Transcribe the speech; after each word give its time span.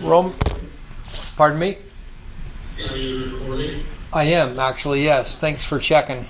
Rome. 0.00 0.34
Pardon 1.36 1.58
me. 1.58 1.78
Are 2.90 2.96
you 2.96 3.38
recording? 3.38 3.82
I 4.12 4.24
am 4.24 4.58
actually. 4.58 5.04
Yes. 5.04 5.40
Thanks 5.40 5.64
for 5.64 5.78
checking. 5.78 6.26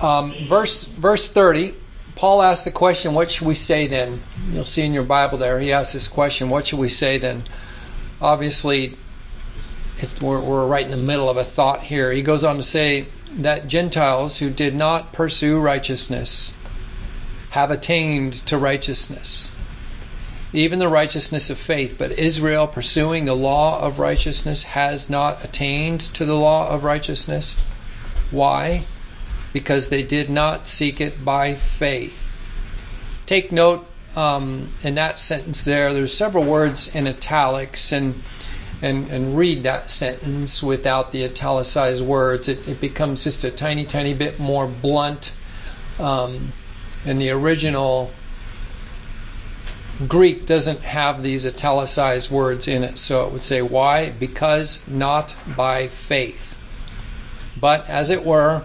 Um, 0.00 0.34
verse 0.46 0.84
verse 0.84 1.30
30. 1.30 1.74
Paul 2.16 2.42
asks 2.42 2.64
the 2.64 2.70
question, 2.70 3.14
"What 3.14 3.30
should 3.30 3.46
we 3.46 3.54
say 3.54 3.86
then?" 3.86 4.22
You'll 4.52 4.64
see 4.64 4.82
in 4.82 4.94
your 4.94 5.02
Bible 5.02 5.38
there. 5.38 5.58
He 5.58 5.72
asks 5.72 5.94
this 5.94 6.08
question, 6.08 6.48
"What 6.48 6.66
should 6.66 6.78
we 6.78 6.88
say 6.88 7.18
then?" 7.18 7.44
Obviously, 8.20 8.96
we're, 10.20 10.40
we're 10.40 10.66
right 10.66 10.84
in 10.84 10.90
the 10.90 10.96
middle 10.96 11.28
of 11.28 11.36
a 11.36 11.44
thought 11.44 11.82
here. 11.82 12.12
He 12.12 12.22
goes 12.22 12.44
on 12.44 12.56
to 12.56 12.62
say 12.62 13.06
that 13.38 13.66
Gentiles 13.66 14.38
who 14.38 14.50
did 14.50 14.74
not 14.74 15.12
pursue 15.12 15.58
righteousness 15.58 16.52
have 17.50 17.70
attained 17.70 18.34
to 18.46 18.58
righteousness, 18.58 19.50
even 20.54 20.78
the 20.78 20.88
righteousness 20.88 21.50
of 21.50 21.58
faith. 21.58 21.96
But 21.98 22.18
Israel, 22.18 22.66
pursuing 22.66 23.24
the 23.24 23.34
law 23.34 23.80
of 23.80 23.98
righteousness, 23.98 24.62
has 24.62 25.10
not 25.10 25.44
attained 25.44 26.00
to 26.14 26.24
the 26.24 26.36
law 26.36 26.68
of 26.68 26.84
righteousness. 26.84 27.54
Why? 28.30 28.84
Because 29.52 29.88
they 29.88 30.02
did 30.02 30.30
not 30.30 30.66
seek 30.66 31.00
it 31.00 31.24
by 31.24 31.54
faith. 31.54 32.38
Take 33.26 33.52
note 33.52 33.86
um, 34.16 34.70
in 34.82 34.94
that 34.94 35.18
sentence 35.18 35.64
there, 35.64 35.92
there's 35.92 36.16
several 36.16 36.44
words 36.44 36.94
in 36.94 37.06
italics, 37.06 37.92
and 37.92 38.22
and, 38.82 39.10
and 39.10 39.36
read 39.36 39.62
that 39.62 39.90
sentence 39.90 40.62
without 40.62 41.10
the 41.10 41.24
italicized 41.24 42.04
words, 42.04 42.48
it, 42.48 42.68
it 42.68 42.80
becomes 42.80 43.24
just 43.24 43.44
a 43.44 43.50
tiny, 43.50 43.84
tiny 43.86 44.12
bit 44.12 44.38
more 44.38 44.66
blunt. 44.66 45.32
Um, 45.98 46.52
and 47.06 47.20
the 47.20 47.30
original 47.30 48.10
Greek 50.08 50.44
doesn't 50.44 50.80
have 50.80 51.22
these 51.22 51.46
italicized 51.46 52.28
words 52.28 52.66
in 52.66 52.82
it, 52.82 52.98
so 52.98 53.26
it 53.26 53.32
would 53.32 53.44
say, 53.44 53.62
Why? 53.62 54.10
Because 54.10 54.88
not 54.88 55.36
by 55.56 55.86
faith, 55.86 56.56
but 57.56 57.88
as 57.88 58.10
it 58.10 58.24
were, 58.24 58.64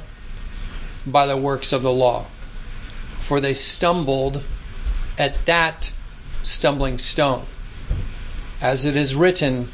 by 1.05 1.27
the 1.27 1.37
works 1.37 1.71
of 1.71 1.83
the 1.83 1.91
law. 1.91 2.25
For 3.19 3.39
they 3.39 3.53
stumbled 3.53 4.43
at 5.19 5.45
that 5.45 5.91
stumbling 6.41 6.97
stone. 6.97 7.45
As 8.59 8.87
it 8.87 8.95
is 8.95 9.13
written, 9.13 9.71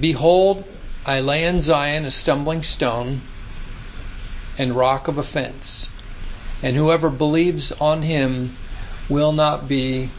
Behold, 0.00 0.64
I 1.06 1.20
lay 1.20 1.44
in 1.44 1.60
Zion 1.60 2.04
a 2.04 2.10
stumbling 2.10 2.64
stone 2.64 3.20
and 4.58 4.74
rock 4.74 5.06
of 5.06 5.16
offense, 5.16 5.92
and 6.60 6.74
whoever 6.74 7.08
believes 7.08 7.70
on 7.70 8.02
him 8.02 8.56
will 9.08 9.30
not 9.30 9.68
be 9.68 10.10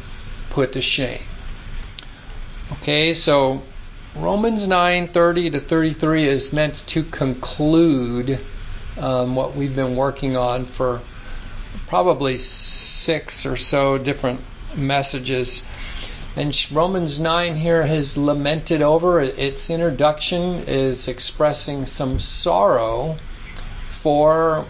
put 0.51 0.73
to 0.73 0.81
shame. 0.81 1.21
Okay, 2.73 3.13
so 3.13 3.61
Romans 4.15 4.67
9:30 4.67 5.53
to 5.53 5.59
33 5.59 6.27
is 6.27 6.53
meant 6.53 6.83
to 6.87 7.03
conclude 7.03 8.39
um, 8.97 9.35
what 9.35 9.55
we've 9.55 9.75
been 9.75 9.95
working 9.95 10.35
on 10.35 10.65
for 10.65 11.01
probably 11.87 12.37
six 12.37 13.45
or 13.45 13.57
so 13.57 13.97
different 13.97 14.41
messages. 14.75 15.65
And 16.35 16.55
Romans 16.71 17.19
9 17.19 17.55
here 17.55 17.85
has 17.85 18.17
lamented 18.17 18.81
over. 18.81 19.19
Its 19.21 19.69
introduction 19.69 20.63
is 20.67 21.07
expressing 21.07 21.85
some 21.85 22.19
sorrow 22.19 23.17
for 23.89 24.65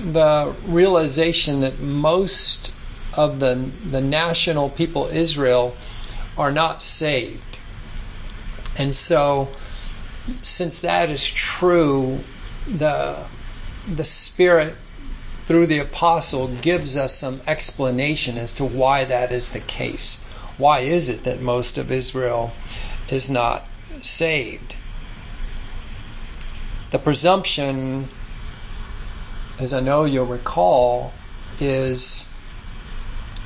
the 0.00 0.54
realization 0.66 1.60
that 1.60 1.80
most 1.80 2.72
of 3.14 3.40
the, 3.40 3.70
the 3.90 4.00
national 4.00 4.70
people 4.70 5.06
Israel 5.06 5.76
are 6.36 6.52
not 6.52 6.82
saved. 6.82 7.58
And 8.76 8.96
so, 8.96 9.54
since 10.42 10.80
that 10.80 11.10
is 11.10 11.26
true, 11.26 12.20
the, 12.66 13.16
the 13.86 14.04
Spirit 14.04 14.76
through 15.44 15.66
the 15.66 15.80
apostle 15.80 16.48
gives 16.48 16.96
us 16.96 17.14
some 17.14 17.40
explanation 17.46 18.38
as 18.38 18.54
to 18.54 18.64
why 18.64 19.04
that 19.04 19.32
is 19.32 19.52
the 19.52 19.60
case. 19.60 20.22
Why 20.56 20.80
is 20.80 21.08
it 21.08 21.24
that 21.24 21.40
most 21.40 21.78
of 21.78 21.90
Israel 21.90 22.52
is 23.08 23.28
not 23.28 23.66
saved? 24.02 24.76
The 26.90 26.98
presumption, 26.98 28.08
as 29.58 29.72
I 29.72 29.80
know 29.80 30.04
you'll 30.04 30.26
recall, 30.26 31.12
is 31.58 32.28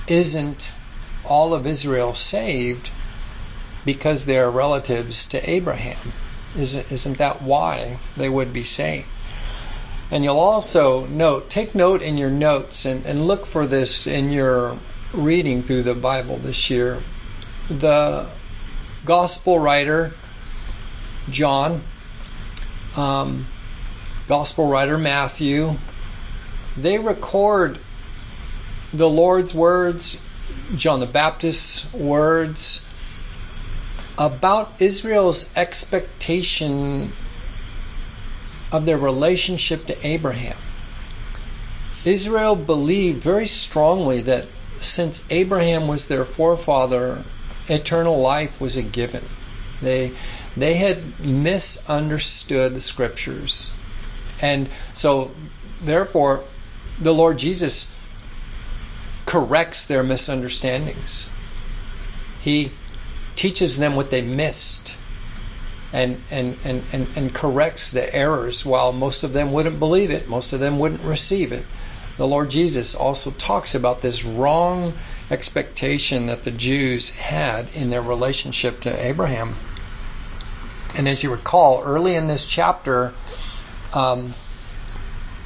isn't 0.08 0.74
all 1.24 1.54
of 1.54 1.66
Israel 1.66 2.14
saved 2.14 2.90
because 3.84 4.24
they're 4.26 4.50
relatives 4.50 5.26
to 5.26 5.50
Abraham? 5.50 6.12
Isn't, 6.58 6.90
isn't 6.90 7.18
that 7.18 7.42
why 7.42 7.98
they 8.16 8.28
would 8.28 8.52
be 8.52 8.64
saved? 8.64 9.06
And 10.10 10.22
you'll 10.22 10.38
also 10.38 11.06
note, 11.06 11.50
take 11.50 11.74
note 11.74 12.00
in 12.00 12.16
your 12.16 12.30
notes 12.30 12.84
and, 12.84 13.04
and 13.06 13.26
look 13.26 13.46
for 13.46 13.66
this 13.66 14.06
in 14.06 14.30
your 14.30 14.78
reading 15.12 15.62
through 15.62 15.82
the 15.82 15.94
Bible 15.94 16.36
this 16.36 16.70
year. 16.70 17.02
The 17.68 18.26
gospel 19.04 19.58
writer, 19.58 20.12
John, 21.28 21.82
um, 22.96 23.46
gospel 24.28 24.68
writer, 24.68 24.96
Matthew, 24.96 25.74
they 26.76 26.98
record 26.98 27.78
the 28.92 29.08
Lord's 29.08 29.54
words, 29.54 30.20
John 30.74 31.00
the 31.00 31.06
Baptist's 31.06 31.92
words 31.92 32.86
about 34.18 34.72
Israel's 34.78 35.54
expectation 35.56 37.12
of 38.72 38.84
their 38.84 38.98
relationship 38.98 39.86
to 39.86 40.06
Abraham. 40.06 40.56
Israel 42.04 42.56
believed 42.56 43.22
very 43.22 43.46
strongly 43.46 44.22
that 44.22 44.46
since 44.80 45.24
Abraham 45.30 45.88
was 45.88 46.08
their 46.08 46.24
forefather, 46.24 47.22
eternal 47.68 48.20
life 48.20 48.60
was 48.60 48.76
a 48.76 48.82
given. 48.82 49.24
They 49.82 50.12
they 50.56 50.74
had 50.74 51.20
misunderstood 51.20 52.74
the 52.74 52.80
scriptures. 52.80 53.72
And 54.40 54.68
so 54.92 55.32
therefore 55.82 56.44
the 57.00 57.12
Lord 57.12 57.38
Jesus 57.38 57.95
corrects 59.26 59.86
their 59.86 60.02
misunderstandings. 60.02 61.30
He 62.42 62.70
teaches 63.34 63.76
them 63.76 63.96
what 63.96 64.10
they 64.10 64.22
missed 64.22 64.96
and, 65.92 66.22
and, 66.30 66.56
and, 66.64 66.82
and, 66.92 67.06
and 67.16 67.34
corrects 67.34 67.90
the 67.90 68.14
errors 68.14 68.64
while 68.64 68.92
most 68.92 69.24
of 69.24 69.32
them 69.32 69.52
wouldn't 69.52 69.78
believe 69.78 70.10
it, 70.10 70.28
most 70.28 70.52
of 70.52 70.60
them 70.60 70.78
wouldn't 70.78 71.02
receive 71.02 71.52
it. 71.52 71.64
The 72.16 72.26
Lord 72.26 72.50
Jesus 72.50 72.94
also 72.94 73.30
talks 73.30 73.74
about 73.74 74.00
this 74.00 74.24
wrong 74.24 74.94
expectation 75.30 76.26
that 76.26 76.44
the 76.44 76.50
Jews 76.50 77.10
had 77.10 77.68
in 77.74 77.90
their 77.90 78.00
relationship 78.00 78.80
to 78.82 79.06
Abraham. 79.06 79.54
And 80.96 81.06
as 81.06 81.22
you 81.22 81.30
recall, 81.30 81.82
early 81.82 82.14
in 82.14 82.26
this 82.26 82.46
chapter, 82.46 83.12
um, 83.92 84.32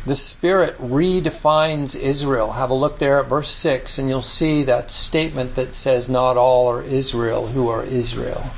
the 0.06 0.14
Spirit 0.14 0.78
redefines 0.78 1.94
Israel. 1.94 2.52
Have 2.52 2.70
a 2.70 2.74
look 2.74 2.98
there 2.98 3.20
at 3.20 3.28
verse 3.28 3.50
6, 3.50 3.98
and 3.98 4.08
you'll 4.08 4.22
see 4.22 4.62
that 4.62 4.90
statement 4.90 5.56
that 5.56 5.74
says, 5.74 6.08
Not 6.08 6.38
all 6.38 6.68
are 6.68 6.82
Israel 6.82 7.46
who 7.46 7.68
are 7.68 7.84
Israel. 7.84 8.50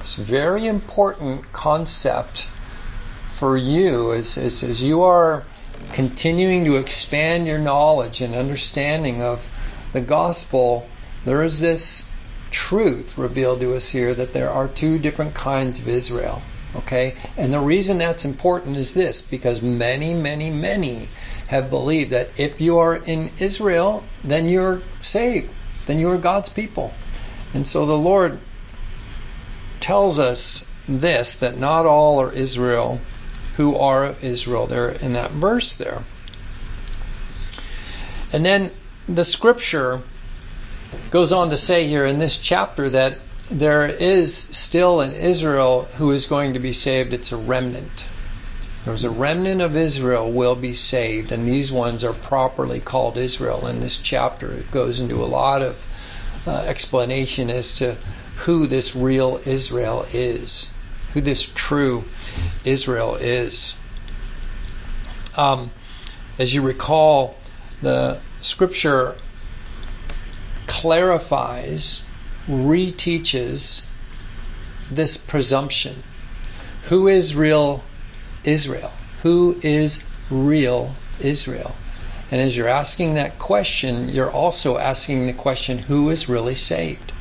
It's 0.00 0.18
a 0.18 0.22
very 0.22 0.66
important 0.66 1.52
concept 1.52 2.48
for 3.30 3.56
you 3.56 4.12
as, 4.12 4.36
as, 4.36 4.64
as 4.64 4.82
you 4.82 5.02
are 5.02 5.44
continuing 5.92 6.64
to 6.64 6.76
expand 6.76 7.46
your 7.46 7.58
knowledge 7.58 8.20
and 8.20 8.34
understanding 8.34 9.22
of 9.22 9.48
the 9.92 10.00
gospel. 10.00 10.88
There 11.24 11.44
is 11.44 11.60
this 11.60 12.10
truth 12.50 13.16
revealed 13.16 13.60
to 13.60 13.76
us 13.76 13.90
here 13.90 14.12
that 14.12 14.32
there 14.32 14.50
are 14.50 14.66
two 14.66 14.98
different 14.98 15.34
kinds 15.34 15.78
of 15.78 15.88
Israel. 15.88 16.42
Okay? 16.76 17.14
And 17.36 17.52
the 17.52 17.60
reason 17.60 17.98
that's 17.98 18.24
important 18.24 18.76
is 18.76 18.94
this 18.94 19.22
because 19.22 19.62
many, 19.62 20.14
many, 20.14 20.50
many 20.50 21.08
have 21.48 21.70
believed 21.70 22.10
that 22.10 22.38
if 22.38 22.60
you 22.60 22.78
are 22.78 22.94
in 22.94 23.30
Israel, 23.38 24.04
then 24.22 24.48
you're 24.48 24.82
saved, 25.00 25.50
then 25.86 25.98
you 25.98 26.10
are 26.10 26.18
God's 26.18 26.48
people. 26.48 26.92
And 27.54 27.66
so 27.66 27.86
the 27.86 27.96
Lord 27.96 28.38
tells 29.80 30.18
us 30.18 30.70
this 30.86 31.38
that 31.38 31.58
not 31.58 31.86
all 31.86 32.20
are 32.20 32.32
Israel 32.32 33.00
who 33.56 33.76
are 33.76 34.14
Israel. 34.22 34.66
There 34.66 34.90
in 34.90 35.14
that 35.14 35.30
verse 35.30 35.76
there. 35.76 36.04
And 38.32 38.44
then 38.44 38.70
the 39.08 39.24
scripture 39.24 40.02
goes 41.10 41.32
on 41.32 41.50
to 41.50 41.56
say 41.56 41.88
here 41.88 42.04
in 42.04 42.18
this 42.18 42.38
chapter 42.38 42.90
that 42.90 43.18
there 43.50 43.86
is 43.86 44.36
still 44.36 45.00
an 45.00 45.12
Israel 45.14 45.84
who 45.96 46.10
is 46.12 46.26
going 46.26 46.54
to 46.54 46.58
be 46.58 46.72
saved. 46.72 47.14
It's 47.14 47.32
a 47.32 47.36
remnant. 47.36 48.06
There's 48.84 49.04
a 49.04 49.10
remnant 49.10 49.60
of 49.60 49.76
Israel 49.76 50.30
will 50.30 50.54
be 50.54 50.74
saved, 50.74 51.32
and 51.32 51.46
these 51.46 51.72
ones 51.72 52.04
are 52.04 52.12
properly 52.12 52.80
called 52.80 53.18
Israel. 53.18 53.66
In 53.66 53.80
this 53.80 53.98
chapter, 53.98 54.52
it 54.52 54.70
goes 54.70 55.00
into 55.00 55.22
a 55.22 55.26
lot 55.26 55.62
of 55.62 55.84
uh, 56.46 56.52
explanation 56.52 57.50
as 57.50 57.76
to 57.76 57.96
who 58.36 58.66
this 58.66 58.94
real 58.94 59.40
Israel 59.44 60.06
is, 60.12 60.70
who 61.12 61.20
this 61.20 61.42
true 61.42 62.04
Israel 62.64 63.16
is. 63.16 63.76
Um, 65.36 65.70
as 66.38 66.54
you 66.54 66.62
recall, 66.62 67.36
the 67.82 68.18
scripture 68.42 69.16
clarifies, 70.66 72.04
reteaches 72.48 73.86
this 74.90 75.16
presumption. 75.18 76.02
Who 76.84 77.08
is 77.08 77.36
real 77.36 77.84
Israel? 78.42 78.92
Who 79.22 79.58
is 79.62 80.04
real 80.30 80.94
Israel? 81.20 81.74
And 82.30 82.40
as 82.40 82.56
you're 82.56 82.68
asking 82.68 83.14
that 83.14 83.38
question, 83.38 84.08
you're 84.08 84.30
also 84.30 84.78
asking 84.78 85.26
the 85.26 85.32
question 85.32 85.78
who 85.78 86.10
is 86.10 86.28
really 86.28 86.54
saved? 86.54 87.12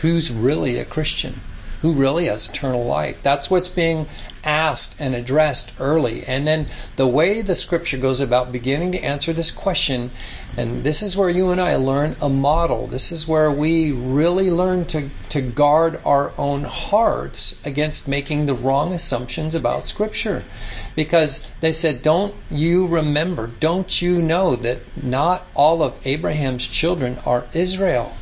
Who's 0.00 0.30
really 0.30 0.78
a 0.78 0.84
Christian? 0.84 1.40
Who 1.82 1.92
really 1.92 2.26
has 2.26 2.46
eternal 2.46 2.84
life? 2.84 3.22
That's 3.22 3.50
what's 3.50 3.70
being 3.70 4.06
asked 4.44 5.00
and 5.00 5.14
addressed 5.14 5.72
early. 5.80 6.24
And 6.26 6.46
then 6.46 6.66
the 6.96 7.06
way 7.06 7.40
the 7.40 7.54
scripture 7.54 7.96
goes 7.96 8.20
about 8.20 8.52
beginning 8.52 8.92
to 8.92 9.02
answer 9.02 9.32
this 9.32 9.50
question, 9.50 10.10
and 10.58 10.84
this 10.84 11.02
is 11.02 11.16
where 11.16 11.30
you 11.30 11.50
and 11.50 11.60
I 11.60 11.76
learn 11.76 12.16
a 12.20 12.28
model. 12.28 12.86
This 12.86 13.12
is 13.12 13.26
where 13.26 13.50
we 13.50 13.92
really 13.92 14.50
learn 14.50 14.84
to, 14.86 15.08
to 15.30 15.40
guard 15.40 16.00
our 16.04 16.32
own 16.36 16.64
hearts 16.64 17.64
against 17.64 18.08
making 18.08 18.44
the 18.44 18.54
wrong 18.54 18.92
assumptions 18.92 19.54
about 19.54 19.88
scripture. 19.88 20.44
Because 20.94 21.46
they 21.60 21.72
said, 21.72 22.02
Don't 22.02 22.34
you 22.50 22.88
remember, 22.88 23.46
don't 23.46 24.02
you 24.02 24.20
know 24.20 24.54
that 24.56 25.02
not 25.02 25.46
all 25.54 25.82
of 25.82 26.06
Abraham's 26.06 26.66
children 26.66 27.18
are 27.24 27.46
Israel? 27.54 28.12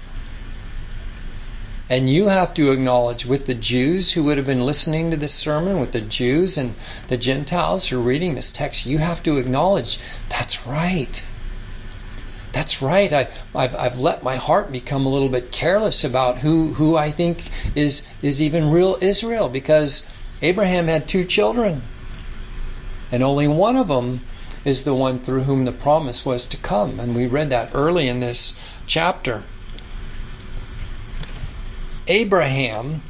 And 1.90 2.10
you 2.10 2.28
have 2.28 2.52
to 2.54 2.70
acknowledge 2.70 3.24
with 3.24 3.46
the 3.46 3.54
Jews 3.54 4.12
who 4.12 4.24
would 4.24 4.36
have 4.36 4.46
been 4.46 4.66
listening 4.66 5.10
to 5.10 5.16
this 5.16 5.32
sermon, 5.32 5.80
with 5.80 5.92
the 5.92 6.02
Jews 6.02 6.58
and 6.58 6.74
the 7.06 7.16
Gentiles 7.16 7.86
who 7.86 7.98
are 7.98 8.02
reading 8.02 8.34
this 8.34 8.50
text, 8.52 8.84
you 8.84 8.98
have 8.98 9.22
to 9.22 9.38
acknowledge 9.38 9.98
that's 10.28 10.66
right. 10.66 11.24
That's 12.52 12.82
right. 12.82 13.10
I, 13.10 13.28
have 13.54 13.74
I've 13.74 13.98
let 13.98 14.22
my 14.22 14.36
heart 14.36 14.70
become 14.70 15.06
a 15.06 15.08
little 15.08 15.30
bit 15.30 15.50
careless 15.50 16.04
about 16.04 16.38
who, 16.38 16.74
who 16.74 16.94
I 16.96 17.10
think 17.10 17.42
is, 17.74 18.06
is 18.20 18.42
even 18.42 18.70
real 18.70 18.98
Israel 19.00 19.48
because 19.48 20.10
Abraham 20.42 20.88
had 20.88 21.08
two 21.08 21.24
children. 21.24 21.80
And 23.10 23.22
only 23.22 23.48
one 23.48 23.76
of 23.76 23.88
them 23.88 24.20
is 24.64 24.84
the 24.84 24.94
one 24.94 25.20
through 25.20 25.44
whom 25.44 25.64
the 25.64 25.72
promise 25.72 26.26
was 26.26 26.44
to 26.46 26.58
come. 26.58 27.00
And 27.00 27.16
we 27.16 27.26
read 27.26 27.50
that 27.50 27.70
early 27.74 28.08
in 28.08 28.20
this 28.20 28.58
chapter. 28.86 29.42
Abraham 32.08 33.02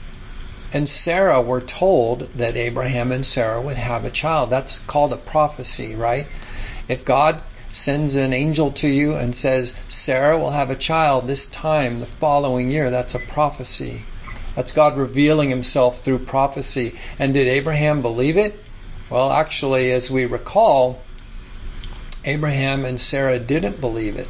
and 0.72 0.88
Sarah 0.88 1.40
were 1.40 1.60
told 1.60 2.32
that 2.34 2.56
Abraham 2.56 3.12
and 3.12 3.24
Sarah 3.24 3.60
would 3.60 3.76
have 3.76 4.04
a 4.04 4.10
child. 4.10 4.50
That's 4.50 4.80
called 4.80 5.12
a 5.12 5.16
prophecy, 5.16 5.94
right? 5.94 6.26
If 6.88 7.04
God 7.04 7.40
sends 7.72 8.16
an 8.16 8.32
angel 8.32 8.72
to 8.72 8.88
you 8.88 9.14
and 9.14 9.36
says, 9.36 9.76
Sarah 9.88 10.36
will 10.36 10.50
have 10.50 10.70
a 10.70 10.76
child 10.76 11.26
this 11.26 11.46
time, 11.46 12.00
the 12.00 12.06
following 12.06 12.70
year, 12.70 12.90
that's 12.90 13.14
a 13.14 13.20
prophecy. 13.20 14.02
That's 14.56 14.72
God 14.72 14.98
revealing 14.98 15.50
himself 15.50 16.04
through 16.04 16.20
prophecy. 16.20 16.96
And 17.18 17.32
did 17.32 17.46
Abraham 17.46 18.02
believe 18.02 18.36
it? 18.36 18.58
Well, 19.10 19.30
actually, 19.30 19.92
as 19.92 20.10
we 20.10 20.26
recall, 20.26 21.00
Abraham 22.24 22.84
and 22.84 23.00
Sarah 23.00 23.38
didn't 23.38 23.80
believe 23.80 24.16
it. 24.16 24.28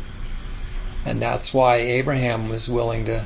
And 1.07 1.23
that's 1.23 1.55
why 1.55 1.77
Abraham 1.77 2.51
was 2.51 2.69
willing 2.69 3.07
to 3.07 3.25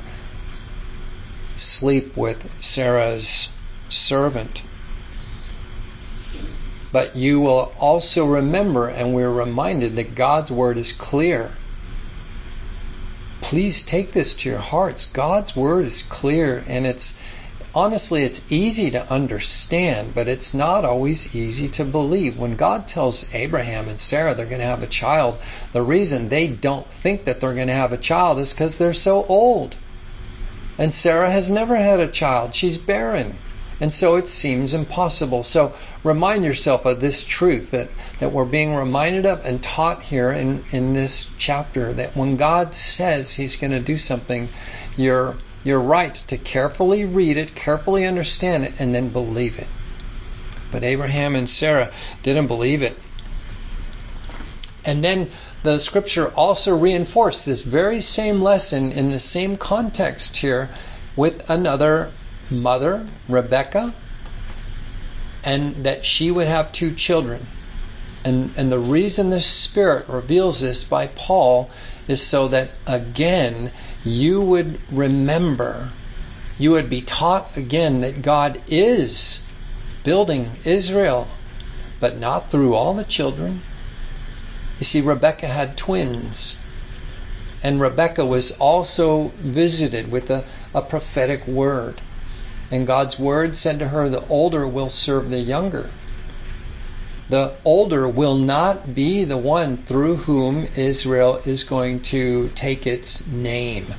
sleep 1.57 2.17
with 2.17 2.63
Sarah's 2.63 3.49
servant. 3.89 4.61
But 6.91 7.15
you 7.15 7.39
will 7.39 7.73
also 7.79 8.25
remember, 8.25 8.87
and 8.87 9.13
we're 9.13 9.29
reminded 9.29 9.95
that 9.95 10.15
God's 10.15 10.51
word 10.51 10.77
is 10.77 10.91
clear. 10.91 11.51
Please 13.41 13.83
take 13.83 14.11
this 14.11 14.35
to 14.35 14.49
your 14.49 14.59
hearts. 14.59 15.07
God's 15.07 15.55
word 15.55 15.85
is 15.85 16.03
clear, 16.03 16.63
and 16.67 16.85
it's 16.85 17.17
honestly, 17.75 18.23
it's 18.23 18.51
easy 18.51 18.91
to 18.91 19.11
understand, 19.11 20.13
but 20.13 20.27
it's 20.27 20.53
not 20.53 20.85
always 20.85 21.35
easy 21.35 21.67
to 21.67 21.83
believe. 21.83 22.37
When 22.37 22.55
God 22.55 22.87
tells 22.87 23.33
Abraham 23.33 23.89
and 23.89 23.99
Sarah 23.99 24.35
they're 24.35 24.45
going 24.45 24.61
to 24.61 24.67
have 24.67 24.83
a 24.83 24.87
child, 24.87 25.39
the 25.71 25.81
reason 25.81 26.29
they 26.29 26.47
don't 26.47 26.87
think 26.87 27.25
that 27.25 27.41
they're 27.41 27.55
going 27.55 27.67
to 27.67 27.73
have 27.73 27.93
a 27.93 27.97
child 27.97 28.39
is 28.39 28.53
because 28.53 28.77
they're 28.77 28.93
so 28.93 29.25
old. 29.25 29.75
And 30.77 30.93
Sarah 30.93 31.31
has 31.31 31.49
never 31.49 31.75
had 31.75 31.99
a 31.99 32.07
child. 32.07 32.55
She's 32.55 32.77
barren. 32.77 33.35
And 33.79 33.91
so 33.91 34.15
it 34.15 34.27
seems 34.27 34.73
impossible. 34.73 35.43
So 35.43 35.73
remind 36.03 36.45
yourself 36.45 36.85
of 36.85 36.99
this 36.99 37.23
truth 37.23 37.71
that, 37.71 37.89
that 38.19 38.31
we're 38.31 38.45
being 38.45 38.75
reminded 38.75 39.25
of 39.25 39.45
and 39.45 39.61
taught 39.61 40.03
here 40.03 40.31
in, 40.31 40.63
in 40.71 40.93
this 40.93 41.29
chapter 41.37 41.93
that 41.93 42.15
when 42.15 42.37
God 42.37 42.73
says 42.75 43.33
He's 43.33 43.57
going 43.57 43.71
to 43.71 43.79
do 43.79 43.97
something, 43.97 44.47
you're, 44.95 45.35
you're 45.63 45.81
right 45.81 46.13
to 46.27 46.37
carefully 46.37 47.05
read 47.05 47.37
it, 47.37 47.55
carefully 47.55 48.05
understand 48.05 48.63
it, 48.63 48.73
and 48.79 48.95
then 48.95 49.09
believe 49.09 49.59
it. 49.59 49.67
But 50.71 50.83
Abraham 50.83 51.35
and 51.35 51.49
Sarah 51.49 51.91
didn't 52.23 52.47
believe 52.47 52.83
it. 52.83 52.97
And 54.85 55.03
then 55.03 55.29
the 55.63 55.79
scripture 55.79 56.27
also 56.35 56.77
reinforced 56.77 57.45
this 57.45 57.63
very 57.63 58.01
same 58.01 58.41
lesson 58.41 58.91
in 58.91 59.11
the 59.11 59.19
same 59.19 59.55
context 59.55 60.35
here 60.37 60.69
with 61.15 61.49
another 61.49 62.11
mother, 62.51 63.05
Rebecca, 63.29 63.93
and 65.43 65.85
that 65.85 66.05
she 66.05 66.29
would 66.29 66.47
have 66.47 66.73
two 66.73 66.93
children. 66.93 67.45
And, 68.25 68.51
and 68.57 68.71
the 68.71 68.79
reason 68.79 69.29
the 69.29 69.41
Spirit 69.41 70.07
reveals 70.09 70.61
this 70.61 70.83
by 70.83 71.07
Paul 71.07 71.69
is 72.07 72.21
so 72.21 72.49
that, 72.49 72.71
again, 72.85 73.71
you 74.03 74.41
would 74.41 74.79
remember, 74.91 75.89
you 76.57 76.71
would 76.71 76.89
be 76.89 77.01
taught 77.01 77.55
again 77.55 78.01
that 78.01 78.21
God 78.21 78.61
is 78.67 79.41
building 80.03 80.49
Israel, 80.65 81.27
but 82.01 82.17
not 82.17 82.51
through 82.51 82.75
all 82.75 82.93
the 82.93 83.05
children, 83.05 83.61
you 84.79 84.85
see, 84.85 85.01
Rebecca 85.01 85.47
had 85.47 85.77
twins. 85.77 86.59
And 87.61 87.79
Rebecca 87.79 88.25
was 88.25 88.57
also 88.57 89.31
visited 89.37 90.11
with 90.11 90.29
a, 90.29 90.43
a 90.73 90.81
prophetic 90.81 91.47
word. 91.47 92.01
And 92.71 92.87
God's 92.87 93.17
word 93.17 93.55
said 93.55 93.79
to 93.79 93.87
her, 93.87 94.09
The 94.09 94.25
older 94.27 94.67
will 94.67 94.89
serve 94.89 95.29
the 95.29 95.39
younger. 95.39 95.89
The 97.29 97.53
older 97.63 98.07
will 98.07 98.35
not 98.35 98.93
be 98.93 99.23
the 99.23 99.37
one 99.37 99.77
through 99.77 100.17
whom 100.17 100.67
Israel 100.75 101.41
is 101.45 101.63
going 101.63 102.01
to 102.01 102.49
take 102.49 102.85
its 102.85 103.25
name. 103.27 103.93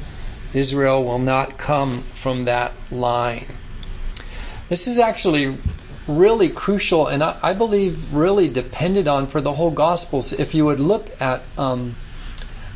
Israel 0.52 1.02
will 1.02 1.18
not 1.18 1.56
come 1.56 2.00
from 2.00 2.44
that 2.44 2.72
line. 2.90 3.46
This 4.68 4.87
is 4.87 4.99
actually 4.99 5.56
really 6.06 6.49
crucial 6.49 7.06
and 7.06 7.23
I, 7.23 7.38
I, 7.42 7.52
believe 7.54 8.12
really 8.12 8.49
depended 8.49 9.08
on 9.08 9.26
for 9.26 9.40
the 9.40 9.52
whole 9.52 9.70
Gospels. 9.70 10.32
If 10.32 10.54
you 10.54 10.66
would 10.66 10.80
look 10.80 11.08
at 11.20 11.42
um, 11.56 11.96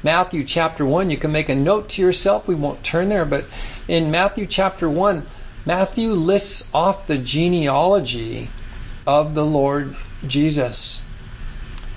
Matthew 0.02 0.44
chapter 0.44 0.86
1, 0.86 1.10
you 1.10 1.16
can 1.16 1.32
make 1.32 1.48
a 1.48 1.54
note 1.54 1.90
to 1.90 2.02
yourself. 2.02 2.48
We 2.48 2.54
won't 2.54 2.82
turn 2.82 3.08
there, 3.08 3.24
but 3.24 3.44
in 3.86 4.10
Matthew 4.10 4.46
chapter 4.46 4.88
1, 4.88 5.26
Matthew 5.66 6.12
lists 6.12 6.70
off 6.72 7.06
the 7.06 7.18
genealogy 7.18 8.48
of 9.06 9.34
the 9.34 9.44
Lord 9.44 9.96
Jesus. 10.26 11.02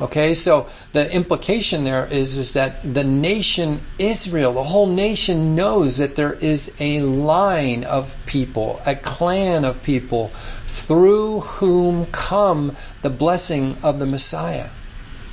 Okay, 0.01 0.33
so 0.33 0.67
the 0.93 1.13
implication 1.13 1.83
there 1.83 2.07
is, 2.07 2.37
is 2.37 2.53
that 2.53 2.81
the 2.81 3.03
nation 3.03 3.81
Israel, 3.99 4.53
the 4.53 4.63
whole 4.63 4.87
nation 4.87 5.55
knows 5.55 5.99
that 5.99 6.15
there 6.15 6.33
is 6.33 6.75
a 6.79 7.01
line 7.01 7.83
of 7.83 8.17
people, 8.25 8.81
a 8.87 8.95
clan 8.95 9.63
of 9.63 9.83
people 9.83 10.31
through 10.71 11.41
whom 11.41 12.05
come 12.07 12.77
the 13.01 13.09
blessing 13.09 13.75
of 13.83 13.99
the 13.99 14.05
Messiah. 14.05 14.69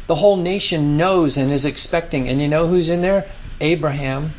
The 0.09 0.17
whole 0.17 0.37
nation 0.37 0.97
knows 0.97 1.37
and 1.37 1.53
is 1.53 1.65
expecting. 1.65 2.29
And 2.29 2.41
you 2.41 2.49
know 2.49 2.67
who's 2.67 2.91
in 2.91 3.03
there? 3.03 3.31
Abraham 3.61 4.33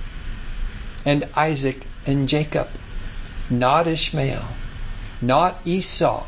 and 1.06 1.28
Isaac 1.36 1.86
and 2.06 2.28
Jacob. 2.28 2.68
Not 3.50 3.88
Ishmael, 3.88 4.46
not 5.22 5.60
Esau. 5.66 6.26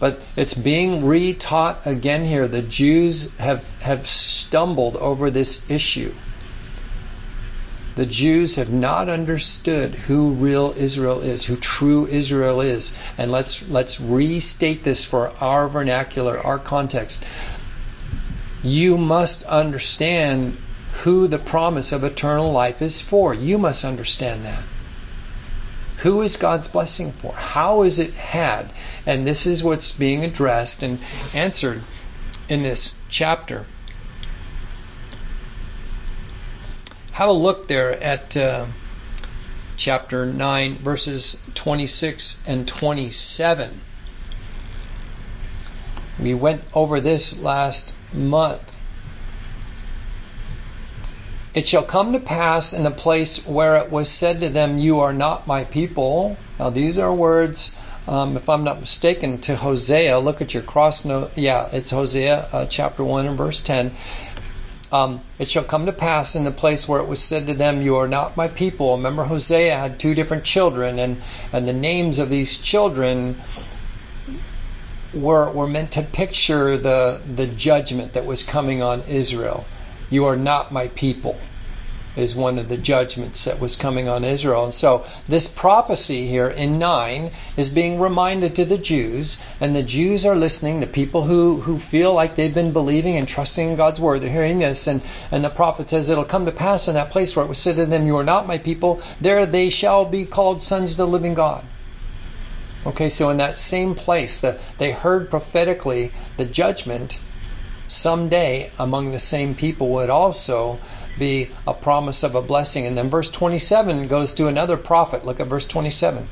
But 0.00 0.20
it's 0.34 0.54
being 0.54 1.02
retaught 1.02 1.86
again 1.86 2.24
here. 2.24 2.48
The 2.48 2.62
Jews 2.62 3.36
have, 3.38 3.68
have 3.80 4.06
stumbled 4.06 4.96
over 4.96 5.30
this 5.30 5.70
issue 5.70 6.12
the 7.98 8.06
Jews 8.06 8.54
have 8.54 8.70
not 8.70 9.08
understood 9.08 9.92
who 9.92 10.30
real 10.30 10.72
Israel 10.76 11.18
is, 11.18 11.44
who 11.44 11.56
true 11.56 12.06
Israel 12.06 12.60
is. 12.60 12.96
And 13.18 13.28
let's 13.28 13.68
let's 13.68 14.00
restate 14.00 14.84
this 14.84 15.04
for 15.04 15.32
our 15.40 15.66
vernacular, 15.66 16.38
our 16.38 16.60
context. 16.60 17.26
You 18.62 18.98
must 18.98 19.42
understand 19.42 20.56
who 21.02 21.26
the 21.26 21.40
promise 21.40 21.90
of 21.90 22.04
eternal 22.04 22.52
life 22.52 22.82
is 22.82 23.00
for. 23.00 23.34
You 23.34 23.58
must 23.58 23.84
understand 23.84 24.44
that. 24.44 24.62
Who 25.96 26.22
is 26.22 26.36
God's 26.36 26.68
blessing 26.68 27.10
for? 27.10 27.32
How 27.32 27.82
is 27.82 27.98
it 27.98 28.14
had? 28.14 28.70
And 29.06 29.26
this 29.26 29.44
is 29.44 29.64
what's 29.64 29.90
being 29.90 30.22
addressed 30.22 30.84
and 30.84 31.00
answered 31.34 31.82
in 32.48 32.62
this 32.62 32.94
chapter. 33.08 33.66
Have 37.18 37.30
a 37.30 37.32
look 37.32 37.66
there 37.66 38.00
at 38.00 38.36
uh, 38.36 38.66
chapter 39.76 40.24
9, 40.24 40.76
verses 40.76 41.44
26 41.56 42.44
and 42.46 42.68
27. 42.68 43.80
We 46.20 46.34
went 46.34 46.62
over 46.72 47.00
this 47.00 47.42
last 47.42 47.96
month. 48.14 48.62
It 51.54 51.66
shall 51.66 51.82
come 51.82 52.12
to 52.12 52.20
pass 52.20 52.72
in 52.72 52.84
the 52.84 52.92
place 52.92 53.44
where 53.44 53.78
it 53.78 53.90
was 53.90 54.08
said 54.08 54.42
to 54.42 54.48
them, 54.48 54.78
You 54.78 55.00
are 55.00 55.12
not 55.12 55.48
my 55.48 55.64
people. 55.64 56.36
Now, 56.56 56.70
these 56.70 56.98
are 56.98 57.12
words, 57.12 57.76
um, 58.06 58.36
if 58.36 58.48
I'm 58.48 58.62
not 58.62 58.78
mistaken, 58.78 59.40
to 59.40 59.56
Hosea. 59.56 60.20
Look 60.20 60.40
at 60.40 60.54
your 60.54 60.62
cross 60.62 61.04
note. 61.04 61.32
Yeah, 61.34 61.68
it's 61.72 61.90
Hosea 61.90 62.46
uh, 62.52 62.66
chapter 62.66 63.02
1 63.02 63.26
and 63.26 63.36
verse 63.36 63.60
10. 63.60 63.90
Um, 64.90 65.20
it 65.38 65.50
shall 65.50 65.64
come 65.64 65.86
to 65.86 65.92
pass 65.92 66.34
in 66.34 66.44
the 66.44 66.50
place 66.50 66.88
where 66.88 67.00
it 67.00 67.06
was 67.08 67.22
said 67.22 67.46
to 67.46 67.54
them, 67.54 67.82
You 67.82 67.96
are 67.96 68.08
not 68.08 68.36
my 68.36 68.48
people. 68.48 68.96
Remember, 68.96 69.24
Hosea 69.24 69.76
had 69.76 69.98
two 69.98 70.14
different 70.14 70.44
children, 70.44 70.98
and, 70.98 71.22
and 71.52 71.68
the 71.68 71.74
names 71.74 72.18
of 72.18 72.30
these 72.30 72.56
children 72.56 73.40
were, 75.12 75.50
were 75.50 75.66
meant 75.66 75.92
to 75.92 76.02
picture 76.02 76.76
the, 76.78 77.20
the 77.34 77.46
judgment 77.46 78.14
that 78.14 78.24
was 78.24 78.42
coming 78.42 78.82
on 78.82 79.02
Israel. 79.02 79.66
You 80.10 80.26
are 80.26 80.36
not 80.36 80.72
my 80.72 80.88
people, 80.88 81.40
is 82.16 82.34
one 82.34 82.58
of 82.58 82.68
the 82.68 82.76
judgments 82.76 83.44
that 83.44 83.60
was 83.60 83.76
coming 83.76 84.08
on 84.08 84.24
Israel. 84.24 84.64
And 84.64 84.74
so 84.74 85.06
this 85.28 85.46
prophecy 85.46 86.26
here 86.26 86.48
in 86.48 86.78
9 86.78 87.30
is 87.56 87.70
being 87.70 88.00
reminded 88.00 88.56
to 88.56 88.64
the 88.64 88.78
Jews, 88.78 89.40
and 89.60 89.74
the 89.74 89.82
Jews 89.82 90.26
are 90.26 90.34
listening, 90.34 90.80
the 90.80 90.86
people 90.86 91.22
who, 91.22 91.60
who 91.60 91.78
feel 91.78 92.12
like 92.12 92.34
they've 92.34 92.54
been 92.54 92.72
believing 92.72 93.16
and 93.16 93.28
trusting 93.28 93.70
in 93.70 93.76
God's 93.76 94.00
word, 94.00 94.22
they're 94.22 94.30
hearing 94.30 94.58
this, 94.58 94.86
and, 94.86 95.00
and 95.30 95.44
the 95.44 95.48
prophet 95.48 95.88
says, 95.88 96.08
It'll 96.08 96.24
come 96.24 96.46
to 96.46 96.52
pass 96.52 96.88
in 96.88 96.94
that 96.94 97.10
place 97.10 97.36
where 97.36 97.44
it 97.44 97.48
was 97.48 97.58
said 97.58 97.76
to 97.76 97.86
them, 97.86 98.06
You 98.06 98.16
are 98.16 98.24
not 98.24 98.46
my 98.46 98.58
people, 98.58 99.00
there 99.20 99.46
they 99.46 99.70
shall 99.70 100.04
be 100.04 100.24
called 100.24 100.62
sons 100.62 100.92
of 100.92 100.96
the 100.96 101.06
living 101.06 101.34
God. 101.34 101.64
Okay, 102.86 103.08
so 103.08 103.30
in 103.30 103.36
that 103.36 103.60
same 103.60 103.94
place, 103.94 104.40
that 104.40 104.58
they 104.78 104.92
heard 104.92 105.30
prophetically 105.30 106.12
the 106.36 106.44
judgment 106.44 107.18
someday 107.88 108.70
among 108.78 109.12
the 109.12 109.18
same 109.18 109.54
people 109.54 109.88
would 109.88 110.10
also 110.10 110.78
be 111.18 111.50
a 111.66 111.74
promise 111.74 112.22
of 112.22 112.34
a 112.34 112.42
blessing. 112.42 112.86
And 112.86 112.96
then 112.96 113.10
verse 113.10 113.30
27 113.30 114.08
goes 114.08 114.34
to 114.34 114.46
another 114.46 114.76
prophet. 114.76 115.24
Look 115.24 115.40
at 115.40 115.46
verse 115.46 115.66
27. 115.66 116.28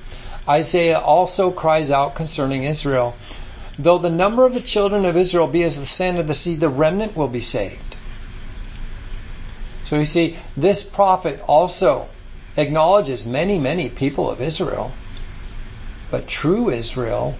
Isaiah 0.48 1.00
also 1.00 1.50
cries 1.50 1.90
out 1.90 2.14
concerning 2.14 2.64
Israel 2.64 3.16
Though 3.78 3.98
the 3.98 4.10
number 4.10 4.46
of 4.46 4.54
the 4.54 4.60
children 4.60 5.04
of 5.04 5.16
Israel 5.16 5.46
be 5.46 5.62
as 5.62 5.78
the 5.78 5.86
sand 5.86 6.18
of 6.18 6.26
the 6.26 6.34
sea, 6.34 6.56
the 6.56 6.68
remnant 6.68 7.14
will 7.14 7.28
be 7.28 7.42
saved. 7.42 7.94
So 9.84 9.98
you 9.98 10.06
see, 10.06 10.36
this 10.56 10.82
prophet 10.82 11.40
also 11.46 12.08
acknowledges 12.56 13.26
many, 13.26 13.58
many 13.58 13.90
people 13.90 14.30
of 14.30 14.40
Israel. 14.40 14.92
But 16.10 16.26
true 16.26 16.70
Israel 16.70 17.36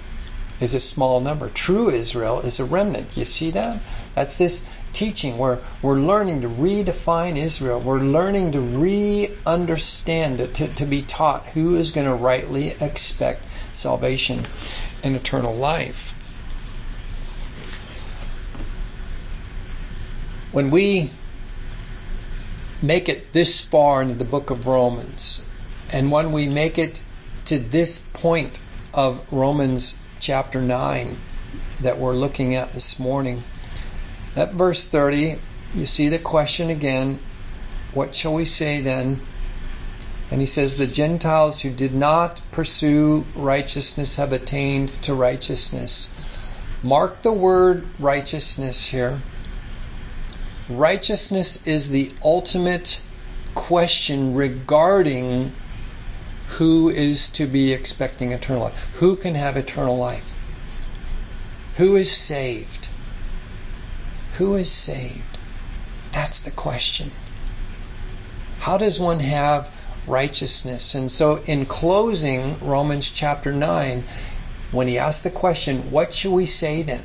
is 0.61 0.75
a 0.75 0.81
small 0.81 1.21
number. 1.21 1.49
True 1.49 1.91
Israel 1.91 2.41
is 2.41 2.61
a 2.61 2.65
remnant. 2.65 3.17
You 3.17 3.25
see 3.25 3.51
that? 3.53 3.79
That's 4.17 4.39
this 4.39 4.67
teaching 4.95 5.37
where 5.37 5.59
we're 5.83 6.01
learning 6.01 6.41
to 6.41 6.49
redefine 6.49 7.37
Israel. 7.37 7.79
We're 7.79 8.01
learning 8.01 8.53
to 8.53 8.61
re 8.61 9.31
understand 9.45 10.41
it, 10.41 10.55
to, 10.55 10.69
to 10.69 10.87
be 10.87 11.03
taught 11.03 11.45
who 11.49 11.77
is 11.77 11.93
going 11.93 12.07
to 12.07 12.15
rightly 12.15 12.69
expect 12.81 13.47
salvation 13.75 14.41
and 15.05 15.15
eternal 15.15 15.55
life. 15.55 16.15
When 20.51 20.71
we 20.71 21.11
make 22.81 23.11
it 23.11 23.35
this 23.35 23.61
far 23.61 24.01
into 24.01 24.15
the 24.15 24.25
book 24.25 24.49
of 24.49 24.67
Romans, 24.67 25.45
and 25.93 26.11
when 26.11 26.33
we 26.33 26.49
make 26.49 26.79
it 26.79 27.03
to 27.45 27.59
this 27.59 27.99
point 28.15 28.61
of 28.95 29.21
Romans 29.31 29.99
chapter 30.21 30.63
9 30.63 31.19
that 31.83 31.99
we're 31.99 32.15
looking 32.15 32.55
at 32.55 32.73
this 32.73 32.99
morning, 32.99 33.43
at 34.37 34.53
verse 34.53 34.89
30, 34.89 35.39
you 35.75 35.87
see 35.87 36.09
the 36.09 36.19
question 36.19 36.71
again 36.71 37.19
what 37.97 38.15
shall 38.15 38.35
we 38.35 38.45
say 38.45 38.83
then? 38.83 39.23
And 40.31 40.39
he 40.39 40.47
says, 40.47 40.77
The 40.77 40.87
Gentiles 40.87 41.61
who 41.61 41.71
did 41.71 41.95
not 41.95 42.43
pursue 42.51 43.25
righteousness 43.35 44.17
have 44.17 44.35
attained 44.35 44.91
to 45.05 45.15
righteousness. 45.15 46.11
Mark 46.83 47.23
the 47.23 47.33
word 47.33 47.87
righteousness 47.99 48.85
here. 48.85 49.23
Righteousness 50.69 51.67
is 51.67 51.89
the 51.89 52.11
ultimate 52.23 53.01
question 53.55 54.35
regarding 54.35 55.53
who 56.59 56.91
is 56.91 57.31
to 57.31 57.47
be 57.47 57.73
expecting 57.73 58.33
eternal 58.33 58.65
life. 58.65 58.89
Who 58.97 59.17
can 59.17 59.37
have 59.37 59.57
eternal 59.57 59.97
life? 59.97 60.35
Who 61.77 61.97
is 61.97 62.11
saved? 62.11 62.86
Who 64.39 64.57
is 64.57 64.71
saved? 64.71 65.39
That's 66.13 66.41
the 66.41 66.51
question. 66.51 67.11
How 68.59 68.77
does 68.77 69.01
one 69.01 69.21
have 69.21 69.71
righteousness? 70.07 70.95
And 70.95 71.11
so, 71.11 71.43
in 71.47 71.65
closing 71.65 72.59
Romans 72.61 73.11
chapter 73.11 73.53
9, 73.53 74.05
when 74.73 74.89
he 74.89 74.99
asks 74.99 75.23
the 75.23 75.31
question, 75.31 75.91
What 75.91 76.13
shall 76.13 76.33
we 76.33 76.45
say 76.45 76.83
then? 76.83 77.03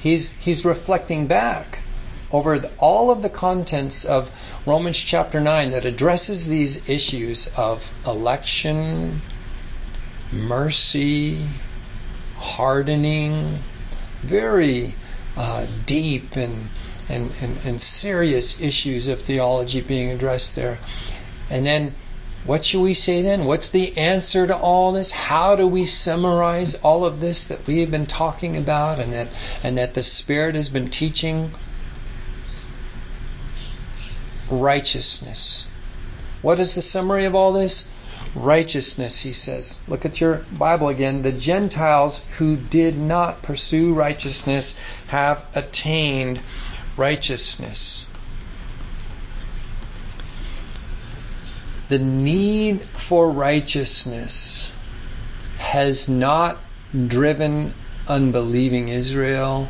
He's, 0.00 0.38
he's 0.38 0.64
reflecting 0.64 1.26
back 1.26 1.78
over 2.30 2.58
the, 2.58 2.70
all 2.76 3.10
of 3.10 3.22
the 3.22 3.30
contents 3.30 4.04
of 4.04 4.30
Romans 4.66 4.98
chapter 4.98 5.40
9 5.40 5.70
that 5.70 5.86
addresses 5.86 6.48
these 6.48 6.88
issues 6.88 7.50
of 7.56 7.92
election, 8.06 9.22
mercy, 10.32 11.46
hardening, 12.36 13.58
very 14.22 14.94
uh, 15.36 15.66
deep 15.86 16.36
and, 16.36 16.68
and, 17.08 17.32
and, 17.40 17.58
and 17.64 17.82
serious 17.82 18.60
issues 18.60 19.06
of 19.06 19.20
theology 19.20 19.80
being 19.80 20.10
addressed 20.10 20.56
there. 20.56 20.78
And 21.48 21.64
then 21.66 21.94
what 22.44 22.64
should 22.64 22.80
we 22.80 22.94
say 22.94 23.22
then? 23.22 23.44
What's 23.44 23.68
the 23.68 23.98
answer 23.98 24.46
to 24.46 24.56
all 24.56 24.92
this? 24.92 25.12
How 25.12 25.56
do 25.56 25.66
we 25.66 25.84
summarize 25.84 26.74
all 26.76 27.04
of 27.04 27.20
this 27.20 27.44
that 27.44 27.66
we 27.66 27.80
have 27.80 27.90
been 27.90 28.06
talking 28.06 28.56
about 28.56 28.98
and 28.98 29.12
that 29.12 29.28
and 29.62 29.76
that 29.76 29.94
the 29.94 30.02
Spirit 30.02 30.54
has 30.54 30.68
been 30.68 30.88
teaching? 30.88 31.52
Righteousness. 34.50 35.68
What 36.42 36.58
is 36.58 36.74
the 36.74 36.82
summary 36.82 37.26
of 37.26 37.34
all 37.34 37.52
this? 37.52 37.92
Righteousness, 38.34 39.20
he 39.20 39.32
says. 39.32 39.82
Look 39.88 40.04
at 40.04 40.20
your 40.20 40.44
Bible 40.56 40.88
again. 40.88 41.22
The 41.22 41.32
Gentiles 41.32 42.24
who 42.38 42.56
did 42.56 42.96
not 42.96 43.42
pursue 43.42 43.92
righteousness 43.92 44.78
have 45.08 45.44
attained 45.54 46.40
righteousness. 46.96 48.06
The 51.88 51.98
need 51.98 52.82
for 52.82 53.28
righteousness 53.28 54.72
has 55.58 56.08
not 56.08 56.58
driven 57.08 57.74
unbelieving 58.06 58.88
Israel 58.88 59.68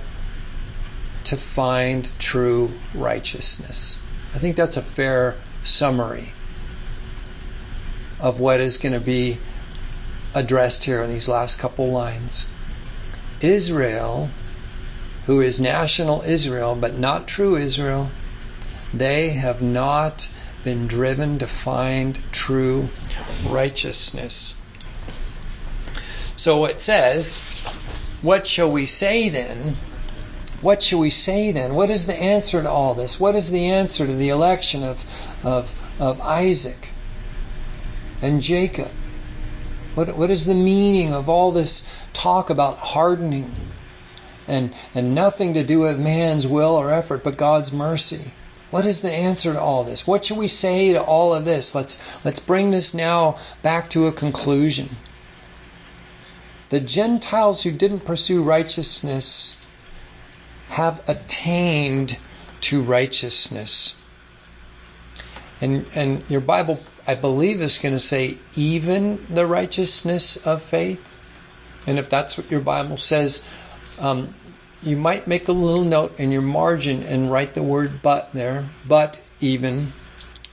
to 1.25 1.37
find 1.37 2.09
true 2.19 2.73
righteousness. 2.95 4.03
I 4.35 4.39
think 4.39 4.57
that's 4.57 4.77
a 4.77 4.83
fair 4.83 5.37
summary 5.65 6.33
of 8.21 8.39
what 8.39 8.61
is 8.61 8.77
going 8.77 8.93
to 8.93 9.01
be 9.01 9.39
addressed 10.35 10.85
here 10.85 11.03
in 11.03 11.11
these 11.11 11.29
last 11.29 11.59
couple 11.59 11.91
lines. 11.91 12.49
Israel, 13.41 14.29
who 15.27 15.41
is 15.41 15.61
national 15.61 16.23
Israel 16.23 16.75
but 16.75 16.99
not 16.99 17.27
true 17.27 17.57
Israel, 17.57 18.11
they 18.93 19.31
have 19.31 19.63
not 19.63 20.29
been 20.65 20.87
driven 20.87 21.39
to 21.39 21.47
find 21.47 22.19
true 22.33 22.89
righteousness. 23.49 24.55
So 26.37 26.67
it 26.67 26.81
says, 26.81 27.37
What 28.23 28.47
shall 28.47 28.71
we 28.71 28.87
say 28.87 29.31
then? 29.31 29.77
What 30.61 30.83
shall 30.83 30.99
we 30.99 31.11
say 31.11 31.53
then? 31.53 31.75
What 31.75 31.89
is 31.89 32.07
the 32.07 32.15
answer 32.15 32.63
to 32.63 32.71
all 32.71 32.93
this? 32.93 33.19
What 33.19 33.35
is 33.35 33.51
the 33.51 33.71
answer 33.71 34.07
to 34.07 34.15
the 34.15 34.29
election 34.29 34.83
of, 34.83 35.03
of, 35.43 35.75
of 35.99 36.21
Isaac 36.21 36.90
and 38.23 38.41
Jacob? 38.43 38.91
What, 39.95 40.17
what 40.17 40.31
is 40.31 40.47
the 40.47 40.55
meaning 40.55 41.13
of 41.13 41.29
all 41.29 41.51
this 41.51 41.87
talk 42.13 42.51
about 42.51 42.79
hardening 42.79 43.55
and, 44.47 44.75
and 44.95 45.15
nothing 45.15 45.55
to 45.55 45.65
do 45.65 45.81
with 45.81 45.99
man's 45.99 46.47
will 46.47 46.77
or 46.77 46.93
effort 46.93 47.25
but 47.25 47.37
God's 47.37 47.73
mercy? 47.73 48.31
What 48.71 48.87
is 48.87 49.01
the 49.01 49.13
answer 49.13 49.53
to 49.53 49.61
all 49.61 49.83
this? 49.83 50.07
What 50.07 50.25
should 50.25 50.39
we 50.39 50.47
say 50.47 50.93
to 50.93 51.03
all 51.03 51.35
of 51.35 51.45
this? 51.45 51.75
Let's 51.75 52.01
let's 52.25 52.39
bring 52.39 52.71
this 52.71 52.95
now 52.95 53.39
back 53.63 53.91
to 53.91 54.07
a 54.07 54.13
conclusion. 54.13 54.97
The 56.69 56.79
Gentiles 56.79 57.63
who 57.63 57.73
didn't 57.73 58.01
pursue 58.01 58.45
righteousness 58.45 59.61
have 60.69 61.03
attained 61.09 62.17
to 62.61 62.81
righteousness. 62.83 63.97
And 65.61 65.85
and 65.97 66.25
your 66.31 66.41
Bible 66.41 66.79
I 67.11 67.17
believe 67.17 67.61
is 67.61 67.79
going 67.79 67.97
to 67.97 67.99
say 67.99 68.37
even 68.55 69.27
the 69.29 69.45
righteousness 69.45 70.47
of 70.47 70.63
faith. 70.63 71.05
And 71.89 71.99
if 71.99 72.09
that's 72.09 72.39
what 72.39 72.53
your 72.53 72.61
Bible 72.61 72.99
says, 72.99 73.49
um, 73.99 74.33
you 74.81 74.97
might 74.97 75.27
make 75.27 75.49
a 75.49 75.53
little 75.53 75.83
note 75.83 76.21
in 76.21 76.31
your 76.31 76.43
margin 76.43 77.03
and 77.03 77.29
write 77.29 77.55
the 77.55 77.65
word 77.65 78.01
but 78.01 78.33
there, 78.33 78.69
but 78.87 79.21
even 79.41 79.93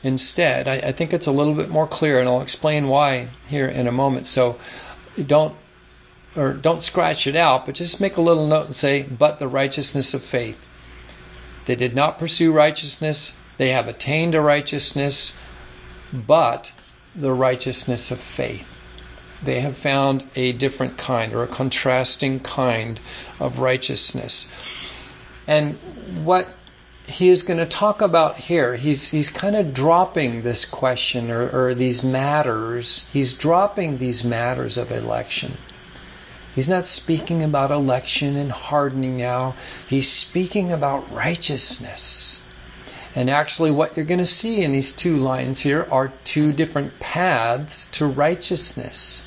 instead. 0.01 0.67
I, 0.67 0.77
I, 0.77 0.91
think 0.93 1.13
it's 1.13 1.27
a 1.27 1.31
little 1.31 1.53
bit 1.53 1.69
more 1.69 1.85
clear, 1.85 2.19
and 2.19 2.27
I'll 2.27 2.41
explain 2.41 2.87
why 2.87 3.27
here 3.47 3.67
in 3.67 3.85
a 3.85 3.91
moment. 3.91 4.25
So 4.25 4.57
don't 5.23 5.55
or 6.35 6.53
don't 6.53 6.81
scratch 6.81 7.27
it 7.27 7.35
out, 7.35 7.67
but 7.67 7.75
just 7.75 8.01
make 8.01 8.17
a 8.17 8.21
little 8.21 8.47
note 8.47 8.65
and 8.65 8.75
say, 8.75 9.03
but 9.03 9.37
the 9.37 9.47
righteousness 9.47 10.15
of 10.15 10.23
faith. 10.23 10.65
They 11.67 11.75
did 11.75 11.93
not 11.93 12.17
pursue 12.17 12.51
righteousness, 12.51 13.37
they 13.57 13.69
have 13.69 13.87
attained 13.87 14.33
a 14.33 14.41
righteousness, 14.41 15.37
but 16.13 16.71
the 17.15 17.33
righteousness 17.33 18.11
of 18.11 18.19
faith 18.19 18.77
they 19.43 19.59
have 19.59 19.77
found 19.77 20.23
a 20.35 20.51
different 20.53 20.97
kind 20.97 21.33
or 21.33 21.43
a 21.43 21.47
contrasting 21.47 22.39
kind 22.39 22.99
of 23.39 23.59
righteousness. 23.59 24.49
And 25.47 25.75
what 26.23 26.47
he 27.05 27.29
is 27.29 27.43
going 27.43 27.59
to 27.59 27.65
talk 27.65 28.01
about 28.01 28.35
here, 28.35 28.75
he's, 28.75 29.09
he's 29.09 29.29
kind 29.29 29.55
of 29.55 29.73
dropping 29.73 30.41
this 30.41 30.65
question 30.65 31.31
or, 31.31 31.49
or 31.49 31.73
these 31.73 32.03
matters. 32.03 33.07
He's 33.13 33.33
dropping 33.33 33.97
these 33.97 34.23
matters 34.23 34.77
of 34.77 34.91
election. 34.91 35.53
He's 36.55 36.67
not 36.67 36.87
speaking 36.87 37.43
about 37.43 37.69
election 37.69 38.35
and 38.35 38.51
hardening 38.51 39.17
now. 39.17 39.55
He's 39.87 40.09
speaking 40.09 40.71
about 40.71 41.13
righteousness. 41.13 42.26
And 43.17 43.31
actually, 43.31 43.71
what 43.71 43.97
you're 43.97 44.05
going 44.05 44.19
to 44.19 44.27
see 44.27 44.63
in 44.63 44.71
these 44.71 44.91
two 44.91 45.17
lines 45.17 45.59
here 45.59 45.87
are 45.89 46.13
two 46.23 46.53
different 46.53 46.99
paths 46.99 47.89
to 47.93 48.05
righteousness. 48.05 49.25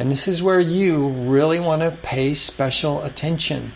And 0.00 0.10
this 0.10 0.26
is 0.26 0.42
where 0.42 0.58
you 0.58 1.06
really 1.06 1.60
want 1.60 1.82
to 1.82 1.92
pay 1.92 2.34
special 2.34 3.00
attention. 3.04 3.70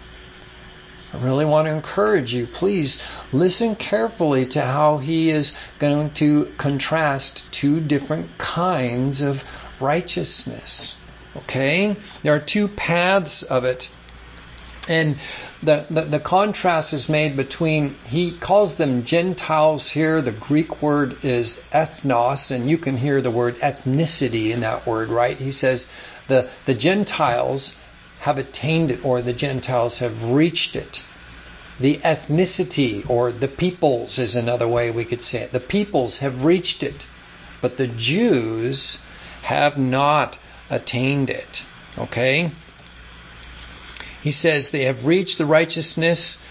I 1.15 1.19
really 1.19 1.45
want 1.45 1.67
to 1.67 1.71
encourage 1.71 2.35
you. 2.35 2.49
Please 2.49 3.01
listen 3.33 3.77
carefully 3.77 4.47
to 4.47 4.63
how 4.63 4.99
he 4.99 5.31
is 5.31 5.57
going 5.79 6.11
to 6.15 6.53
contrast 6.59 7.53
two 7.53 7.79
different 7.79 8.39
kinds 8.39 9.23
of 9.23 9.45
righteousness. 9.79 11.01
Okay? 11.37 11.95
There 12.25 12.35
are 12.35 12.41
two 12.41 12.67
paths 12.67 13.45
of 13.45 13.65
it. 13.65 13.93
And 14.89 15.19
the, 15.63 15.85
the, 15.91 16.03
the, 16.03 16.21
contrast 16.21 16.93
is 16.93 17.09
made 17.09 17.37
between, 17.37 17.97
he 18.07 18.31
calls 18.31 18.77
them 18.77 19.05
Gentiles 19.05 19.91
here. 19.91 20.23
The 20.23 20.33
Greek 20.33 20.81
word 20.81 21.25
is 21.25 21.69
ethnos, 21.73 22.51
and 22.55 22.71
you 22.71 22.79
can 22.79 22.97
hear 22.97 23.21
the 23.21 23.31
word 23.31 23.59
ethnicity 23.61 24.51
in 24.53 24.61
that 24.61 24.87
word, 24.87 25.09
right? 25.09 25.37
He 25.37 25.53
says 25.53 25.91
the, 26.29 26.49
the 26.67 26.75
Gentiles 26.75 27.81
have 28.21 28.39
attained 28.39 28.91
it, 28.91 29.05
or 29.05 29.23
the 29.23 29.33
Gentiles 29.33 29.99
have 29.99 30.31
reached 30.31 30.77
it. 30.77 31.03
The 31.79 31.99
ethnicity, 31.99 33.09
or 33.11 33.33
the 33.33 33.49
peoples, 33.49 34.19
is 34.19 34.37
another 34.37 34.69
way 34.69 34.91
we 34.91 35.05
could 35.05 35.21
say 35.21 35.43
it. 35.43 35.53
The 35.53 35.61
peoples 35.61 36.21
have 36.21 36.45
reached 36.45 36.83
it, 36.83 37.07
but 37.61 37.77
the 37.77 37.89
Jews 37.89 39.01
have 39.43 39.77
not 39.79 40.39
attained 40.71 41.31
it. 41.31 41.65
Okay? 41.99 42.51
He 44.23 44.31
says 44.33 44.71
they 44.71 44.85
have 44.85 45.07
reached 45.07 45.39
the 45.39 45.47
righteousness, 45.47 46.43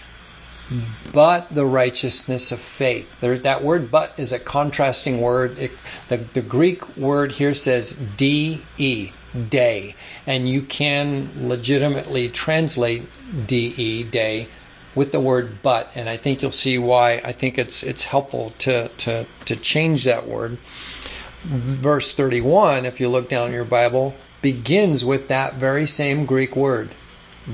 but 1.12 1.54
the 1.54 1.66
righteousness 1.66 2.50
of 2.52 2.58
faith. 2.58 3.20
There, 3.20 3.36
that 3.38 3.62
word 3.62 3.90
"but" 3.90 4.14
is 4.16 4.32
a 4.32 4.38
contrasting 4.38 5.20
word. 5.20 5.58
It, 5.58 5.72
the, 6.08 6.16
the 6.16 6.42
Greek 6.42 6.96
word 6.96 7.32
here 7.32 7.54
says 7.54 7.90
"de," 7.90 8.60
day, 9.50 9.94
and 10.26 10.48
you 10.48 10.62
can 10.62 11.30
legitimately 11.42 12.28
translate 12.30 13.06
"de," 13.46 14.02
day, 14.04 14.48
with 14.94 15.12
the 15.12 15.20
word 15.20 15.62
"but," 15.62 15.92
and 15.94 16.08
I 16.08 16.16
think 16.16 16.42
you'll 16.42 16.52
see 16.52 16.78
why. 16.78 17.20
I 17.22 17.32
think 17.32 17.58
it's 17.58 17.82
it's 17.82 18.04
helpful 18.04 18.52
to 18.60 18.88
to 18.88 19.26
to 19.44 19.56
change 19.56 20.04
that 20.04 20.26
word. 20.26 20.58
Verse 21.44 22.12
31, 22.12 22.86
if 22.86 23.00
you 23.00 23.08
look 23.08 23.28
down 23.28 23.48
in 23.48 23.54
your 23.54 23.64
Bible, 23.64 24.16
begins 24.42 25.04
with 25.04 25.28
that 25.28 25.54
very 25.54 25.86
same 25.86 26.26
Greek 26.26 26.56
word 26.56 26.90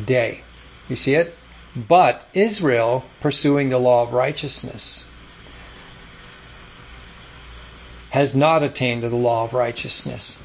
day. 0.05 0.43
You 0.89 0.97
see 0.97 1.15
it? 1.15 1.37
But 1.75 2.25
Israel 2.35 3.05
pursuing 3.21 3.71
the 3.71 3.79
law 3.79 4.03
of 4.03 4.13
righteousness 4.13 5.09
has 8.11 8.35
not 8.35 8.63
attained 8.63 9.03
to 9.03 9.09
the 9.09 9.17
law 9.17 9.45
of 9.45 9.55
righteousness. 9.55 10.43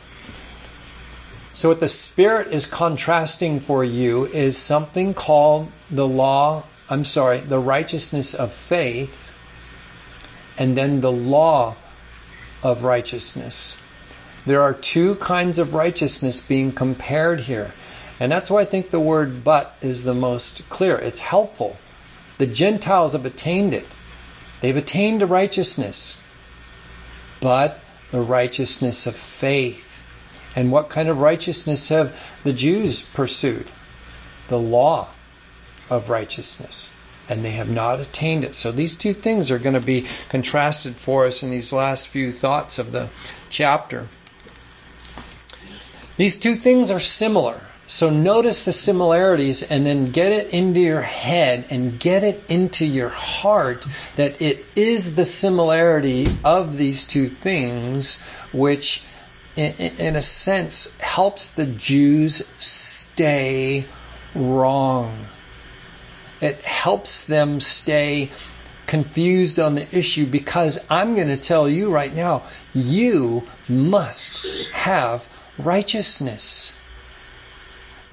So, 1.51 1.69
what 1.69 1.81
the 1.81 1.89
Spirit 1.89 2.53
is 2.53 2.65
contrasting 2.65 3.59
for 3.59 3.83
you 3.83 4.25
is 4.25 4.55
something 4.57 5.13
called 5.13 5.69
the 5.89 6.07
law, 6.07 6.63
I'm 6.89 7.03
sorry, 7.03 7.39
the 7.39 7.59
righteousness 7.59 8.35
of 8.35 8.53
faith, 8.53 9.33
and 10.57 10.77
then 10.77 11.01
the 11.01 11.11
law 11.11 11.75
of 12.63 12.83
righteousness. 12.83 13.81
There 14.45 14.61
are 14.61 14.73
two 14.73 15.15
kinds 15.15 15.59
of 15.59 15.73
righteousness 15.73 16.39
being 16.39 16.71
compared 16.71 17.41
here. 17.41 17.73
And 18.19 18.31
that's 18.31 18.49
why 18.49 18.61
I 18.61 18.65
think 18.65 18.89
the 18.89 18.99
word 18.99 19.43
but 19.43 19.75
is 19.81 20.03
the 20.03 20.13
most 20.13 20.67
clear. 20.69 20.97
It's 20.97 21.19
helpful. 21.19 21.77
The 22.37 22.47
Gentiles 22.47 23.13
have 23.13 23.25
attained 23.25 23.73
it, 23.73 23.87
they've 24.61 24.77
attained 24.77 25.21
to 25.21 25.25
righteousness, 25.25 26.21
but 27.41 27.79
the 28.11 28.21
righteousness 28.21 29.07
of 29.07 29.15
faith. 29.15 30.01
And 30.55 30.71
what 30.71 30.89
kind 30.89 31.09
of 31.09 31.19
righteousness 31.19 31.89
have 31.89 32.19
the 32.43 32.53
Jews 32.53 33.01
pursued? 33.01 33.67
The 34.47 34.57
law 34.57 35.09
of 35.89 36.09
righteousness. 36.09 36.95
And 37.29 37.43
they 37.43 37.51
have 37.51 37.69
not 37.69 37.99
attained 37.99 38.43
it. 38.43 38.55
So 38.55 38.71
these 38.71 38.97
two 38.97 39.13
things 39.13 39.51
are 39.51 39.59
going 39.59 39.75
to 39.75 39.81
be 39.81 40.07
contrasted 40.29 40.95
for 40.95 41.25
us 41.25 41.43
in 41.43 41.51
these 41.51 41.73
last 41.73 42.07
few 42.07 42.31
thoughts 42.31 42.79
of 42.79 42.91
the 42.91 43.09
chapter. 43.49 44.07
These 46.15 46.37
two 46.37 46.55
things 46.55 46.89
are 46.89 46.99
similar. 46.99 47.61
So 47.97 48.11
notice 48.11 48.63
the 48.63 48.73
similarities 48.73 49.63
and 49.63 49.83
then 49.83 50.11
get 50.11 50.31
it 50.31 50.51
into 50.51 50.79
your 50.79 51.01
head 51.01 51.65
and 51.71 51.99
get 51.99 52.23
it 52.23 52.43
into 52.47 52.85
your 52.85 53.09
heart 53.09 53.87
that 54.17 54.39
it 54.39 54.63
is 54.75 55.15
the 55.15 55.25
similarity 55.25 56.27
of 56.43 56.77
these 56.77 57.07
two 57.07 57.27
things 57.27 58.21
which, 58.53 59.01
in, 59.55 60.15
a 60.15 60.21
sense, 60.21 60.95
helps 60.99 61.55
the 61.55 61.65
Jews 61.65 62.47
stay 62.59 63.85
wrong. 64.35 65.25
It 66.39 66.57
helps 66.57 67.25
them 67.25 67.59
stay 67.59 68.29
confused 68.85 69.57
on 69.57 69.73
the 69.73 69.97
issue 69.97 70.27
because 70.27 70.85
I'm 70.87 71.15
going 71.15 71.29
to 71.29 71.37
tell 71.37 71.67
you 71.67 71.91
right 71.91 72.13
now, 72.13 72.43
you 72.75 73.47
must 73.67 74.45
have 74.71 75.27
righteousness. 75.57 76.77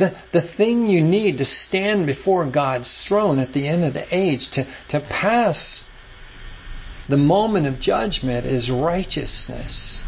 The, 0.05 0.15
the 0.33 0.41
thing 0.43 0.87
you 0.87 1.01
need 1.01 1.39
to 1.39 1.47
stand 1.47 2.05
before 2.05 2.45
God's 2.45 3.03
throne 3.03 3.39
at 3.39 3.55
the 3.55 3.67
end 3.67 3.85
of 3.85 3.95
the 3.95 4.07
age, 4.15 4.51
to, 4.51 4.67
to 4.89 5.01
pass 5.01 5.89
the 7.09 7.17
moment 7.17 7.67
of 7.67 7.81
judgment, 7.81 8.45
is 8.45 8.71
righteousness. 8.71 10.05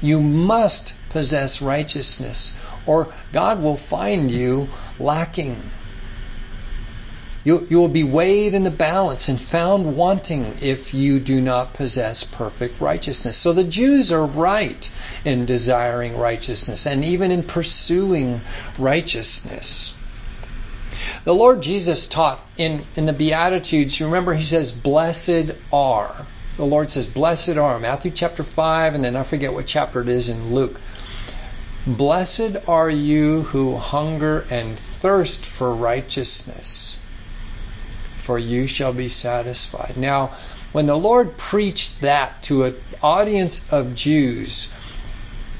You 0.00 0.22
must 0.22 0.94
possess 1.10 1.60
righteousness, 1.60 2.58
or 2.86 3.12
God 3.30 3.62
will 3.62 3.76
find 3.76 4.30
you 4.30 4.70
lacking. 4.98 5.60
You, 7.42 7.66
you 7.70 7.78
will 7.78 7.88
be 7.88 8.04
weighed 8.04 8.52
in 8.52 8.64
the 8.64 8.70
balance 8.70 9.30
and 9.30 9.40
found 9.40 9.96
wanting 9.96 10.58
if 10.60 10.92
you 10.92 11.18
do 11.18 11.40
not 11.40 11.72
possess 11.72 12.22
perfect 12.22 12.82
righteousness. 12.82 13.38
So 13.38 13.54
the 13.54 13.64
Jews 13.64 14.12
are 14.12 14.26
right 14.26 14.90
in 15.24 15.46
desiring 15.46 16.18
righteousness 16.18 16.84
and 16.84 17.02
even 17.02 17.30
in 17.30 17.42
pursuing 17.42 18.42
righteousness. 18.78 19.94
The 21.24 21.34
Lord 21.34 21.62
Jesus 21.62 22.08
taught 22.08 22.46
in, 22.58 22.82
in 22.94 23.06
the 23.06 23.14
Beatitudes, 23.14 23.98
you 23.98 24.06
remember 24.06 24.34
he 24.34 24.44
says, 24.44 24.72
Blessed 24.72 25.52
are. 25.72 26.26
The 26.58 26.66
Lord 26.66 26.90
says, 26.90 27.06
Blessed 27.06 27.56
are. 27.56 27.78
Matthew 27.78 28.10
chapter 28.10 28.42
5, 28.42 28.94
and 28.94 29.04
then 29.04 29.16
I 29.16 29.22
forget 29.22 29.54
what 29.54 29.66
chapter 29.66 30.02
it 30.02 30.10
is 30.10 30.28
in 30.28 30.54
Luke. 30.54 30.78
Blessed 31.86 32.56
are 32.68 32.90
you 32.90 33.42
who 33.44 33.76
hunger 33.76 34.44
and 34.50 34.78
thirst 34.78 35.46
for 35.46 35.74
righteousness 35.74 36.99
for 38.20 38.38
you 38.38 38.66
shall 38.66 38.92
be 38.92 39.08
satisfied. 39.08 39.96
Now, 39.96 40.32
when 40.72 40.86
the 40.86 40.96
Lord 40.96 41.36
preached 41.36 42.00
that 42.02 42.42
to 42.44 42.64
an 42.64 42.76
audience 43.02 43.72
of 43.72 43.94
Jews, 43.94 44.74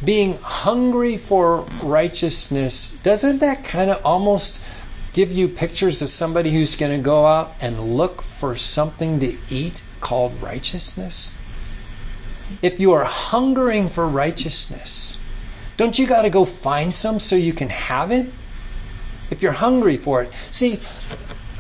being 0.05 0.39
hungry 0.41 1.17
for 1.17 1.63
righteousness, 1.83 2.93
doesn't 3.03 3.41
that 3.41 3.65
kind 3.65 3.91
of 3.91 4.05
almost 4.05 4.65
give 5.13 5.33
you 5.33 5.49
pictures 5.49 6.03
of 6.03 6.09
somebody 6.09 6.53
who's 6.53 6.77
going 6.77 6.97
to 6.97 7.03
go 7.03 7.27
out 7.27 7.57
and 7.61 7.97
look 7.97 8.23
for 8.23 8.57
something 8.57 9.21
to 9.21 9.37
eat 9.49 9.83
called 10.01 10.41
righteousness? 10.41 11.37
If 12.63 12.81
you 12.81 12.93
are 12.93 13.05
hungering 13.05 13.91
for 13.91 14.07
righteousness, 14.07 15.21
don't 15.77 15.99
you 15.99 16.07
got 16.07 16.23
to 16.23 16.31
go 16.31 16.45
find 16.45 16.95
some 16.95 17.21
so 17.21 17.37
you 17.37 17.53
can 17.53 17.71
have 17.71 18.11
it? 18.11 18.33
If 19.31 19.43
you're 19.43 19.53
hungry 19.53 19.97
for 19.97 20.23
it. 20.23 20.33
See, 20.51 20.81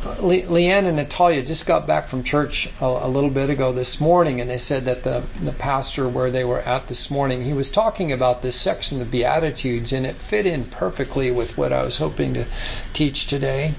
Le- 0.04 0.46
Leanne 0.46 0.86
and 0.86 0.96
Natalia 0.96 1.42
just 1.42 1.66
got 1.66 1.86
back 1.86 2.08
from 2.08 2.22
church 2.24 2.70
a, 2.80 2.84
a, 2.86 3.08
little 3.08 3.28
bit 3.28 3.50
ago 3.50 3.72
this 3.72 4.00
morning, 4.00 4.40
and 4.40 4.48
they 4.48 4.56
said 4.56 4.86
that 4.86 5.02
the, 5.02 5.22
the 5.42 5.52
pastor 5.52 6.08
where 6.08 6.30
they 6.30 6.42
were 6.42 6.60
at 6.60 6.86
this 6.86 7.10
morning, 7.10 7.42
he 7.42 7.52
was 7.52 7.70
talking 7.70 8.10
about 8.10 8.40
this 8.40 8.56
section 8.56 9.02
of 9.02 9.10
Beatitudes, 9.10 9.92
and 9.92 10.06
it 10.06 10.16
fit 10.16 10.46
in 10.46 10.64
perfectly 10.64 11.30
with 11.30 11.58
what 11.58 11.72
I 11.72 11.82
was 11.82 11.98
hoping 11.98 12.34
to 12.34 12.46
teach 12.94 13.26
today. 13.26 13.74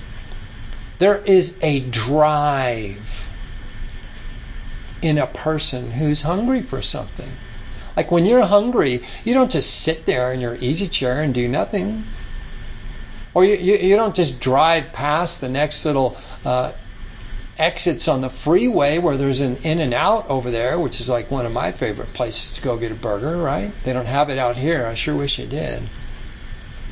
There 0.99 1.17
is 1.17 1.57
a 1.63 1.79
drive 1.79 3.27
in 5.01 5.17
a 5.17 5.25
person 5.25 5.89
who's 5.89 6.21
hungry 6.21 6.62
for 6.62 6.84
something. 6.84 7.31
Like 7.97 8.12
when 8.12 8.27
you're 8.27 8.45
hungry, 8.45 9.03
you 9.23 9.34
don't 9.34 9.51
just 9.51 9.81
sit 9.81 10.05
there 10.05 10.31
in 10.31 10.39
your 10.39 10.55
easy 10.55 10.88
chair 10.88 11.21
and 11.21 11.34
do 11.34 11.47
nothing. 11.47 12.03
Or 13.33 13.45
you, 13.45 13.55
you, 13.55 13.77
you 13.77 13.95
don't 13.95 14.15
just 14.15 14.39
drive 14.39 14.91
past 14.93 15.41
the 15.41 15.49
next 15.49 15.85
little 15.85 16.17
uh, 16.43 16.73
exits 17.57 18.07
on 18.07 18.21
the 18.21 18.29
freeway 18.29 18.97
where 18.97 19.17
there's 19.17 19.41
an 19.41 19.57
In-N-Out 19.57 20.29
over 20.29 20.51
there, 20.51 20.79
which 20.79 20.99
is 20.99 21.09
like 21.09 21.31
one 21.31 21.45
of 21.45 21.51
my 21.51 21.71
favorite 21.71 22.13
places 22.13 22.53
to 22.53 22.61
go 22.61 22.77
get 22.77 22.91
a 22.91 22.95
burger, 22.95 23.37
right? 23.37 23.71
They 23.83 23.93
don't 23.93 24.05
have 24.05 24.29
it 24.29 24.37
out 24.37 24.57
here. 24.57 24.85
I 24.85 24.95
sure 24.95 25.15
wish 25.15 25.37
they 25.37 25.45
did. 25.45 25.81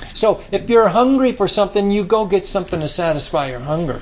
So 0.08 0.44
if 0.52 0.70
you're 0.70 0.88
hungry 0.88 1.34
for 1.34 1.48
something, 1.48 1.92
you 1.92 2.04
go 2.06 2.26
get 2.26 2.46
something 2.46 2.80
to 2.80 2.88
satisfy 2.88 3.50
your 3.50 3.60
hunger. 3.60 4.02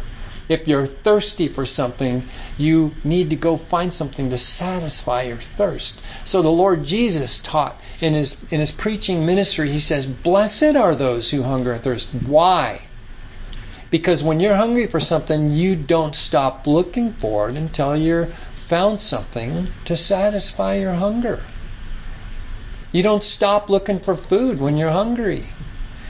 If 0.49 0.67
you're 0.67 0.87
thirsty 0.87 1.49
for 1.49 1.65
something, 1.65 2.23
you 2.57 2.93
need 3.03 3.31
to 3.31 3.35
go 3.35 3.57
find 3.57 3.91
something 3.91 4.29
to 4.29 4.37
satisfy 4.37 5.23
your 5.23 5.37
thirst. 5.37 6.01
So 6.23 6.41
the 6.41 6.49
Lord 6.49 6.85
Jesus 6.85 7.39
taught 7.39 7.75
in 7.99 8.13
his 8.13 8.45
in 8.49 8.61
his 8.61 8.71
preaching 8.71 9.25
ministry, 9.25 9.71
he 9.71 9.79
says, 9.79 10.05
"Blessed 10.05 10.75
are 10.75 10.95
those 10.95 11.29
who 11.29 11.43
hunger 11.43 11.73
and 11.73 11.83
thirst." 11.83 12.11
Why? 12.13 12.79
Because 13.89 14.23
when 14.23 14.39
you're 14.39 14.55
hungry 14.55 14.87
for 14.87 14.99
something, 14.99 15.51
you 15.51 15.75
don't 15.75 16.15
stop 16.15 16.65
looking 16.65 17.13
for 17.13 17.49
it 17.49 17.57
until 17.57 17.95
you're 17.95 18.27
found 18.53 18.99
something 18.99 19.67
to 19.85 19.95
satisfy 19.95 20.75
your 20.75 20.93
hunger. 20.93 21.41
You 22.91 23.03
don't 23.03 23.23
stop 23.23 23.69
looking 23.69 23.99
for 23.99 24.15
food 24.15 24.59
when 24.59 24.77
you're 24.77 24.91
hungry 24.91 25.45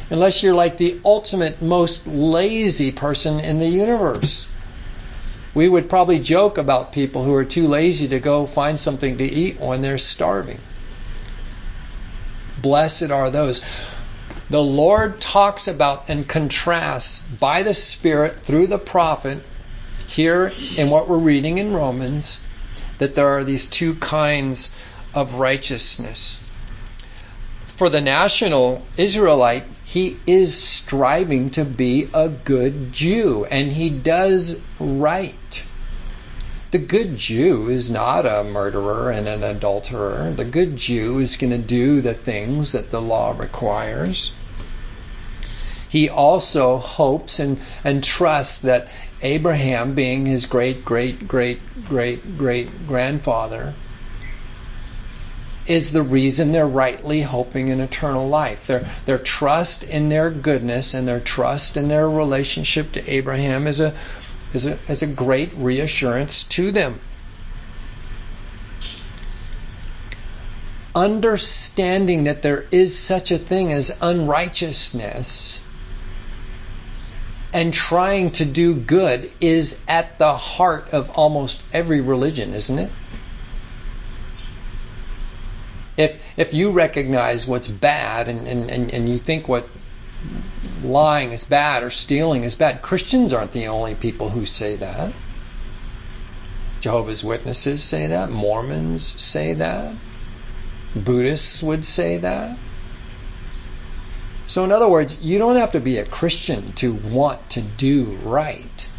unless 0.09 0.43
you're 0.43 0.55
like 0.55 0.77
the 0.77 0.99
ultimate, 1.03 1.61
most 1.61 2.07
lazy 2.07 2.91
person 2.91 3.39
in 3.39 3.59
the 3.59 3.67
universe. 3.67 4.53
We 5.53 5.67
would 5.67 5.89
probably 5.89 6.19
joke 6.19 6.57
about 6.57 6.93
people 6.93 7.23
who 7.23 7.33
are 7.33 7.45
too 7.45 7.67
lazy 7.67 8.07
to 8.09 8.19
go 8.19 8.45
find 8.45 8.79
something 8.79 9.17
to 9.17 9.23
eat 9.23 9.59
when 9.59 9.81
they're 9.81 9.97
starving. 9.97 10.59
Blessed 12.61 13.11
are 13.11 13.29
those. 13.29 13.63
The 14.49 14.61
Lord 14.61 15.19
talks 15.19 15.67
about 15.67 16.09
and 16.09 16.27
contrasts 16.27 17.27
by 17.27 17.63
the 17.63 17.73
Spirit 17.73 18.39
through 18.39 18.67
the 18.67 18.77
prophet 18.77 19.43
here 20.07 20.53
in 20.77 20.89
what 20.89 21.09
we're 21.09 21.17
reading 21.17 21.57
in 21.57 21.73
Romans 21.73 22.47
that 22.97 23.13
there 23.13 23.27
are 23.27 23.43
these 23.43 23.67
two 23.69 23.95
kinds 23.95 24.75
of 25.13 25.35
righteousness. 25.35 26.43
For 27.75 27.89
the 27.89 28.01
national 28.01 28.83
Israelite, 28.95 29.65
he 29.87 30.17
is 30.27 30.61
striving 30.61 31.49
to 31.49 31.63
be 31.63 32.09
a 32.13 32.27
good 32.27 32.91
Jew, 32.91 33.45
and 33.49 33.71
he 33.71 33.89
does 33.89 34.61
right. 34.81 35.63
The 36.71 36.77
good 36.77 37.15
Jew 37.15 37.69
is 37.69 37.89
not 37.89 38.25
a 38.25 38.43
murderer 38.43 39.09
and 39.09 39.29
an 39.29 39.45
adulterer. 39.45 40.33
The 40.35 40.43
good 40.43 40.75
Jew 40.75 41.19
is 41.19 41.37
going 41.37 41.51
to 41.51 41.57
do 41.57 42.01
the 42.01 42.13
things 42.13 42.73
that 42.73 42.91
the 42.91 43.01
law 43.01 43.33
requires. 43.37 44.33
He 45.87 46.09
also 46.09 46.79
hopes 46.79 47.39
and, 47.39 47.57
and 47.85 48.03
trusts 48.03 48.63
that 48.63 48.89
Abraham, 49.21 49.95
being 49.95 50.25
his 50.25 50.47
great, 50.47 50.83
great, 50.83 51.29
great, 51.29 51.61
great, 51.87 52.37
great 52.37 52.87
grandfather, 52.87 53.73
is 55.67 55.91
the 55.91 56.01
reason 56.01 56.51
they're 56.51 56.67
rightly 56.67 57.21
hoping 57.21 57.67
in 57.67 57.79
eternal 57.79 58.27
life. 58.27 58.67
Their, 58.67 58.87
their 59.05 59.17
trust 59.17 59.83
in 59.83 60.09
their 60.09 60.29
goodness 60.29 60.93
and 60.93 61.07
their 61.07 61.19
trust 61.19 61.77
in 61.77 61.89
their 61.89 62.09
relationship 62.09 62.93
to 62.93 63.11
Abraham 63.11 63.67
is 63.67 63.79
a, 63.79 63.93
is 64.53 64.65
a, 64.65 64.79
is 64.87 65.01
a 65.01 65.07
great 65.07 65.53
reassurance 65.55 66.43
to 66.45 66.71
them. 66.71 66.99
Understanding 70.95 72.23
that 72.23 72.41
there 72.41 72.65
is 72.71 72.97
such 72.97 73.31
a 73.31 73.37
thing 73.37 73.71
as 73.71 73.99
unrighteousness 74.01 75.63
and 77.53 77.73
trying 77.73 78.31
to 78.31 78.45
do 78.45 78.75
good 78.75 79.31
is 79.39 79.83
at 79.87 80.17
the 80.17 80.35
heart 80.35 80.89
of 80.91 81.09
almost 81.11 81.63
every 81.71 82.01
religion, 82.01 82.53
isn't 82.53 82.79
it? 82.79 82.91
If 85.97 86.23
if 86.37 86.53
you 86.53 86.69
recognize 86.69 87.47
what's 87.47 87.67
bad 87.67 88.27
and, 88.27 88.47
and, 88.47 88.69
and, 88.69 88.93
and 88.93 89.09
you 89.09 89.17
think 89.17 89.47
what 89.47 89.67
lying 90.83 91.31
is 91.31 91.43
bad 91.43 91.83
or 91.83 91.89
stealing 91.89 92.43
is 92.43 92.55
bad, 92.55 92.81
Christians 92.81 93.33
aren't 93.33 93.51
the 93.51 93.67
only 93.67 93.95
people 93.95 94.29
who 94.29 94.45
say 94.45 94.75
that. 94.75 95.11
Jehovah's 96.79 97.23
Witnesses 97.23 97.83
say 97.83 98.07
that, 98.07 98.29
Mormons 98.29 99.03
say 99.21 99.55
that, 99.55 99.95
Buddhists 100.95 101.63
would 101.63 101.83
say 101.83 102.17
that. 102.17 102.57
So, 104.45 104.63
in 104.63 104.71
other 104.71 104.87
words, 104.87 105.21
you 105.21 105.39
don't 105.39 105.57
have 105.57 105.73
to 105.73 105.79
be 105.79 105.97
a 105.97 106.05
Christian 106.05 106.71
to 106.73 106.93
want 106.93 107.49
to 107.51 107.61
do 107.61 108.05
right. 108.23 108.89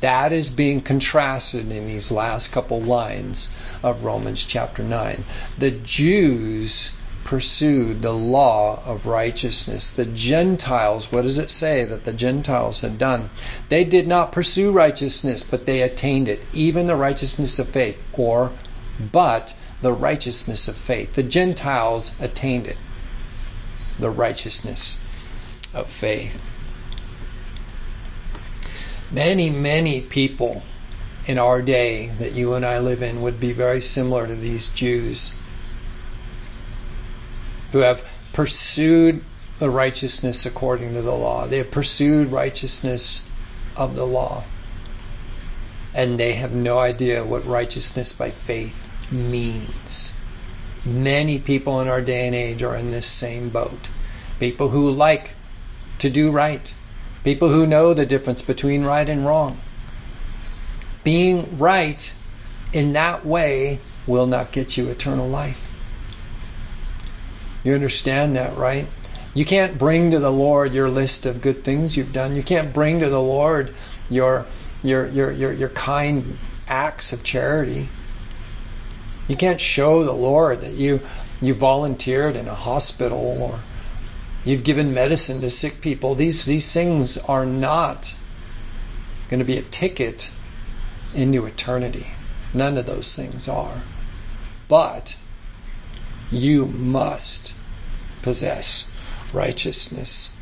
That 0.00 0.32
is 0.32 0.50
being 0.50 0.80
contrasted 0.80 1.70
in 1.72 1.86
these 1.86 2.12
last 2.12 2.52
couple 2.52 2.80
lines 2.80 3.54
of 3.82 4.04
Romans 4.04 4.44
chapter 4.44 4.84
9. 4.84 5.24
The 5.58 5.72
Jews 5.72 6.96
pursued 7.24 8.00
the 8.00 8.12
law 8.12 8.80
of 8.86 9.04
righteousness. 9.04 9.90
The 9.90 10.06
Gentiles, 10.06 11.12
what 11.12 11.24
does 11.24 11.38
it 11.38 11.50
say 11.50 11.84
that 11.84 12.04
the 12.04 12.12
Gentiles 12.12 12.80
had 12.80 12.96
done? 12.96 13.28
They 13.68 13.84
did 13.84 14.06
not 14.06 14.32
pursue 14.32 14.72
righteousness, 14.72 15.42
but 15.42 15.66
they 15.66 15.82
attained 15.82 16.28
it, 16.28 16.42
even 16.54 16.86
the 16.86 16.96
righteousness 16.96 17.58
of 17.58 17.68
faith, 17.68 18.02
or 18.12 18.52
but 19.12 19.54
the 19.82 19.92
righteousness 19.92 20.68
of 20.68 20.76
faith. 20.76 21.12
The 21.12 21.22
Gentiles 21.22 22.16
attained 22.20 22.66
it, 22.66 22.78
the 23.98 24.10
righteousness 24.10 24.98
of 25.74 25.86
faith. 25.86 26.42
Many, 29.10 29.50
many 29.50 30.02
people 30.02 30.62
in 31.26 31.38
our 31.38 31.62
day 31.62 32.08
that 32.18 32.32
you 32.32 32.54
and 32.54 32.64
I 32.64 32.78
live 32.78 33.02
in 33.02 33.22
would 33.22 33.40
be 33.40 33.52
very 33.52 33.80
similar 33.80 34.26
to 34.26 34.34
these 34.34 34.68
Jews 34.68 35.34
who 37.72 37.78
have 37.78 38.04
pursued 38.32 39.22
the 39.58 39.70
righteousness 39.70 40.46
according 40.46 40.94
to 40.94 41.02
the 41.02 41.14
law. 41.14 41.46
They 41.46 41.58
have 41.58 41.70
pursued 41.70 42.30
righteousness 42.30 43.28
of 43.76 43.94
the 43.94 44.06
law. 44.06 44.44
And 45.94 46.18
they 46.18 46.34
have 46.34 46.52
no 46.52 46.78
idea 46.78 47.24
what 47.24 47.46
righteousness 47.46 48.12
by 48.12 48.30
faith 48.30 48.88
means. 49.10 50.14
Many 50.84 51.38
people 51.38 51.80
in 51.80 51.88
our 51.88 52.00
day 52.00 52.26
and 52.26 52.34
age 52.34 52.62
are 52.62 52.76
in 52.76 52.90
this 52.90 53.06
same 53.06 53.48
boat. 53.48 53.88
People 54.38 54.68
who 54.68 54.90
like 54.90 55.34
to 55.98 56.10
do 56.10 56.30
right, 56.30 56.72
People 57.24 57.48
who 57.48 57.66
know 57.66 57.94
the 57.94 58.06
difference 58.06 58.42
between 58.42 58.84
right 58.84 59.08
and 59.08 59.26
wrong. 59.26 59.58
Being 61.04 61.58
right 61.58 62.12
in 62.72 62.92
that 62.92 63.24
way 63.24 63.80
will 64.06 64.26
not 64.26 64.52
get 64.52 64.76
you 64.76 64.88
eternal 64.88 65.28
life. 65.28 65.64
You 67.64 67.74
understand 67.74 68.36
that, 68.36 68.56
right? 68.56 68.86
You 69.34 69.44
can't 69.44 69.78
bring 69.78 70.12
to 70.12 70.18
the 70.18 70.32
Lord 70.32 70.72
your 70.72 70.88
list 70.88 71.26
of 71.26 71.42
good 71.42 71.64
things 71.64 71.96
you've 71.96 72.12
done. 72.12 72.34
You 72.34 72.42
can't 72.42 72.72
bring 72.72 73.00
to 73.00 73.08
the 73.08 73.20
Lord 73.20 73.74
your 74.08 74.46
your 74.82 75.06
your 75.06 75.30
your, 75.30 75.52
your 75.52 75.68
kind 75.68 76.38
acts 76.66 77.12
of 77.12 77.22
charity. 77.22 77.88
You 79.26 79.36
can't 79.36 79.60
show 79.60 80.04
the 80.04 80.12
Lord 80.12 80.62
that 80.62 80.72
you 80.72 81.00
you 81.40 81.54
volunteered 81.54 82.36
in 82.36 82.48
a 82.48 82.54
hospital 82.54 83.38
or 83.40 83.60
You've 84.48 84.64
given 84.64 84.94
medicine 84.94 85.42
to 85.42 85.50
sick 85.50 85.82
people. 85.82 86.14
These, 86.14 86.46
these 86.46 86.72
things 86.72 87.18
are 87.18 87.44
not 87.44 88.16
going 89.28 89.40
to 89.40 89.44
be 89.44 89.58
a 89.58 89.62
ticket 89.62 90.30
into 91.14 91.44
eternity. 91.44 92.06
None 92.54 92.78
of 92.78 92.86
those 92.86 93.14
things 93.14 93.46
are. 93.46 93.82
But 94.66 95.18
you 96.30 96.64
must 96.64 97.52
possess 98.22 98.90
righteousness. 99.34 100.34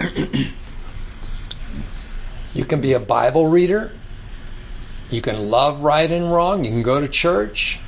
you 2.54 2.64
can 2.64 2.80
be 2.80 2.94
a 2.94 2.98
Bible 2.98 3.46
reader. 3.46 3.92
You 5.10 5.20
can 5.20 5.50
love 5.50 5.82
right 5.82 6.10
and 6.10 6.32
wrong. 6.32 6.64
You 6.64 6.70
can 6.70 6.82
go 6.82 6.98
to 6.98 7.08
church 7.08 7.78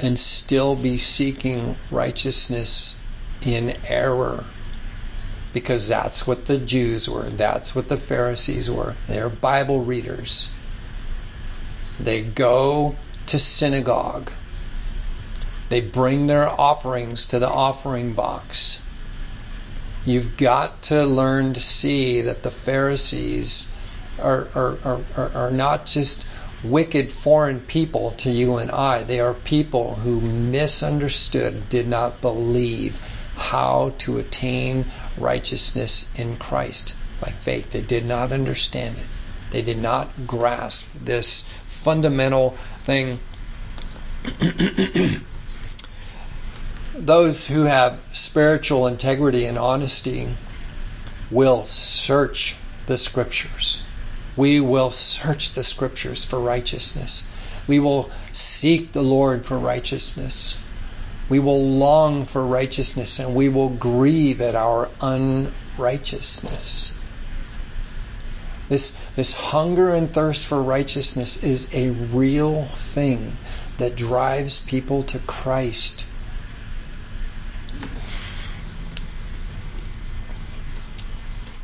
and 0.00 0.18
still 0.18 0.76
be 0.76 0.98
seeking 0.98 1.76
righteousness 1.90 2.98
in 3.42 3.76
error. 3.86 4.44
Because 5.52 5.88
that's 5.88 6.26
what 6.26 6.46
the 6.46 6.58
Jews 6.58 7.08
were. 7.08 7.28
That's 7.30 7.74
what 7.74 7.88
the 7.88 7.96
Pharisees 7.96 8.70
were. 8.70 8.94
They're 9.08 9.28
Bible 9.28 9.82
readers. 9.82 10.50
They 11.98 12.22
go 12.22 12.96
to 13.26 13.38
synagogue. 13.38 14.30
They 15.68 15.80
bring 15.80 16.26
their 16.26 16.48
offerings 16.48 17.26
to 17.28 17.38
the 17.38 17.48
offering 17.48 18.12
box. 18.12 18.82
You've 20.06 20.36
got 20.36 20.82
to 20.84 21.04
learn 21.04 21.54
to 21.54 21.60
see 21.60 22.22
that 22.22 22.42
the 22.42 22.50
Pharisees 22.50 23.72
are, 24.18 24.48
are, 24.54 25.00
are, 25.16 25.30
are 25.34 25.50
not 25.50 25.86
just 25.86 26.24
wicked 26.62 27.12
foreign 27.12 27.60
people 27.60 28.12
to 28.18 28.30
you 28.30 28.56
and 28.56 28.70
I. 28.70 29.02
They 29.02 29.20
are 29.20 29.34
people 29.34 29.96
who 29.96 30.20
misunderstood, 30.20 31.68
did 31.68 31.86
not 31.86 32.20
believe 32.20 33.00
how 33.36 33.94
to 33.98 34.18
attain 34.18 34.84
righteousness 35.16 36.12
in 36.16 36.36
Christ 36.36 36.94
by 37.20 37.30
faith. 37.30 37.70
They 37.70 37.80
did 37.80 38.04
not 38.04 38.32
understand 38.32 38.96
it. 38.98 39.04
They 39.50 39.62
did 39.62 39.78
not 39.78 40.26
grasp 40.26 40.94
this 41.02 41.48
fundamental 41.66 42.50
thing. 42.82 43.20
Those 46.94 47.46
who 47.46 47.62
have 47.62 48.00
spiritual 48.12 48.88
integrity 48.88 49.46
and 49.46 49.56
honesty 49.56 50.28
will 51.30 51.64
search 51.64 52.56
the 52.86 52.98
scriptures. 52.98 53.82
We 54.38 54.60
will 54.60 54.92
search 54.92 55.52
the 55.54 55.64
scriptures 55.64 56.24
for 56.24 56.38
righteousness. 56.38 57.26
We 57.66 57.80
will 57.80 58.12
seek 58.30 58.92
the 58.92 59.02
Lord 59.02 59.44
for 59.44 59.58
righteousness. 59.58 60.62
We 61.28 61.40
will 61.40 61.76
long 61.76 62.24
for 62.24 62.46
righteousness 62.46 63.18
and 63.18 63.34
we 63.34 63.48
will 63.48 63.68
grieve 63.68 64.40
at 64.40 64.54
our 64.54 64.90
unrighteousness. 65.00 66.94
This, 68.68 68.96
this 69.16 69.34
hunger 69.34 69.92
and 69.92 70.14
thirst 70.14 70.46
for 70.46 70.62
righteousness 70.62 71.42
is 71.42 71.74
a 71.74 71.90
real 71.90 72.66
thing 72.66 73.32
that 73.78 73.96
drives 73.96 74.60
people 74.60 75.02
to 75.02 75.18
Christ. 75.18 76.04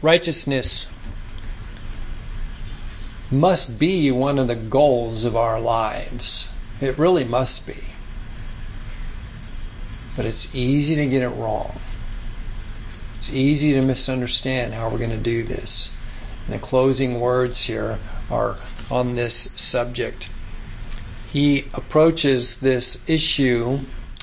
Righteousness 0.03 0.94
must 3.35 3.79
be 3.79 4.11
one 4.11 4.39
of 4.39 4.49
the 4.49 4.55
goals 4.55 5.25
of 5.25 5.37
our 5.37 5.61
lives. 5.61 6.49
It 6.81 6.99
really 6.99 7.25
must 7.25 7.67
be. 7.67 7.83
But 10.17 10.27
it's 10.27 10.55
easy 10.55 10.97
to 10.97 11.07
get 11.07 11.23
it 11.23 11.29
wrong. 11.29 11.75
It's 13.17 13.33
easy 13.33 13.75
to 13.75 13.83
misunderstand 13.83 14.75
how 14.75 14.89
we're 14.89 14.99
going 14.99 15.11
to 15.11 15.17
do 15.17 15.43
this. 15.43 15.95
And 16.47 16.55
the 16.55 16.59
closing 16.59 17.21
words 17.21 17.61
here 17.61 17.99
are 18.31 18.57
on 18.91 19.15
this 19.15 19.35
subject. 19.57 20.29
He 21.33 21.67
approaches 21.75 22.61
this 22.61 23.09
issue 23.09 23.81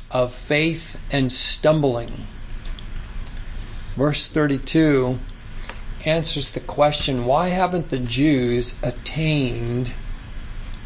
of 0.09 0.33
faith 0.33 0.97
and 1.11 1.31
stumbling. 1.31 2.11
Verse 3.95 4.27
32 4.27 5.19
answers 6.05 6.51
the 6.51 6.59
question 6.59 7.25
why 7.25 7.49
haven't 7.49 7.89
the 7.89 7.99
Jews 7.99 8.81
attained 8.83 9.91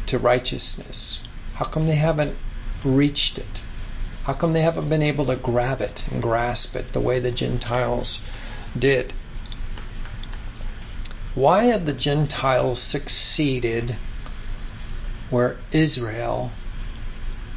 to 0.06 0.18
righteousness? 0.18 1.22
How 1.54 1.64
come 1.64 1.86
they 1.86 1.94
haven't 1.94 2.36
reached 2.84 3.38
it? 3.38 3.62
How 4.24 4.32
come 4.32 4.52
they 4.52 4.62
haven't 4.62 4.88
been 4.88 5.02
able 5.02 5.26
to 5.26 5.36
grab 5.36 5.80
it 5.80 6.04
and 6.10 6.22
grasp 6.22 6.76
it 6.76 6.92
the 6.92 7.00
way 7.00 7.18
the 7.18 7.30
Gentiles 7.30 8.22
did? 8.78 9.12
Why 11.34 11.64
have 11.64 11.86
the 11.86 11.92
Gentiles 11.92 12.80
succeeded 12.80 13.96
where 15.30 15.58
Israel 15.72 16.52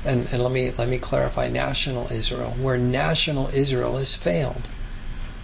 and, 0.06 0.28
and 0.32 0.42
let 0.42 0.52
me 0.52 0.72
let 0.78 0.88
me 0.88 0.98
clarify 0.98 1.50
national 1.50 2.12
Israel, 2.12 2.52
where 2.52 2.78
national 2.78 3.50
Israel 3.54 3.98
has 3.98 4.16
failed? 4.16 4.68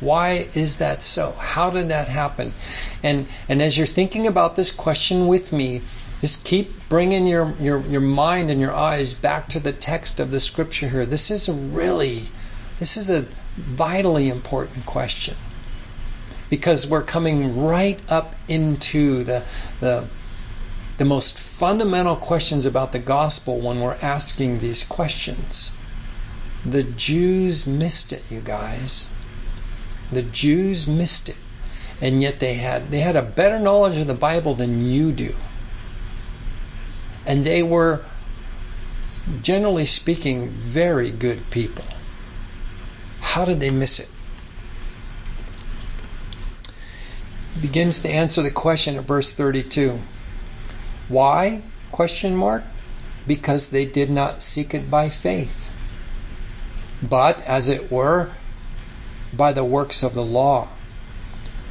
Why 0.06 0.48
is 0.54 0.78
that 0.78 1.02
so? 1.02 1.32
How 1.32 1.72
did 1.72 1.90
that 1.90 2.08
happen? 2.08 2.54
And 3.02 3.26
and 3.50 3.62
as 3.62 3.78
you're 3.78 3.88
thinking 3.88 4.28
about 4.28 4.56
this 4.56 4.72
question 4.72 5.28
with 5.28 5.52
me, 5.52 5.82
just 6.22 6.46
keep 6.46 6.90
bringing 6.90 7.28
your, 7.28 7.54
your, 7.60 7.82
your 7.82 8.02
mind 8.02 8.50
and 8.50 8.60
your 8.60 8.74
eyes 8.74 9.14
back 9.14 9.50
to 9.50 9.60
the 9.60 9.74
text 9.74 10.20
of 10.20 10.32
the 10.32 10.40
scripture 10.40 10.90
here. 10.90 11.06
This 11.06 11.30
is 11.30 11.50
a 11.50 11.54
really, 11.54 12.24
this 12.80 12.98
is 12.98 13.10
a 13.10 13.26
vitally 13.58 14.30
important 14.30 14.86
question 14.86 15.36
because 16.50 16.88
we're 16.90 17.04
coming 17.04 17.64
right 17.64 18.00
up 18.10 18.36
into 18.48 19.24
the, 19.24 19.44
the, 19.80 20.08
the 20.98 21.06
most 21.06 21.38
fundamental 21.38 22.16
questions 22.16 22.66
about 22.66 22.92
the 22.92 23.00
gospel 23.00 23.60
when 23.60 23.80
we're 23.80 23.98
asking 24.02 24.60
these 24.60 24.84
questions. 24.84 25.76
The 26.66 26.84
Jews 26.84 27.68
missed 27.68 28.14
it, 28.14 28.24
you 28.30 28.42
guys. 28.42 29.10
The 30.12 30.22
Jews 30.22 30.88
missed 30.88 31.30
it. 31.30 31.36
And 32.02 32.22
yet 32.22 32.40
they 32.40 32.56
had 32.56 32.92
they 32.92 33.00
had 33.00 33.16
a 33.16 33.22
better 33.22 33.60
knowledge 33.60 33.98
of 33.98 34.08
the 34.08 34.14
Bible 34.14 34.54
than 34.56 34.86
you 34.86 35.12
do. 35.12 35.34
And 37.26 37.46
they 37.46 37.64
were 37.64 38.04
generally 39.42 39.86
speaking 39.86 40.50
very 40.50 41.10
good 41.10 41.50
people. 41.50 41.86
How 43.22 43.46
did 43.46 43.60
they 43.60 43.72
miss 43.72 44.00
it? 44.00 44.10
Begins 47.62 48.02
to 48.02 48.10
answer 48.10 48.42
the 48.42 48.52
question 48.52 48.98
at 48.98 49.06
verse 49.06 49.34
32. 49.34 50.00
Why? 51.08 51.62
Question 51.92 52.36
mark. 52.36 52.64
Because 53.26 53.70
they 53.70 53.86
did 53.86 54.12
not 54.12 54.44
seek 54.44 54.74
it 54.76 54.92
by 54.92 55.10
faith, 55.10 55.72
but 57.02 57.42
as 57.42 57.70
it 57.70 57.92
were 57.92 58.30
by 59.36 59.54
the 59.54 59.64
works 59.64 60.04
of 60.04 60.14
the 60.14 60.24
law. 60.24 60.68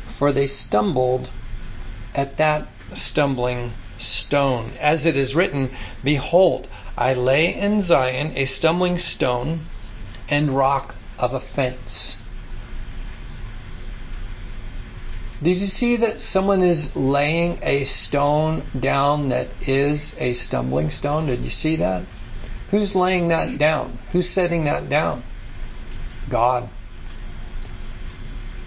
For 0.07 0.33
they 0.33 0.47
stumbled 0.47 1.31
at 2.15 2.37
that 2.37 2.69
stumbling 2.95 3.73
stone. 3.99 4.73
As 4.81 5.07
it 5.07 5.17
is 5.17 5.35
written, 5.35 5.71
Behold, 6.03 6.69
I 6.97 7.15
lay 7.15 7.55
in 7.55 7.81
Zion 7.81 8.33
a 8.37 8.45
stumbling 8.45 8.99
stone 8.99 9.67
and 10.29 10.57
rock 10.57 10.95
of 11.19 11.35
offense. 11.35 12.23
Did 15.43 15.61
you 15.61 15.67
see 15.67 15.97
that 15.97 16.23
someone 16.23 16.63
is 16.63 16.97
laying 16.97 17.59
a 17.63 17.85
stone 17.85 18.63
down 18.79 19.29
that 19.29 19.49
is 19.67 20.17
a 20.21 20.33
stumbling 20.33 20.91
stone? 20.91 21.27
Did 21.27 21.41
you 21.41 21.51
see 21.51 21.77
that? 21.77 22.05
Who's 22.71 22.95
laying 22.95 23.29
that 23.29 23.59
down? 23.59 23.99
Who's 24.13 24.29
setting 24.29 24.65
that 24.65 24.89
down? 24.89 25.23
God. 26.31 26.69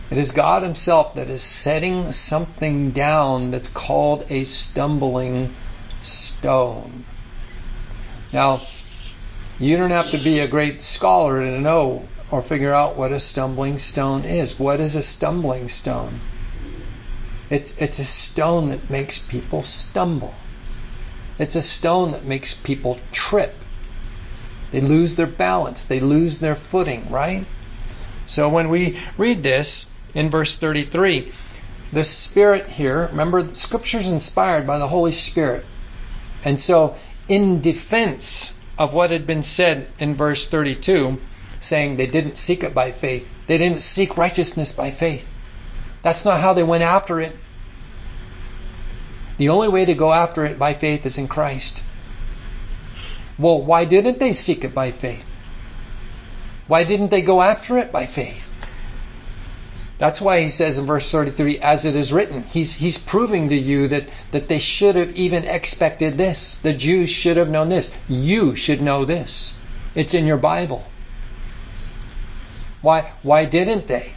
It 0.09 0.17
is 0.17 0.31
God 0.31 0.63
Himself 0.63 1.15
that 1.15 1.29
is 1.29 1.43
setting 1.43 2.13
something 2.13 2.91
down 2.91 3.51
that's 3.51 3.67
called 3.67 4.25
a 4.29 4.45
stumbling 4.45 5.53
stone. 6.01 7.03
Now, 8.31 8.61
you 9.59 9.75
don't 9.75 9.91
have 9.91 10.11
to 10.11 10.17
be 10.17 10.39
a 10.39 10.47
great 10.47 10.81
scholar 10.81 11.41
to 11.41 11.59
know 11.59 12.07
or 12.31 12.41
figure 12.41 12.73
out 12.73 12.95
what 12.95 13.11
a 13.11 13.19
stumbling 13.19 13.79
stone 13.79 14.23
is. 14.23 14.57
What 14.57 14.79
is 14.79 14.95
a 14.95 15.03
stumbling 15.03 15.67
stone? 15.67 16.19
It's, 17.49 17.77
it's 17.77 17.99
a 17.99 18.05
stone 18.05 18.69
that 18.69 18.89
makes 18.89 19.19
people 19.19 19.63
stumble. 19.63 20.33
It's 21.37 21.55
a 21.55 21.61
stone 21.61 22.11
that 22.11 22.23
makes 22.23 22.53
people 22.53 22.97
trip. 23.11 23.53
They 24.71 24.81
lose 24.81 25.15
their 25.15 25.27
balance, 25.27 25.85
they 25.85 25.99
lose 25.99 26.39
their 26.39 26.55
footing, 26.55 27.09
right? 27.09 27.45
So 28.25 28.49
when 28.49 28.69
we 28.69 28.97
read 29.17 29.43
this, 29.43 29.89
in 30.17 30.32
verse 30.32 30.58
33. 30.58 31.32
The 31.93 32.03
Spirit 32.03 32.67
here, 32.67 33.08
remember, 33.12 33.53
Scripture 33.53 33.99
is 33.99 34.12
inspired 34.12 34.65
by 34.65 34.80
the 34.80 34.88
Holy 34.88 35.12
Spirit. 35.12 35.63
And 36.43 36.60
so, 36.60 36.95
in 37.30 37.62
defense 37.62 38.53
of 38.80 38.95
what 38.95 39.12
had 39.12 39.27
been 39.27 39.43
said 39.43 39.88
in 39.99 40.15
verse 40.15 40.47
32, 40.47 41.21
saying 41.60 41.97
they 41.97 42.08
didn't 42.08 42.39
seek 42.39 42.63
it 42.63 42.73
by 42.73 42.91
faith, 42.91 43.32
they 43.45 43.60
didn't 43.60 43.82
seek 43.82 44.17
righteousness 44.17 44.75
by 44.75 44.89
faith. 44.89 45.32
That's 46.01 46.25
not 46.25 46.41
how 46.41 46.53
they 46.53 46.63
went 46.63 46.84
after 46.84 47.21
it. 47.21 47.38
The 49.38 49.49
only 49.49 49.69
way 49.69 49.86
to 49.86 49.93
go 49.93 50.12
after 50.12 50.45
it 50.45 50.58
by 50.58 50.73
faith 50.73 51.06
is 51.06 51.19
in 51.19 51.27
Christ. 51.27 51.84
Well, 53.38 53.62
why 53.62 53.86
didn't 53.86 54.17
they 54.17 54.34
seek 54.34 54.63
it 54.63 54.73
by 54.73 54.89
faith? 54.89 55.36
Why 56.65 56.86
didn't 56.86 57.12
they 57.12 57.21
go 57.21 57.39
after 57.39 57.77
it 57.77 57.91
by 57.91 58.08
faith? 58.08 58.46
That's 59.97 60.21
why 60.21 60.41
he 60.41 60.49
says 60.49 60.77
in 60.77 60.86
verse 60.86 61.12
33, 61.12 61.60
as 61.60 61.86
it 61.86 61.95
is 61.95 62.13
written, 62.13 62.43
he's, 62.43 62.75
he's 62.75 62.99
proving 62.99 63.49
to 63.49 63.55
you 63.55 63.88
that, 63.88 64.10
that 64.31 64.47
they 64.47 64.60
should 64.60 64.95
have 64.95 65.15
even 65.15 65.43
expected 65.43 66.17
this. 66.17 66.57
The 66.57 66.73
Jews 66.73 67.10
should 67.10 67.38
have 67.38 67.49
known 67.49 67.69
this. 67.69 67.95
You 68.07 68.55
should 68.55 68.81
know 68.81 69.05
this. 69.05 69.57
It's 69.95 70.13
in 70.13 70.27
your 70.27 70.38
Bible. 70.38 70.86
Why, 72.81 73.12
why 73.23 73.45
didn't 73.45 73.88
they? 73.88 74.12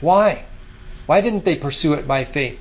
Why? 0.00 0.44
Why 1.06 1.20
didn't 1.20 1.44
they 1.44 1.54
pursue 1.54 1.94
it 1.94 2.08
by 2.08 2.24
faith? 2.24 2.60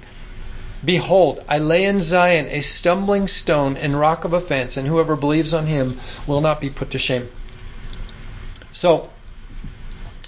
Behold, 0.86 1.44
I 1.48 1.58
lay 1.58 1.86
in 1.86 2.02
Zion 2.02 2.48
a 2.48 2.62
stumbling 2.62 3.28
stone 3.28 3.76
and 3.76 4.00
rock 4.00 4.24
of 4.24 4.34
offense, 4.34 4.78
and 4.78 4.88
whoever 4.88 5.16
believes 5.16 5.54
on 5.54 5.66
him 5.66 6.00
will 6.28 6.42
not 6.42 6.62
be 6.62 6.70
put 6.70 6.92
to 6.92 7.00
shame. 7.00 7.30
So, 8.72 9.10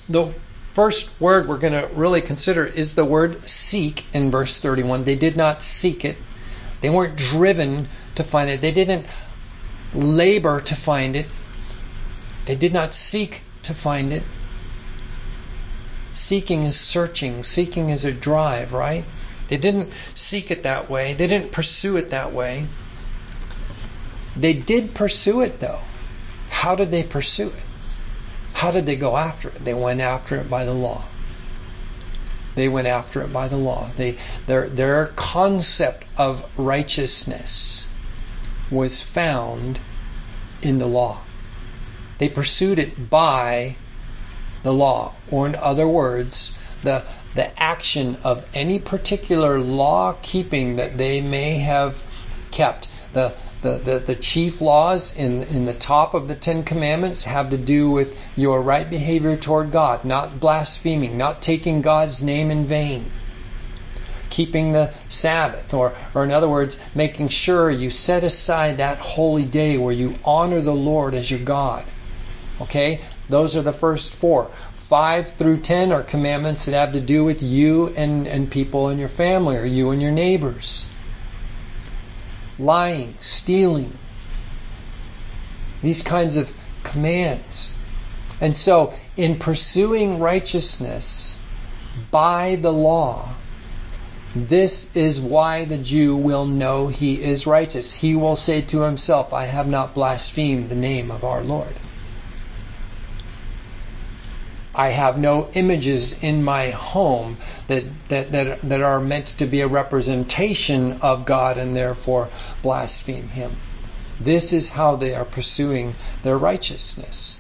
the 0.10 0.34
first 0.76 1.10
word 1.22 1.48
we're 1.48 1.58
going 1.58 1.72
to 1.72 1.88
really 1.96 2.22
consider 2.22 2.66
is 2.66 2.96
the 2.96 3.06
word 3.06 3.50
seek 3.50 4.06
in 4.14 4.30
verse 4.30 4.60
31. 4.60 5.06
They 5.06 5.16
did 5.16 5.38
not 5.38 5.64
seek 5.64 6.04
it, 6.04 6.18
they 6.82 6.90
weren't 6.90 7.16
driven 7.16 7.88
to 8.16 8.24
find 8.24 8.50
it, 8.50 8.60
they 8.60 8.74
didn't 8.74 9.06
labor 9.94 10.60
to 10.60 10.76
find 10.76 11.16
it, 11.16 11.28
they 12.46 12.58
did 12.58 12.74
not 12.74 12.94
seek 12.94 13.44
to 13.64 13.74
find 13.74 14.12
it. 14.12 14.24
Seeking 16.14 16.64
is 16.64 16.78
searching, 16.78 17.44
seeking 17.44 17.90
is 17.90 18.04
a 18.04 18.12
drive, 18.12 18.74
right? 18.74 19.06
They 19.48 19.58
didn't 19.58 19.94
seek 20.14 20.52
it 20.52 20.64
that 20.64 20.90
way, 20.90 21.14
they 21.14 21.28
didn't 21.28 21.54
pursue 21.54 21.96
it 21.96 22.10
that 22.10 22.34
way. 22.34 22.68
They 24.36 24.52
did 24.52 24.94
pursue 24.94 25.42
it 25.42 25.62
though. 25.62 25.80
How 26.50 26.76
did 26.76 26.92
they 26.92 27.04
pursue 27.04 27.48
it? 27.48 27.75
How 28.65 28.71
did 28.71 28.88
they 28.88 28.95
go 28.95 29.15
after 29.15 29.49
it? 29.49 29.63
They 29.63 29.75
went 29.75 30.01
after 30.01 30.38
it 30.38 30.49
by 30.49 30.65
the 30.65 30.73
law. 30.73 31.04
They 32.56 32.67
went 32.67 32.88
after 32.88 33.21
it 33.21 33.32
by 33.32 33.47
the 33.47 33.58
law. 33.58 33.91
They, 33.95 34.17
their, 34.47 34.67
their 34.67 35.06
concept 35.15 36.04
of 36.17 36.43
righteousness 36.58 37.89
was 38.71 39.01
found 39.01 39.78
in 40.63 40.80
the 40.80 40.88
law. 40.88 41.19
They 42.17 42.28
pursued 42.28 42.80
it 42.80 43.08
by 43.08 43.75
the 44.63 44.73
law, 44.73 45.13
or 45.30 45.45
in 45.45 45.54
other 45.54 45.88
words, 45.88 46.58
the, 46.82 47.04
the 47.36 47.62
action 47.62 48.17
of 48.23 48.47
any 48.56 48.80
particular 48.80 49.60
law 49.60 50.15
keeping 50.23 50.78
that 50.78 50.97
they 50.97 51.21
may 51.21 51.60
have 51.60 52.01
kept. 52.49 52.89
The, 53.13 53.34
the, 53.62 53.78
the, 53.78 54.00
the 54.00 54.15
chief 54.15 54.62
laws 54.62 55.15
in, 55.15 55.44
in 55.44 55.65
the 55.65 55.74
top 55.74 56.13
of 56.13 56.28
the 56.28 56.36
Ten 56.36 56.63
Commandments 56.63 57.26
have 57.26 57.50
to 57.50 57.58
do 57.58 57.89
with 57.89 58.18
your 58.36 58.62
right 58.62 58.88
behavior 58.89 59.36
toward 59.36 59.72
God, 59.72 60.06
not 60.06 60.39
blaspheming, 60.39 61.18
not 61.18 61.41
taking 61.41 61.82
God's 61.82 62.22
name 62.22 62.52
in 62.52 62.65
vain, 62.65 63.06
keeping 64.30 64.72
the 64.72 64.94
Sabbath, 65.10 65.74
or, 65.74 65.94
or 66.13 66.24
in 66.24 66.32
other 66.32 66.50
words, 66.50 66.84
making 66.94 67.30
sure 67.30 67.70
you 67.72 67.89
set 67.89 68.24
aside 68.24 68.78
that 68.78 69.00
holy 69.00 69.46
day 69.46 69.78
where 69.78 69.94
you 69.94 70.15
honor 70.24 70.62
the 70.62 70.74
Lord 70.74 71.13
as 71.13 71.30
your 71.30 71.39
God. 71.39 71.84
Okay? 72.62 73.02
Those 73.30 73.56
are 73.56 73.63
the 73.63 73.74
first 73.74 74.13
four. 74.13 74.52
Five 74.74 75.34
through 75.34 75.62
ten 75.62 75.91
are 75.91 76.04
commandments 76.04 76.65
that 76.65 76.74
have 76.74 76.94
to 76.94 77.02
do 77.02 77.24
with 77.24 77.41
you 77.41 77.88
and, 77.96 78.28
and 78.28 78.52
people 78.52 78.89
in 78.89 79.00
your 79.00 79.10
family 79.10 79.58
or 79.58 79.65
you 79.65 79.89
and 79.89 80.02
your 80.02 80.12
neighbors 80.12 80.86
lying, 82.58 83.15
stealing, 83.20 83.98
these 85.82 86.02
kinds 86.02 86.38
of 86.38 86.54
commands. 86.84 87.76
And 88.41 88.56
so, 88.56 88.94
in 89.15 89.39
pursuing 89.39 90.20
righteousness 90.20 91.39
by 92.12 92.56
the 92.56 92.74
law, 92.74 93.30
this 94.36 94.96
is 94.98 95.22
why 95.22 95.63
the 95.63 95.78
Jew 95.78 96.15
will 96.18 96.46
know 96.46 96.88
he 96.88 97.22
is 97.22 97.48
righteous. 97.48 97.94
He 97.94 98.15
will 98.15 98.36
say 98.36 98.62
to 98.62 98.82
himself, 98.82 99.34
I 99.34 99.46
have 99.46 99.68
not 99.68 99.94
blasphemed 99.94 100.70
the 100.70 100.76
name 100.76 101.10
of 101.10 101.24
our 101.24 101.41
Lord. 101.41 101.74
I 104.78 104.90
have 104.90 105.18
no 105.18 105.48
images 105.54 106.22
in 106.22 106.44
my 106.44 106.72
home 106.72 107.38
that, 107.68 107.84
that, 108.10 108.34
that, 108.34 108.62
that 108.62 108.82
are 108.82 109.00
meant 109.00 109.28
to 109.38 109.46
be 109.46 109.62
a 109.62 109.68
representation 109.68 111.00
of 111.02 111.26
God 111.26 111.58
and 111.58 111.74
therefore 111.74 112.28
blaspheme 112.62 113.30
Him. 113.30 113.56
This 114.20 114.52
is 114.52 114.72
how 114.72 114.98
they 114.98 115.16
are 115.16 115.24
pursuing 115.24 115.94
their 116.24 116.38
righteousness. 116.38 117.40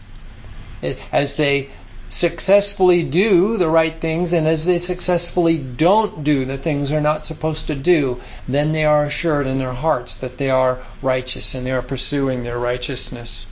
As 1.11 1.35
they 1.35 1.71
successfully 2.07 3.03
do 3.03 3.57
the 3.57 3.67
right 3.67 3.99
things 3.99 4.31
and 4.31 4.47
as 4.47 4.65
they 4.65 4.77
successfully 4.77 5.57
don't 5.57 6.23
do 6.23 6.45
the 6.45 6.57
things 6.57 6.89
they're 6.89 7.01
not 7.01 7.25
supposed 7.25 7.67
to 7.67 7.75
do, 7.75 8.21
then 8.47 8.71
they 8.71 8.85
are 8.85 9.03
assured 9.03 9.47
in 9.47 9.57
their 9.57 9.73
hearts 9.73 10.17
that 10.17 10.37
they 10.37 10.49
are 10.49 10.79
righteous 11.01 11.53
and 11.53 11.65
they 11.65 11.71
are 11.71 11.81
pursuing 11.81 12.43
their 12.43 12.59
righteousness 12.59 13.47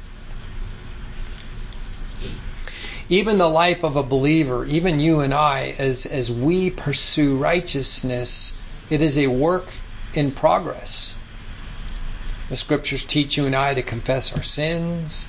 even 3.13 3.37
the 3.37 3.47
life 3.47 3.83
of 3.83 3.95
a 3.95 4.01
believer, 4.01 4.65
even 4.65 4.99
you 4.99 5.19
and 5.19 5.35
I, 5.35 5.75
as, 5.77 6.07
as 6.07 6.31
we 6.31 6.71
pursue 6.71 7.37
righteousness, 7.37 8.57
it 8.89 9.03
is 9.03 9.19
a 9.19 9.27
work 9.27 9.71
in 10.15 10.31
progress. 10.31 11.15
The 12.49 12.55
scriptures 12.55 13.05
teach 13.05 13.37
you 13.37 13.45
and 13.45 13.55
I 13.55 13.75
to 13.75 13.83
confess 13.83 14.35
our 14.35 14.41
sins. 14.41 15.27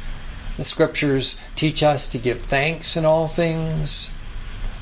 The 0.57 0.64
scriptures 0.64 1.42
teach 1.57 1.83
us 1.83 2.09
to 2.12 2.18
give 2.18 2.44
thanks 2.44 2.97
in 2.97 3.05
all 3.05 3.29
things. 3.29 4.14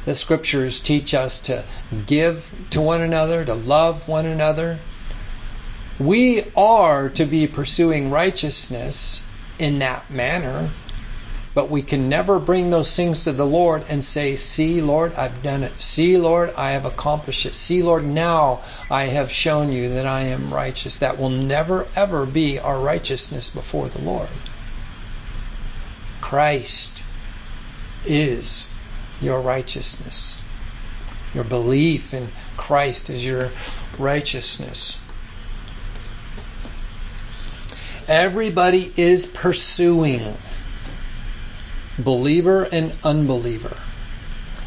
The 0.04 0.14
scriptures 0.14 0.78
teach 0.78 1.12
us 1.12 1.40
to 1.42 1.64
give 2.06 2.54
to 2.70 2.80
one 2.80 3.00
another, 3.00 3.44
to 3.44 3.54
love 3.54 4.06
one 4.06 4.26
another. 4.26 4.78
We 5.98 6.44
are 6.56 7.08
to 7.10 7.24
be 7.24 7.48
pursuing 7.48 8.10
righteousness 8.10 9.26
in 9.58 9.80
that 9.80 10.08
manner. 10.08 10.70
But 11.54 11.70
we 11.70 11.82
can 11.82 12.08
never 12.08 12.38
bring 12.38 12.70
those 12.70 12.96
things 12.96 13.24
to 13.24 13.32
the 13.32 13.44
Lord 13.44 13.84
and 13.88 14.02
say, 14.02 14.36
See, 14.36 14.80
Lord, 14.80 15.14
I've 15.16 15.42
done 15.42 15.62
it. 15.62 15.82
See, 15.82 16.16
Lord, 16.16 16.54
I 16.56 16.70
have 16.70 16.86
accomplished 16.86 17.44
it. 17.44 17.54
See, 17.54 17.82
Lord, 17.82 18.06
now 18.06 18.62
I 18.90 19.04
have 19.04 19.30
shown 19.30 19.70
you 19.70 19.90
that 19.94 20.06
I 20.06 20.22
am 20.22 20.52
righteous. 20.52 21.00
That 21.00 21.18
will 21.18 21.28
never, 21.28 21.86
ever 21.94 22.24
be 22.24 22.58
our 22.58 22.80
righteousness 22.80 23.54
before 23.54 23.88
the 23.88 24.00
Lord. 24.00 24.28
Christ 26.22 27.02
is 28.06 28.72
your 29.20 29.40
righteousness. 29.40 30.42
Your 31.34 31.44
belief 31.44 32.14
in 32.14 32.28
Christ 32.56 33.10
is 33.10 33.26
your 33.26 33.50
righteousness. 33.98 35.00
Everybody 38.08 38.90
is 38.96 39.26
pursuing 39.26 40.34
believer 41.98 42.64
and 42.64 42.92
unbeliever. 43.04 43.76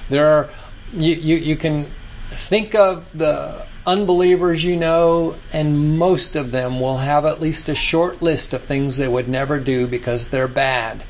There 0.09 0.27
are 0.27 0.49
you, 0.93 1.15
you, 1.15 1.35
you 1.37 1.55
can 1.55 1.87
think 2.29 2.75
of 2.75 3.15
the 3.17 3.65
unbelievers 3.85 4.63
you 4.63 4.77
know, 4.77 5.35
and 5.53 5.97
most 5.97 6.35
of 6.35 6.51
them 6.51 6.79
will 6.79 6.97
have 6.97 7.25
at 7.25 7.41
least 7.41 7.69
a 7.69 7.75
short 7.75 8.21
list 8.21 8.53
of 8.53 8.63
things 8.63 8.97
they 8.97 9.07
would 9.07 9.27
never 9.27 9.59
do 9.59 9.87
because 9.87 10.29
they're 10.29 10.47
bad. 10.47 11.03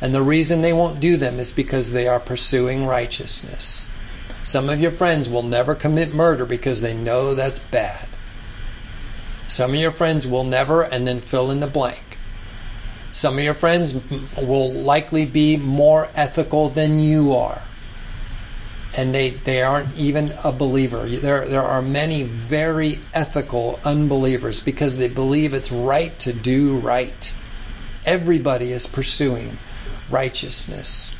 And 0.00 0.14
the 0.14 0.22
reason 0.22 0.62
they 0.62 0.72
won't 0.72 1.00
do 1.00 1.16
them 1.16 1.38
is 1.38 1.52
because 1.52 1.92
they 1.92 2.08
are 2.08 2.18
pursuing 2.18 2.86
righteousness. 2.86 3.88
Some 4.42 4.68
of 4.68 4.80
your 4.80 4.90
friends 4.90 5.28
will 5.28 5.44
never 5.44 5.76
commit 5.76 6.12
murder 6.12 6.44
because 6.44 6.82
they 6.82 6.94
know 6.94 7.36
that's 7.36 7.60
bad. 7.60 8.08
Some 9.46 9.70
of 9.70 9.76
your 9.76 9.92
friends 9.92 10.26
will 10.26 10.44
never, 10.44 10.82
and 10.82 11.06
then 11.06 11.20
fill 11.20 11.52
in 11.52 11.60
the 11.60 11.66
blank. 11.68 12.11
Some 13.12 13.36
of 13.38 13.44
your 13.44 13.54
friends 13.54 14.00
will 14.38 14.72
likely 14.72 15.26
be 15.26 15.58
more 15.58 16.08
ethical 16.16 16.70
than 16.70 16.98
you 16.98 17.34
are. 17.36 17.60
And 18.94 19.14
they, 19.14 19.30
they 19.30 19.62
aren't 19.62 19.96
even 19.96 20.34
a 20.42 20.50
believer. 20.50 21.06
There, 21.06 21.46
there 21.46 21.62
are 21.62 21.82
many 21.82 22.22
very 22.22 22.98
ethical 23.12 23.78
unbelievers 23.84 24.60
because 24.60 24.96
they 24.98 25.08
believe 25.08 25.52
it's 25.52 25.70
right 25.70 26.18
to 26.20 26.32
do 26.32 26.78
right. 26.78 27.34
Everybody 28.04 28.72
is 28.72 28.86
pursuing 28.86 29.58
righteousness. 30.10 31.14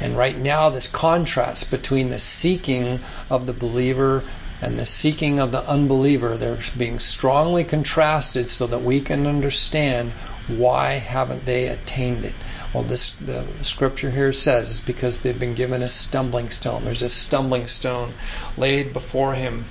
And 0.00 0.16
right 0.18 0.36
now, 0.36 0.70
this 0.70 0.86
contrast 0.86 1.70
between 1.70 2.10
the 2.10 2.18
seeking 2.18 3.00
of 3.30 3.46
the 3.46 3.52
believer 3.52 4.22
and 4.62 4.78
the 4.78 4.86
seeking 4.86 5.40
of 5.40 5.52
the 5.52 5.66
unbeliever, 5.68 6.36
they're 6.36 6.58
being 6.76 6.98
strongly 6.98 7.64
contrasted 7.64 8.48
so 8.48 8.66
that 8.66 8.82
we 8.82 9.00
can 9.00 9.26
understand 9.26 10.12
why 10.46 10.92
haven't 10.92 11.46
they 11.46 11.66
attained 11.66 12.24
it? 12.24 12.34
Well, 12.72 12.82
this 12.82 13.14
the 13.14 13.44
scripture 13.62 14.10
here 14.10 14.32
says 14.32 14.80
because 14.80 15.22
they've 15.22 15.38
been 15.38 15.54
given 15.54 15.82
a 15.82 15.88
stumbling 15.88 16.50
stone. 16.50 16.84
There's 16.84 17.02
a 17.02 17.10
stumbling 17.10 17.66
stone 17.66 18.12
laid 18.56 18.92
before 18.92 19.34
him. 19.34 19.64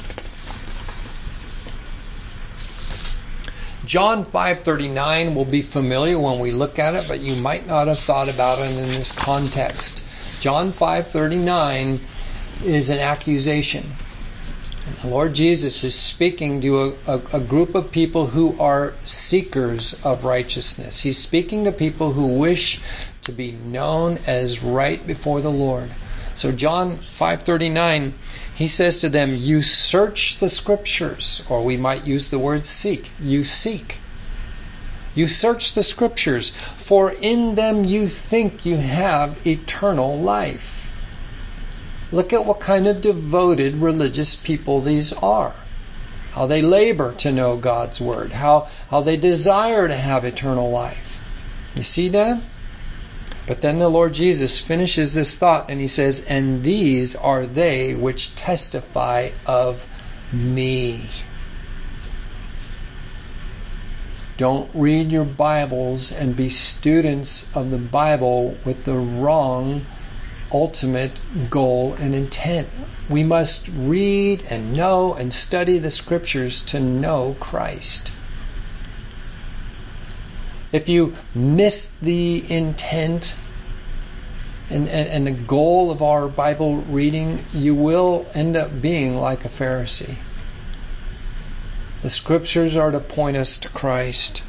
John 3.86 4.24
5:39 4.26 5.36
will 5.36 5.46
be 5.46 5.62
familiar 5.62 6.18
when 6.18 6.40
we 6.40 6.52
look 6.52 6.80
at 6.80 6.96
it, 6.96 7.06
but 7.08 7.20
you 7.20 7.36
might 7.36 7.68
not 7.68 7.88
have 7.88 8.00
thought 8.00 8.30
about 8.30 8.60
it 8.60 8.72
in 8.72 8.78
this 8.78 9.12
context. 9.12 10.06
John 10.40 10.72
5:39 10.72 12.00
is 12.64 12.90
an 12.90 13.00
accusation. 13.00 13.92
The 15.02 15.08
Lord 15.08 15.34
Jesus 15.34 15.86
is 15.86 15.96
speaking 15.96 16.60
to 16.60 16.82
a, 16.82 16.94
a, 17.08 17.22
a, 17.38 17.40
group 17.40 17.74
of 17.74 17.94
people 17.94 18.28
who 18.28 18.60
are 18.60 18.94
seekers 19.06 19.98
of 20.04 20.26
righteousness. 20.26 21.00
He's 21.00 21.18
speaking 21.18 21.64
to 21.64 21.72
people 21.72 22.12
who 22.12 22.28
wish 22.28 22.82
to 23.22 23.32
be 23.32 23.54
known 23.54 24.20
as 24.28 24.62
right 24.62 25.06
before 25.08 25.40
the 25.40 25.50
Lord. 25.50 25.90
So 26.36 26.52
John 26.52 26.98
5:39 26.98 28.12
he 28.56 28.68
says 28.68 29.00
to 29.00 29.10
them, 29.10 29.34
"You 29.34 29.64
search 29.64 30.40
the 30.40 30.50
scriptures," 30.50 31.44
or 31.48 31.64
we 31.64 31.78
might 31.78 32.06
use 32.06 32.30
the 32.30 32.40
word 32.40 32.66
seek. 32.66 33.10
You 33.22 33.46
seek. 33.46 34.00
You 35.16 35.30
search 35.30 35.76
the 35.76 35.84
scriptures, 35.84 36.50
for 36.50 37.10
in 37.10 37.56
them 37.56 37.86
you 37.86 38.10
think 38.10 38.66
you 38.66 38.76
have 38.76 39.48
eternal 39.48 40.20
life. 40.20 40.73
Look 42.14 42.32
at 42.32 42.46
what 42.46 42.60
kind 42.60 42.86
of 42.86 43.02
devoted 43.02 43.78
religious 43.78 44.36
people 44.36 44.82
these 44.82 45.14
are. 45.14 45.56
How 46.34 46.46
they 46.46 46.62
labor 46.62 47.16
to 47.16 47.32
know 47.32 47.58
God's 47.58 48.00
Word. 48.00 48.32
How, 48.32 48.68
how 48.92 49.02
they 49.02 49.18
desire 49.18 49.88
to 49.88 49.96
have 49.96 50.24
eternal 50.24 50.70
life. 50.70 51.20
You 51.74 51.82
see 51.82 52.10
that? 52.10 52.40
But 53.48 53.62
then 53.62 53.80
the 53.80 53.90
Lord 53.90 54.14
Jesus 54.14 54.60
finishes 54.60 55.16
this 55.16 55.40
thought 55.40 55.72
and 55.72 55.80
he 55.82 55.88
says, 55.88 56.24
And 56.26 56.62
these 56.62 57.16
are 57.16 57.48
they 57.48 57.96
which 57.96 58.36
testify 58.36 59.32
of 59.48 59.88
me. 60.32 61.10
Don't 64.38 64.70
read 64.76 65.12
your 65.12 65.26
Bibles 65.26 66.12
and 66.12 66.36
be 66.36 66.50
students 66.50 67.50
of 67.56 67.72
the 67.72 67.80
Bible 67.80 68.56
with 68.66 68.86
the 68.86 68.94
wrong 68.94 69.84
ultimate 70.54 71.12
goal 71.50 71.96
and 72.00 72.14
intent. 72.14 72.70
We 73.10 73.24
must 73.24 73.68
read 73.68 74.44
and 74.50 74.74
know 74.74 75.16
and 75.16 75.34
study 75.34 75.80
the 75.80 75.90
scriptures 75.90 76.64
to 76.66 76.80
know 76.80 77.36
Christ. 77.40 78.12
If 80.72 80.90
you 80.90 81.16
miss 81.36 81.92
the 82.02 82.44
intent 82.50 83.36
and, 84.70 84.88
and, 84.88 85.10
and, 85.10 85.28
the 85.28 85.32
goal 85.32 85.92
of 85.92 86.02
our 86.02 86.28
Bible 86.28 86.78
reading, 86.78 87.44
you 87.54 87.76
will 87.76 88.26
end 88.34 88.56
up 88.56 88.82
being 88.82 89.16
like 89.16 89.46
a 89.46 89.50
Pharisee. 89.50 90.16
The 92.02 92.10
scriptures 92.10 92.76
are 92.76 92.90
to 92.90 93.00
point 93.00 93.38
us 93.38 93.60
to 93.60 93.70
Christ. 93.70 94.42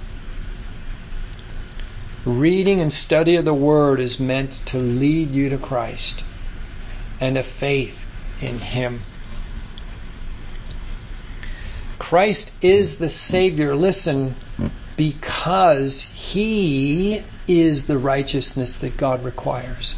Reading 2.27 2.81
and 2.81 2.91
study 2.91 3.37
of 3.37 3.45
the 3.45 3.53
Word 3.53 4.01
is 4.01 4.19
meant 4.19 4.51
to 4.67 4.79
lead 4.79 5.33
you 5.33 5.51
to 5.51 5.59
Christ 5.59 6.25
and 7.21 7.37
to 7.37 7.43
faith 7.43 8.11
in 8.41 8.57
Him. 8.57 9.01
Christ 11.99 12.55
is 12.65 12.99
the 12.99 13.11
Savior, 13.11 13.77
listen, 13.77 14.35
because 14.97 16.03
He 16.03 17.23
is 17.47 17.87
the 17.87 17.99
righteousness 17.99 18.79
that 18.79 18.97
God 18.97 19.23
requires. 19.23 19.95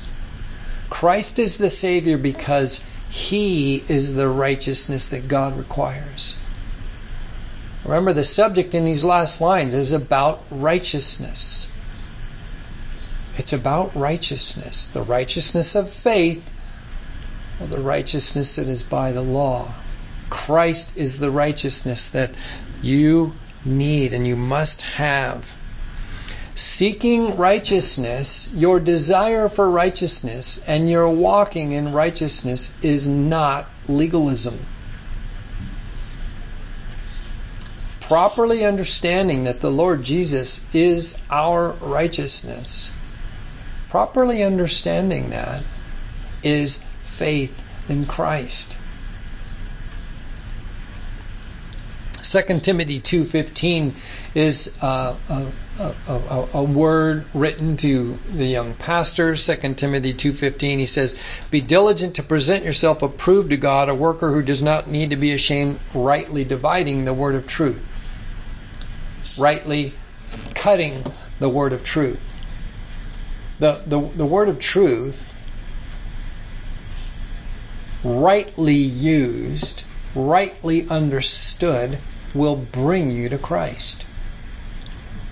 Christ 0.91 1.39
is 1.39 1.59
the 1.59 1.71
Savior 1.71 2.19
because 2.19 2.85
He 3.09 3.85
is 3.89 4.17
the 4.17 4.29
righteousness 4.29 5.11
that 5.11 5.29
God 5.29 5.57
requires. 5.57 6.37
Remember, 7.85 8.13
the 8.13 8.25
subject 8.25 8.75
in 8.75 8.85
these 8.85 9.05
last 9.05 9.41
lines 9.41 9.75
is 9.75 9.93
about 9.93 10.43
righteousness. 10.51 11.71
It's 13.39 13.53
about 13.53 13.95
righteousness, 13.95 14.89
the 14.89 15.03
righteousness 15.03 15.75
of 15.75 15.91
faith, 15.91 16.53
or 17.61 17.67
the 17.67 17.81
righteousness 17.81 18.57
that 18.57 18.67
is 18.67 18.83
by 18.83 19.13
the 19.13 19.21
law. 19.21 19.73
Christ 20.31 20.97
is 20.97 21.19
the 21.19 21.31
righteousness 21.31 22.11
that 22.11 22.31
you 22.81 23.35
need 23.65 24.15
and 24.15 24.27
you 24.27 24.37
must 24.37 24.81
have. 24.81 25.55
Seeking 26.55 27.37
righteousness, 27.37 28.51
your 28.55 28.81
desire 28.81 29.51
for 29.51 29.71
righteousness, 29.71 30.65
and 30.67 30.89
your 30.89 31.11
walking 31.11 31.73
in 31.73 31.93
righteousness 31.93 32.75
is 32.81 33.07
not 33.07 33.69
legalism. 33.87 34.59
Properly 38.01 38.65
understanding 38.65 39.45
that 39.45 39.61
the 39.61 39.71
Lord 39.71 40.03
Jesus 40.03 40.65
is 40.75 41.21
our 41.29 41.73
righteousness 41.73 42.95
Properly 43.89 44.43
understanding 44.43 45.31
that 45.31 45.63
is 46.43 46.85
faith 47.05 47.63
in 47.89 48.05
Christ. 48.05 48.77
2 52.25 52.59
Timothy 52.61 53.01
2:15 53.01 53.93
is 54.35 54.77
uh, 54.83 55.15
a, 55.29 55.47
a, 56.09 56.49
a, 56.55 56.63
word 56.65 57.25
written 57.33 57.77
to 57.77 58.19
the 58.33 58.45
young 58.45 58.75
pastor. 58.75 59.37
2 59.37 59.75
Timothy 59.75 60.13
2:15 60.13 60.79
he 60.79 60.87
says, 60.87 61.17
"Be 61.53 61.61
diligent 61.61 62.17
to 62.17 62.25
present 62.25 62.65
yourself 62.65 63.03
approved 63.03 63.51
to 63.51 63.57
God, 63.57 63.89
a 63.89 63.95
worker 63.95 64.33
who 64.33 64.43
does 64.43 64.63
not 64.63 64.91
need 64.91 65.11
to 65.11 65.17
be 65.17 65.33
ashamed, 65.33 65.79
rightly 65.95 66.43
dividing 66.43 67.05
the 67.05 67.15
word 67.15 67.37
of 67.37 67.47
truth." 67.47 67.81
Rightly 69.39 69.93
cutting 70.55 71.05
the 71.39 71.49
word 71.49 71.73
of 71.73 71.85
truth 71.85 72.21
the, 73.59 73.81
the, 73.87 74.01
the 74.01 74.27
word 74.27 74.49
of 74.49 74.59
truth, 74.59 75.33
rightly 78.05 78.75
used, 78.75 79.85
rightly 80.15 80.89
understood, 80.89 81.99
will 82.35 82.57
bring 82.57 83.11
you 83.11 83.29
to 83.29 83.39
Christ. 83.39 84.05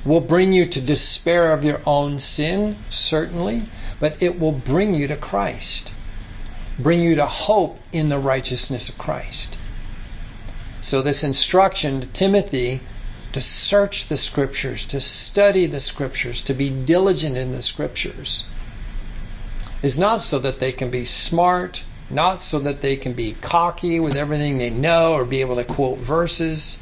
Will 0.04 0.20
bring 0.20 0.52
you 0.52 0.66
to 0.66 0.80
despair 0.80 1.52
of 1.52 1.64
your 1.64 1.80
own 1.86 2.18
sin, 2.18 2.76
certainly, 2.90 3.62
but 4.00 4.22
it 4.22 4.38
will 4.38 4.52
bring 4.52 4.94
you 4.94 5.08
to 5.08 5.16
Christ. 5.16 5.92
Bring 6.78 7.00
you 7.00 7.14
to 7.16 7.26
hope 7.26 7.78
in 7.92 8.08
the 8.08 8.18
righteousness 8.18 8.88
of 8.88 8.98
Christ. 8.98 9.56
So, 10.82 11.00
this 11.00 11.24
instruction 11.24 12.02
to 12.02 12.06
Timothy 12.06 12.80
to 13.34 13.40
search 13.40 14.06
the 14.06 14.16
scriptures, 14.16 14.86
to 14.86 15.00
study 15.00 15.66
the 15.66 15.80
scriptures, 15.80 16.44
to 16.44 16.54
be 16.54 16.70
diligent 16.70 17.36
in 17.36 17.50
the 17.50 17.62
scriptures, 17.62 18.46
is 19.82 19.98
not 19.98 20.22
so 20.22 20.38
that 20.38 20.60
they 20.60 20.70
can 20.70 20.88
be 20.88 21.04
smart, 21.04 21.82
not 22.08 22.40
so 22.40 22.60
that 22.60 22.80
they 22.80 22.94
can 22.94 23.12
be 23.12 23.34
cocky 23.40 23.98
with 23.98 24.14
everything 24.14 24.56
they 24.58 24.70
know 24.70 25.14
or 25.14 25.24
be 25.24 25.40
able 25.40 25.56
to 25.56 25.64
quote 25.64 25.98
verses. 25.98 26.80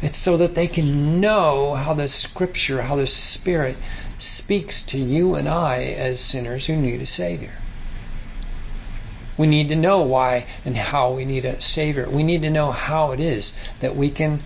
It's 0.00 0.16
so 0.16 0.38
that 0.38 0.54
they 0.54 0.68
can 0.68 1.20
know 1.20 1.74
how 1.74 1.92
the 1.92 2.08
scripture, 2.08 2.80
how 2.80 2.96
the 2.96 3.06
Spirit 3.06 3.76
speaks 4.16 4.82
to 4.84 4.98
you 4.98 5.34
and 5.34 5.46
I 5.46 5.82
as 5.82 6.18
sinners 6.18 6.64
who 6.64 6.76
need 6.76 7.02
a 7.02 7.06
Savior. 7.06 7.52
We 9.36 9.46
need 9.46 9.68
to 9.68 9.76
know 9.76 10.00
why 10.00 10.46
and 10.64 10.78
how 10.78 11.12
we 11.12 11.26
need 11.26 11.44
a 11.44 11.60
Savior. 11.60 12.08
We 12.08 12.22
need 12.22 12.40
to 12.40 12.50
know 12.50 12.72
how 12.72 13.12
it 13.12 13.20
is 13.20 13.54
that 13.80 13.94
we 13.94 14.08
can 14.10 14.42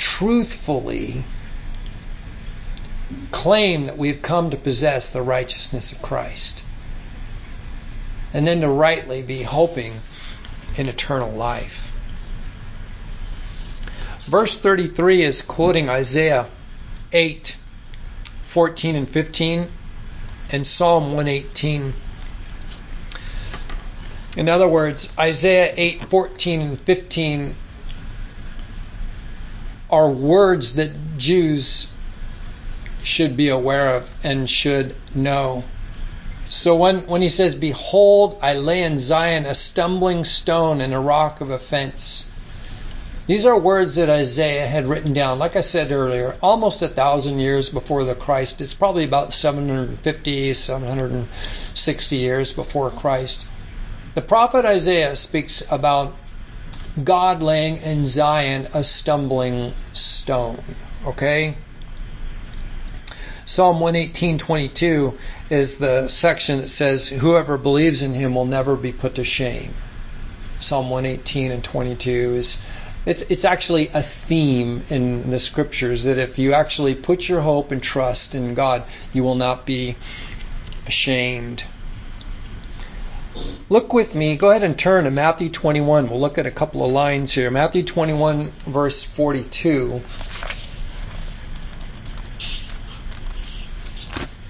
truthfully 0.00 1.22
claim 3.30 3.84
that 3.84 3.98
we've 3.98 4.22
come 4.22 4.48
to 4.50 4.56
possess 4.56 5.10
the 5.10 5.20
righteousness 5.20 5.92
of 5.92 6.00
Christ. 6.00 6.62
And 8.32 8.46
then 8.46 8.62
to 8.62 8.68
rightly 8.68 9.20
be 9.20 9.42
hoping 9.42 9.92
in 10.76 10.88
eternal 10.88 11.30
life. 11.30 11.94
Verse 14.24 14.58
33 14.58 15.22
is 15.22 15.42
quoting 15.42 15.90
Isaiah 15.90 16.46
8 17.12 17.56
14 18.44 18.96
and 18.96 19.08
15 19.08 19.68
and 20.50 20.66
Psalm 20.66 21.12
118. 21.12 21.92
In 24.36 24.48
other 24.48 24.66
words, 24.66 25.12
Isaiah 25.18 25.74
8 25.76 26.04
14 26.04 26.60
and 26.62 26.80
15 26.80 27.54
are 29.90 30.08
words 30.08 30.74
that 30.74 31.18
Jews 31.18 31.92
should 33.02 33.36
be 33.36 33.48
aware 33.48 33.96
of 33.96 34.10
and 34.22 34.48
should 34.48 34.94
know. 35.14 35.64
So 36.48 36.76
when, 36.76 37.06
when 37.06 37.22
he 37.22 37.28
says, 37.28 37.54
Behold, 37.54 38.38
I 38.42 38.54
lay 38.54 38.82
in 38.82 38.98
Zion 38.98 39.46
a 39.46 39.54
stumbling 39.54 40.24
stone 40.24 40.80
and 40.80 40.92
a 40.92 40.98
rock 40.98 41.40
of 41.40 41.50
offense, 41.50 42.30
these 43.26 43.46
are 43.46 43.56
words 43.56 43.94
that 43.94 44.10
Isaiah 44.10 44.66
had 44.66 44.88
written 44.88 45.12
down, 45.12 45.38
like 45.38 45.54
I 45.54 45.60
said 45.60 45.92
earlier, 45.92 46.34
almost 46.42 46.82
a 46.82 46.88
thousand 46.88 47.38
years 47.38 47.68
before 47.68 48.02
the 48.02 48.16
Christ. 48.16 48.60
It's 48.60 48.74
probably 48.74 49.04
about 49.04 49.32
750, 49.32 50.52
760 50.54 52.16
years 52.16 52.52
before 52.52 52.90
Christ. 52.90 53.46
The 54.14 54.22
prophet 54.22 54.64
Isaiah 54.64 55.14
speaks 55.14 55.62
about 55.70 56.16
God 57.04 57.42
laying 57.42 57.78
in 57.78 58.06
Zion 58.06 58.68
a 58.74 58.84
stumbling 58.84 59.72
stone. 59.92 60.62
Okay? 61.06 61.54
Psalm 63.46 63.80
118:22 63.80 65.14
is 65.50 65.78
the 65.78 66.08
section 66.08 66.60
that 66.60 66.70
says 66.70 67.08
whoever 67.08 67.58
believes 67.58 68.02
in 68.02 68.14
him 68.14 68.34
will 68.34 68.44
never 68.44 68.76
be 68.76 68.92
put 68.92 69.16
to 69.16 69.24
shame. 69.24 69.74
Psalm 70.60 70.90
118 70.90 71.50
and 71.50 71.64
22 71.64 72.36
is 72.36 72.62
it's 73.06 73.22
it's 73.22 73.44
actually 73.44 73.88
a 73.88 74.02
theme 74.02 74.82
in 74.90 75.30
the 75.30 75.40
scriptures 75.40 76.04
that 76.04 76.18
if 76.18 76.38
you 76.38 76.52
actually 76.52 76.94
put 76.94 77.28
your 77.28 77.40
hope 77.40 77.72
and 77.72 77.82
trust 77.82 78.34
in 78.34 78.54
God, 78.54 78.84
you 79.12 79.24
will 79.24 79.34
not 79.34 79.66
be 79.66 79.96
ashamed. 80.86 81.64
Look 83.68 83.92
with 83.92 84.14
me, 84.14 84.36
go 84.36 84.50
ahead 84.50 84.64
and 84.64 84.78
turn 84.78 85.04
to 85.04 85.10
Matthew 85.10 85.48
21. 85.48 86.08
We'll 86.08 86.20
look 86.20 86.38
at 86.38 86.46
a 86.46 86.50
couple 86.50 86.84
of 86.84 86.90
lines 86.90 87.32
here. 87.32 87.50
Matthew 87.50 87.84
21 87.84 88.50
verse 88.66 89.02
42. 89.02 90.00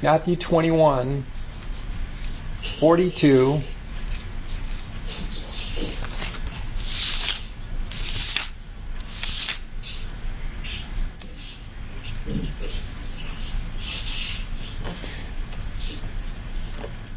Matthew 0.03 0.37
21 0.37 1.25
42 2.79 3.61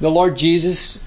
The 0.01 0.11
Lord 0.11 0.35
Jesus, 0.35 1.01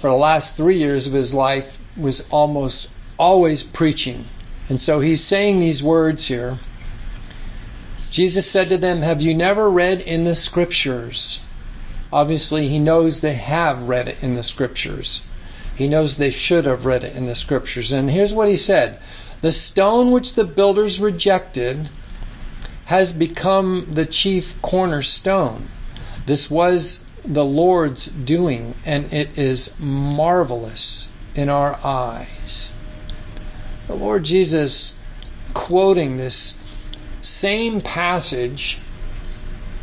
for 0.00 0.08
the 0.08 0.16
last 0.16 0.56
three 0.56 0.78
years 0.78 1.06
of 1.06 1.12
his 1.12 1.34
life, 1.34 1.78
was 1.96 2.28
almost 2.30 2.90
always 3.18 3.62
preaching. 3.62 4.24
And 4.70 4.80
so 4.80 5.00
he's 5.00 5.22
saying 5.22 5.60
these 5.60 5.82
words 5.82 6.26
here. 6.26 6.58
Jesus 8.10 8.50
said 8.50 8.70
to 8.70 8.78
them, 8.78 9.02
Have 9.02 9.20
you 9.20 9.34
never 9.34 9.68
read 9.68 10.00
in 10.00 10.24
the 10.24 10.34
scriptures? 10.34 11.40
Obviously, 12.12 12.68
he 12.68 12.78
knows 12.78 13.20
they 13.20 13.34
have 13.34 13.88
read 13.88 14.08
it 14.08 14.22
in 14.22 14.34
the 14.34 14.42
scriptures. 14.42 15.22
He 15.76 15.86
knows 15.86 16.16
they 16.16 16.30
should 16.30 16.64
have 16.64 16.86
read 16.86 17.04
it 17.04 17.14
in 17.14 17.26
the 17.26 17.34
scriptures. 17.34 17.92
And 17.92 18.10
here's 18.10 18.32
what 18.32 18.48
he 18.48 18.56
said 18.56 18.98
The 19.42 19.52
stone 19.52 20.10
which 20.10 20.34
the 20.34 20.44
builders 20.44 20.98
rejected 20.98 21.88
has 22.86 23.12
become 23.12 23.86
the 23.92 24.06
chief 24.06 24.60
cornerstone. 24.62 25.68
This 26.26 26.50
was 26.50 27.06
the 27.24 27.44
Lord's 27.44 28.06
doing, 28.06 28.74
and 28.84 29.12
it 29.12 29.38
is 29.38 29.78
marvelous 29.80 31.10
in 31.34 31.48
our 31.48 31.78
eyes. 31.84 32.72
The 33.86 33.94
Lord 33.94 34.24
Jesus 34.24 35.00
quoting 35.52 36.16
this 36.16 36.60
same 37.20 37.80
passage 37.80 38.78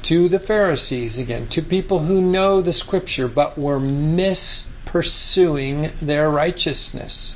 to 0.04 0.30
the 0.30 0.40
Pharisees 0.40 1.20
again, 1.20 1.48
to 1.50 1.62
people 1.62 2.00
who 2.00 2.22
know 2.22 2.62
the 2.62 2.72
scripture 2.72 3.28
but 3.28 3.58
were 3.58 3.80
mispursuing 3.80 5.92
their 6.00 6.30
righteousness. 6.30 7.36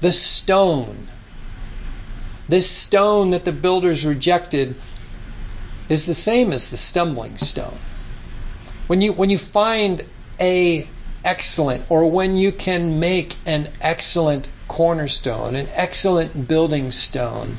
The 0.00 0.12
stone, 0.12 1.08
this 2.48 2.70
stone 2.70 3.30
that 3.30 3.44
the 3.44 3.50
builders 3.52 4.06
rejected, 4.06 4.76
is 5.88 6.06
the 6.06 6.14
same 6.14 6.52
as 6.52 6.70
the 6.70 6.76
stumbling 6.76 7.36
stone. 7.38 7.78
When 8.88 9.02
you 9.02 9.12
when 9.12 9.28
you 9.28 9.36
find 9.36 10.02
a 10.40 10.88
excellent 11.22 11.84
or 11.90 12.10
when 12.10 12.38
you 12.38 12.52
can 12.52 12.98
make 12.98 13.36
an 13.44 13.68
excellent 13.82 14.48
cornerstone, 14.66 15.56
an 15.56 15.68
excellent 15.74 16.48
building 16.48 16.90
stone, 16.90 17.58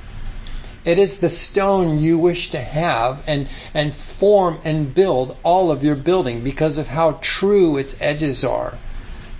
it 0.86 0.98
is 0.98 1.20
the 1.20 1.30
stone 1.30 2.00
you 2.00 2.18
wish 2.18 2.50
to 2.50 2.60
have 2.60 3.22
and 3.28 3.48
and 3.76 3.94
form 3.94 4.58
and 4.64 4.92
build 4.96 5.38
all 5.44 5.70
of 5.70 5.84
your 5.84 5.96
building 5.96 6.44
because 6.44 6.80
of 6.80 6.88
how 6.88 7.20
true 7.22 7.78
its 7.78 8.02
edges 8.02 8.44
are. 8.44 8.80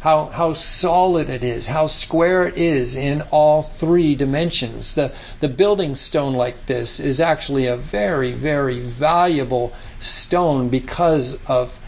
How, 0.02 0.26
how 0.28 0.54
solid 0.54 1.30
it 1.30 1.44
is, 1.44 1.68
how 1.68 1.88
square 1.88 2.48
it 2.48 2.58
is 2.58 2.96
in 2.96 3.22
all 3.32 3.64
three 3.64 4.16
dimensions. 4.16 4.94
The, 4.94 5.12
the 5.42 5.50
building 5.50 5.96
stone 5.96 6.36
like 6.36 6.68
this 6.68 7.02
is 7.02 7.20
actually 7.20 7.66
a 7.66 7.76
very, 7.76 8.32
very 8.32 8.80
valuable 8.80 9.74
stone 10.00 10.70
because 10.70 11.44
of 11.48 11.79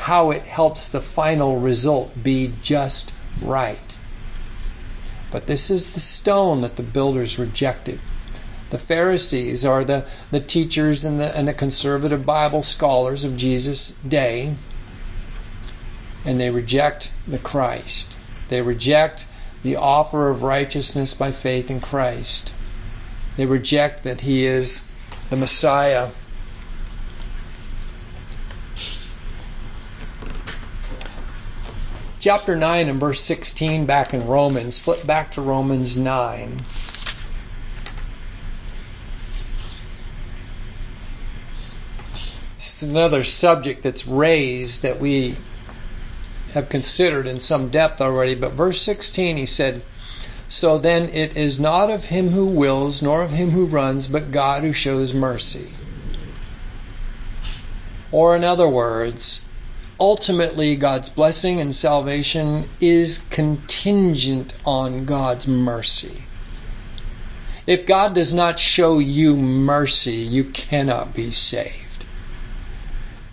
how 0.00 0.30
it 0.30 0.44
helps 0.44 0.88
the 0.88 1.00
final 1.00 1.58
result 1.58 2.10
be 2.22 2.50
just 2.62 3.12
right. 3.42 3.96
But 5.30 5.46
this 5.46 5.68
is 5.68 5.92
the 5.92 6.00
stone 6.00 6.62
that 6.62 6.76
the 6.76 6.82
builders 6.82 7.38
rejected. 7.38 8.00
The 8.70 8.78
Pharisees 8.78 9.66
are 9.66 9.84
the, 9.84 10.06
the 10.30 10.40
teachers 10.40 11.04
and 11.04 11.20
the, 11.20 11.36
and 11.36 11.46
the 11.46 11.52
conservative 11.52 12.24
Bible 12.24 12.62
scholars 12.62 13.24
of 13.24 13.36
Jesus' 13.36 13.90
day, 13.90 14.54
and 16.24 16.40
they 16.40 16.48
reject 16.48 17.12
the 17.28 17.38
Christ. 17.38 18.16
They 18.48 18.62
reject 18.62 19.26
the 19.62 19.76
offer 19.76 20.30
of 20.30 20.42
righteousness 20.42 21.12
by 21.12 21.32
faith 21.32 21.70
in 21.70 21.82
Christ. 21.82 22.54
They 23.36 23.44
reject 23.44 24.04
that 24.04 24.22
He 24.22 24.46
is 24.46 24.88
the 25.28 25.36
Messiah 25.36 26.08
chapter 32.20 32.54
9 32.54 32.88
and 32.90 33.00
verse 33.00 33.22
16 33.22 33.86
back 33.86 34.12
in 34.12 34.26
Romans. 34.26 34.78
Flip 34.78 35.06
back 35.06 35.32
to 35.32 35.40
Romans 35.40 35.96
9. 35.96 36.58
This 42.56 42.82
is 42.82 42.90
another 42.90 43.24
subject 43.24 43.82
that's 43.82 44.06
raised 44.06 44.82
that 44.82 45.00
we 45.00 45.34
have 46.52 46.68
considered 46.68 47.26
in 47.26 47.40
some 47.40 47.70
depth 47.70 48.02
already. 48.02 48.34
But 48.34 48.52
verse 48.52 48.82
16, 48.82 49.38
he 49.38 49.46
said, 49.46 49.82
So 50.50 50.76
then 50.76 51.08
it 51.08 51.38
is 51.38 51.58
not 51.58 51.88
of 51.88 52.04
him 52.04 52.28
who 52.28 52.46
wills, 52.46 53.00
nor 53.00 53.22
of 53.22 53.30
him 53.30 53.50
who 53.50 53.64
runs, 53.64 54.08
but 54.08 54.30
God 54.30 54.62
who 54.62 54.74
shows 54.74 55.14
mercy. 55.14 55.70
Or 58.12 58.36
in 58.36 58.44
other 58.44 58.68
words, 58.68 59.46
ultimately 60.00 60.76
God's 60.76 61.10
blessing 61.10 61.60
and 61.60 61.74
salvation 61.74 62.68
is 62.80 63.18
contingent 63.18 64.58
on 64.64 65.04
God's 65.04 65.46
mercy. 65.46 66.24
If 67.66 67.86
God 67.86 68.14
does 68.14 68.32
not 68.32 68.58
show 68.58 68.98
you 68.98 69.36
mercy, 69.36 70.16
you 70.16 70.44
cannot 70.44 71.14
be 71.14 71.30
saved. 71.30 72.04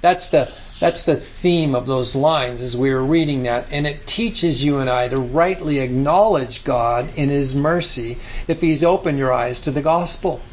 That's 0.02 0.30
the 0.30 0.52
that's 0.80 1.06
the 1.06 1.16
theme 1.16 1.74
of 1.74 1.88
those 1.88 2.16
lines 2.16 2.62
as 2.62 2.78
we 2.78 2.94
were 2.94 3.04
reading 3.04 3.44
that, 3.44 3.70
and 3.72 3.88
it 3.88 4.06
teaches 4.06 4.64
you 4.64 4.78
and 4.78 4.88
I 4.88 5.08
to 5.08 5.18
rightly 5.18 5.80
acknowledge 5.80 6.64
God 6.64 7.10
in 7.16 7.30
His 7.30 7.56
mercy 7.56 8.20
if 8.48 8.62
He's 8.62 8.84
opened 8.84 9.18
your 9.18 9.34
eyes 9.34 9.62
to 9.62 9.72
the 9.72 9.82
gospel. 9.82 10.44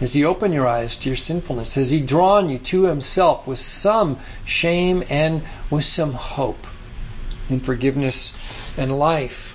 Has 0.00 0.12
He 0.12 0.24
opened 0.24 0.54
your 0.54 0.66
eyes 0.66 0.96
to 0.96 1.08
your 1.08 1.16
sinfulness? 1.16 1.74
Has 1.74 1.90
He 1.90 2.00
drawn 2.00 2.50
you 2.50 2.58
to 2.58 2.84
Himself 2.84 3.46
with 3.46 3.58
some 3.58 4.18
shame 4.44 5.04
and 5.08 5.42
with 5.70 5.84
some 5.84 6.12
hope 6.12 6.66
in 7.48 7.60
forgiveness 7.60 8.32
and 8.76 8.98
life? 8.98 9.54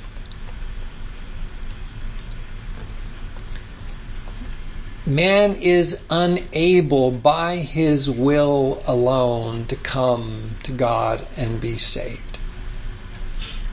Man 5.10 5.56
is 5.56 6.04
unable 6.12 7.10
by 7.10 7.56
his 7.56 8.08
will 8.12 8.84
alone 8.86 9.66
to 9.66 9.76
come 9.76 10.52
to 10.64 10.72
God 10.72 11.26
and 11.36 11.60
be 11.60 11.78
saved. 11.78 12.38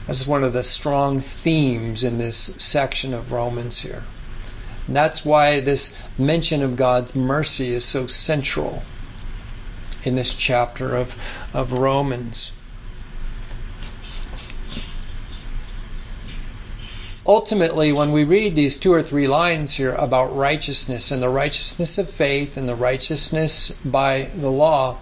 This 0.07 0.21
is 0.21 0.27
one 0.27 0.43
of 0.43 0.53
the 0.53 0.63
strong 0.63 1.19
themes 1.19 2.03
in 2.03 2.17
this 2.17 2.37
section 2.37 3.13
of 3.13 3.31
Romans 3.31 3.77
here. 3.77 4.03
And 4.87 4.95
that's 4.95 5.25
why 5.25 5.59
this 5.59 5.97
mention 6.17 6.63
of 6.63 6.77
God's 6.77 7.15
mercy 7.15 7.73
is 7.73 7.83
so 7.83 8.07
central 8.07 8.81
in 10.03 10.15
this 10.15 10.33
chapter 10.33 10.95
of, 10.95 11.15
of 11.53 11.73
Romans. 11.73 12.57
Ultimately, 17.25 17.91
when 17.91 18.13
we 18.13 18.23
read 18.23 18.55
these 18.55 18.77
two 18.77 18.93
or 18.93 19.03
three 19.03 19.27
lines 19.27 19.73
here 19.73 19.93
about 19.93 20.37
righteousness 20.37 21.11
and 21.11 21.21
the 21.21 21.27
righteousness 21.27 21.97
of 21.97 22.09
faith 22.09 22.55
and 22.55 22.69
the 22.69 22.75
righteousness 22.75 23.71
by 23.83 24.29
the 24.33 24.49
law, 24.49 24.95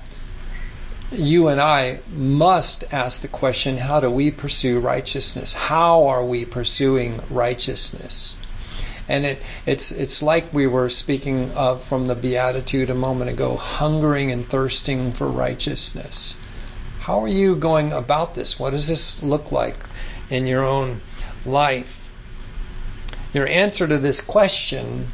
you 1.12 1.50
and 1.50 1.62
I 1.62 2.00
must 2.10 2.92
ask 2.92 3.22
the 3.22 3.28
question 3.28 3.78
how 3.78 4.00
do 4.00 4.10
we 4.10 4.32
pursue 4.32 4.80
righteousness? 4.80 5.54
How 5.54 6.08
are 6.08 6.26
we 6.26 6.46
pursuing 6.46 7.22
righteousness? 7.30 8.40
And 9.08 9.26
it, 9.26 9.42
it's, 9.66 9.92
it's 9.92 10.24
like 10.24 10.52
we 10.54 10.68
were 10.68 10.90
speaking 10.90 11.52
of 11.52 11.84
from 11.84 12.08
the 12.08 12.16
Beatitude 12.16 12.90
a 12.90 12.96
moment 12.96 13.30
ago 13.30 13.56
hungering 13.56 14.32
and 14.32 14.48
thirsting 14.50 15.14
for 15.14 15.28
righteousness. 15.28 16.40
How 17.02 17.24
are 17.24 17.28
you 17.28 17.56
going 17.56 17.94
about 17.94 18.34
this? 18.34 18.60
What 18.60 18.72
does 18.72 18.88
this 18.88 19.22
look 19.22 19.52
like 19.52 19.78
in 20.30 20.48
your 20.48 20.64
own 20.64 21.02
life? 21.46 22.10
Your 23.32 23.48
answer 23.48 23.88
to 23.88 23.98
this 24.00 24.22
question 24.22 25.12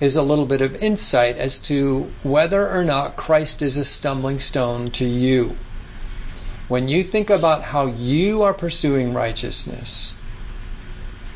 is 0.00 0.14
a 0.14 0.22
little 0.22 0.46
bit 0.46 0.62
of 0.62 0.76
insight 0.76 1.36
as 1.36 1.58
to 1.58 2.10
whether 2.22 2.68
or 2.68 2.84
not 2.84 3.16
Christ 3.16 3.62
is 3.62 3.76
a 3.76 3.84
stumbling 3.84 4.38
stone 4.38 4.90
to 4.92 5.04
you. 5.04 5.56
When 6.68 6.88
you 6.88 7.02
think 7.02 7.30
about 7.30 7.62
how 7.62 7.86
you 7.86 8.42
are 8.42 8.54
pursuing 8.54 9.14
righteousness, 9.14 10.14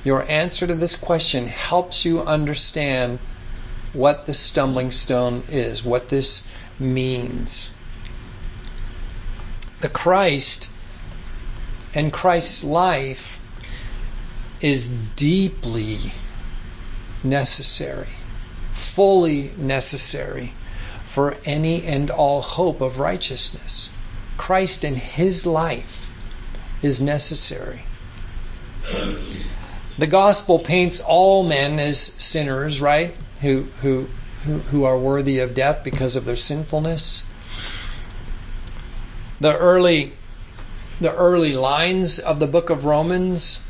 your 0.04 0.28
answer 0.30 0.66
to 0.66 0.74
this 0.74 0.96
question 0.96 1.46
helps 1.46 2.04
you 2.04 2.22
understand 2.22 3.18
what 3.92 4.26
the 4.26 4.34
stumbling 4.34 4.90
stone 4.90 5.42
is, 5.50 5.84
what 5.84 6.08
this 6.08 6.48
means. 6.78 7.72
The 9.80 9.88
Christ 9.88 10.70
and 11.94 12.12
Christ's 12.12 12.64
life 12.64 13.40
is 14.60 14.88
deeply 14.88 15.98
necessary, 17.22 18.08
fully 18.72 19.52
necessary 19.56 20.52
for 21.04 21.36
any 21.44 21.84
and 21.86 22.10
all 22.10 22.42
hope 22.42 22.80
of 22.80 22.98
righteousness. 22.98 23.90
Christ 24.36 24.84
and 24.84 24.96
his 24.96 25.46
life 25.46 26.10
is 26.82 27.00
necessary. 27.00 27.82
The 29.98 30.06
gospel 30.06 30.60
paints 30.60 31.00
all 31.00 31.42
men 31.42 31.80
as 31.80 31.98
sinners, 31.98 32.80
right? 32.80 33.16
Who, 33.40 33.64
who, 33.80 34.06
who, 34.44 34.84
are 34.84 34.96
worthy 34.96 35.40
of 35.40 35.54
death 35.56 35.82
because 35.82 36.14
of 36.14 36.24
their 36.24 36.36
sinfulness. 36.36 37.28
The 39.40 39.56
early, 39.56 40.12
the 41.00 41.12
early 41.12 41.54
lines 41.54 42.20
of 42.20 42.38
the 42.38 42.46
book 42.46 42.70
of 42.70 42.84
Romans 42.84 43.66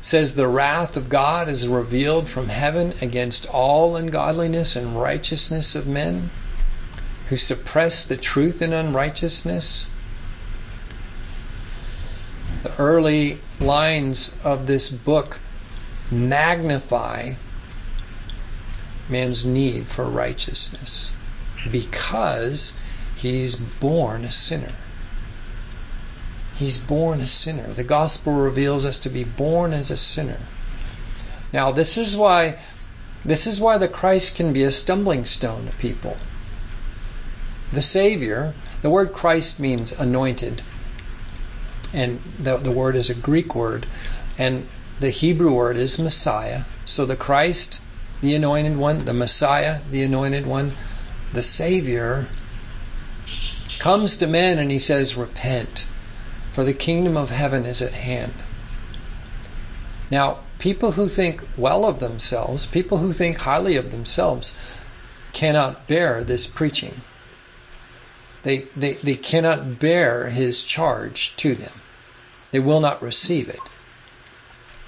says 0.00 0.34
the 0.34 0.48
wrath 0.48 0.96
of 0.96 1.10
God 1.10 1.46
is 1.48 1.68
revealed 1.68 2.26
from 2.26 2.48
heaven 2.48 2.94
against 3.02 3.46
all 3.46 3.96
ungodliness 3.96 4.76
and 4.76 4.98
righteousness 4.98 5.74
of 5.74 5.86
men 5.86 6.30
who 7.28 7.36
suppress 7.36 8.06
the 8.06 8.16
truth 8.16 8.62
in 8.62 8.72
unrighteousness. 8.72 9.90
The 12.62 12.72
early 12.78 13.40
lines 13.60 14.38
of 14.42 14.66
this 14.66 14.90
book 14.90 15.40
magnify 16.10 17.34
man's 19.08 19.46
need 19.46 19.86
for 19.86 20.04
righteousness 20.04 21.16
because 21.70 22.78
he's 23.16 23.56
born 23.56 24.24
a 24.24 24.32
sinner. 24.32 24.72
He's 26.58 26.78
born 26.78 27.20
a 27.20 27.26
sinner. 27.26 27.72
The 27.72 27.84
gospel 27.84 28.32
reveals 28.32 28.84
us 28.84 28.98
to 29.00 29.10
be 29.10 29.24
born 29.24 29.72
as 29.72 29.90
a 29.90 29.96
sinner. 29.96 30.38
Now, 31.52 31.72
this 31.72 31.98
is 31.98 32.16
why 32.16 32.58
this 33.24 33.46
is 33.46 33.60
why 33.60 33.78
the 33.78 33.88
Christ 33.88 34.36
can 34.36 34.52
be 34.52 34.62
a 34.62 34.70
stumbling 34.70 35.24
stone 35.24 35.66
to 35.66 35.72
people. 35.76 36.16
The 37.72 37.82
Savior, 37.82 38.54
the 38.82 38.90
word 38.90 39.12
Christ 39.12 39.58
means 39.58 39.90
anointed. 39.92 40.62
And 41.92 42.20
the, 42.38 42.56
the 42.56 42.70
word 42.70 42.94
is 42.94 43.10
a 43.10 43.14
Greek 43.14 43.54
word. 43.54 43.84
And 44.38 44.68
the 44.98 45.10
Hebrew 45.10 45.52
word 45.52 45.76
is 45.76 45.98
Messiah. 45.98 46.62
So 46.84 47.04
the 47.04 47.16
Christ, 47.16 47.80
the 48.20 48.34
anointed 48.34 48.76
one, 48.76 49.04
the 49.04 49.12
Messiah, 49.12 49.80
the 49.90 50.02
anointed 50.02 50.46
one, 50.46 50.72
the 51.32 51.42
Savior, 51.42 52.26
comes 53.78 54.18
to 54.18 54.26
men 54.26 54.58
and 54.58 54.70
he 54.70 54.78
says, 54.78 55.16
Repent, 55.16 55.84
for 56.52 56.64
the 56.64 56.72
kingdom 56.72 57.16
of 57.16 57.30
heaven 57.30 57.66
is 57.66 57.82
at 57.82 57.92
hand. 57.92 58.32
Now, 60.10 60.38
people 60.58 60.92
who 60.92 61.08
think 61.08 61.42
well 61.56 61.84
of 61.84 61.98
themselves, 61.98 62.64
people 62.64 62.98
who 62.98 63.12
think 63.12 63.36
highly 63.36 63.76
of 63.76 63.90
themselves, 63.90 64.54
cannot 65.32 65.86
bear 65.86 66.24
this 66.24 66.46
preaching. 66.46 67.02
They, 68.44 68.58
they, 68.76 68.94
they 68.94 69.16
cannot 69.16 69.78
bear 69.78 70.30
his 70.30 70.62
charge 70.62 71.36
to 71.36 71.54
them. 71.54 71.72
They 72.52 72.60
will 72.60 72.80
not 72.80 73.02
receive 73.02 73.48
it. 73.48 73.60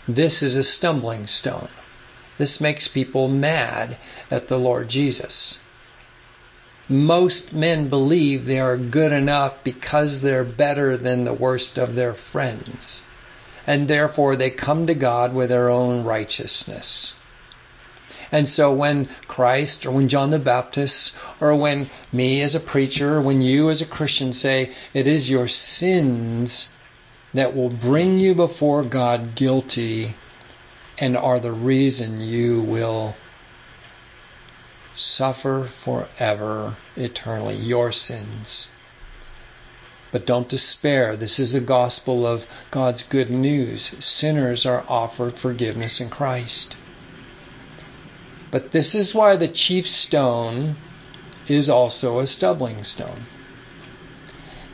This 0.09 0.43
is 0.43 0.57
a 0.57 0.65
stumbling 0.65 1.27
stone. 1.27 1.69
This 2.39 2.63
makes 2.63 2.89
people 2.89 3.29
mad 3.29 3.99
at 4.31 4.49
the 4.49 4.59
Lord 4.59 4.89
Jesus. 4.89 5.61
Most 6.89 7.53
men 7.53 7.89
believe 7.89 8.47
they 8.47 8.59
are 8.59 8.79
good 8.79 9.13
enough 9.13 9.63
because 9.63 10.23
they're 10.23 10.45
better 10.45 10.97
than 10.97 11.25
the 11.25 11.35
worst 11.35 11.77
of 11.77 11.95
their 11.95 12.15
friends. 12.15 13.05
And 13.67 13.87
therefore 13.87 14.37
they 14.37 14.49
come 14.49 14.87
to 14.87 14.95
God 14.95 15.35
with 15.35 15.51
their 15.51 15.69
own 15.69 16.05
righteousness. 16.05 17.13
And 18.33 18.49
so 18.49 18.73
when 18.73 19.11
Christ 19.27 19.85
or 19.85 19.91
when 19.91 20.09
John 20.09 20.31
the 20.31 20.39
Baptist 20.39 21.19
or 21.39 21.55
when 21.55 21.87
me 22.13 22.41
as 22.41 22.55
a 22.55 22.61
preacher 22.61 23.17
or 23.17 23.21
when 23.21 23.43
you 23.43 23.69
as 23.69 23.83
a 23.83 23.87
Christian 23.87 24.33
say 24.33 24.73
it 24.95 25.07
is 25.07 25.29
your 25.29 25.49
sins 25.49 26.75
that 27.35 27.55
will 27.55 27.71
bring 27.71 28.19
you 28.19 28.35
before 28.35 28.83
God 28.83 29.35
guilty 29.35 30.15
and 30.99 31.17
are 31.17 31.41
the 31.41 31.53
reason 31.53 32.21
you 32.21 32.63
will 32.63 33.15
suffer 34.97 35.65
forever, 35.65 36.77
eternally, 36.97 37.55
your 37.55 37.93
sins. 37.93 38.69
But 40.11 40.27
don't 40.27 40.49
despair. 40.49 41.17
This 41.17 41.39
is 41.39 41.53
the 41.53 41.61
gospel 41.61 42.27
of 42.27 42.47
God's 42.71 43.03
good 43.03 43.31
news. 43.31 43.83
Sinners 44.05 44.65
are 44.67 44.85
offered 44.89 45.39
forgiveness 45.39 46.01
in 46.01 46.09
Christ. 46.09 46.77
But 48.51 48.71
this 48.71 48.95
is 48.95 49.15
why 49.15 49.37
the 49.37 49.49
chief 49.49 49.87
stone 49.87 50.77
is 51.47 51.69
also 51.69 52.19
a 52.19 52.27
stumbling 52.27 52.83
stone. 52.85 53.27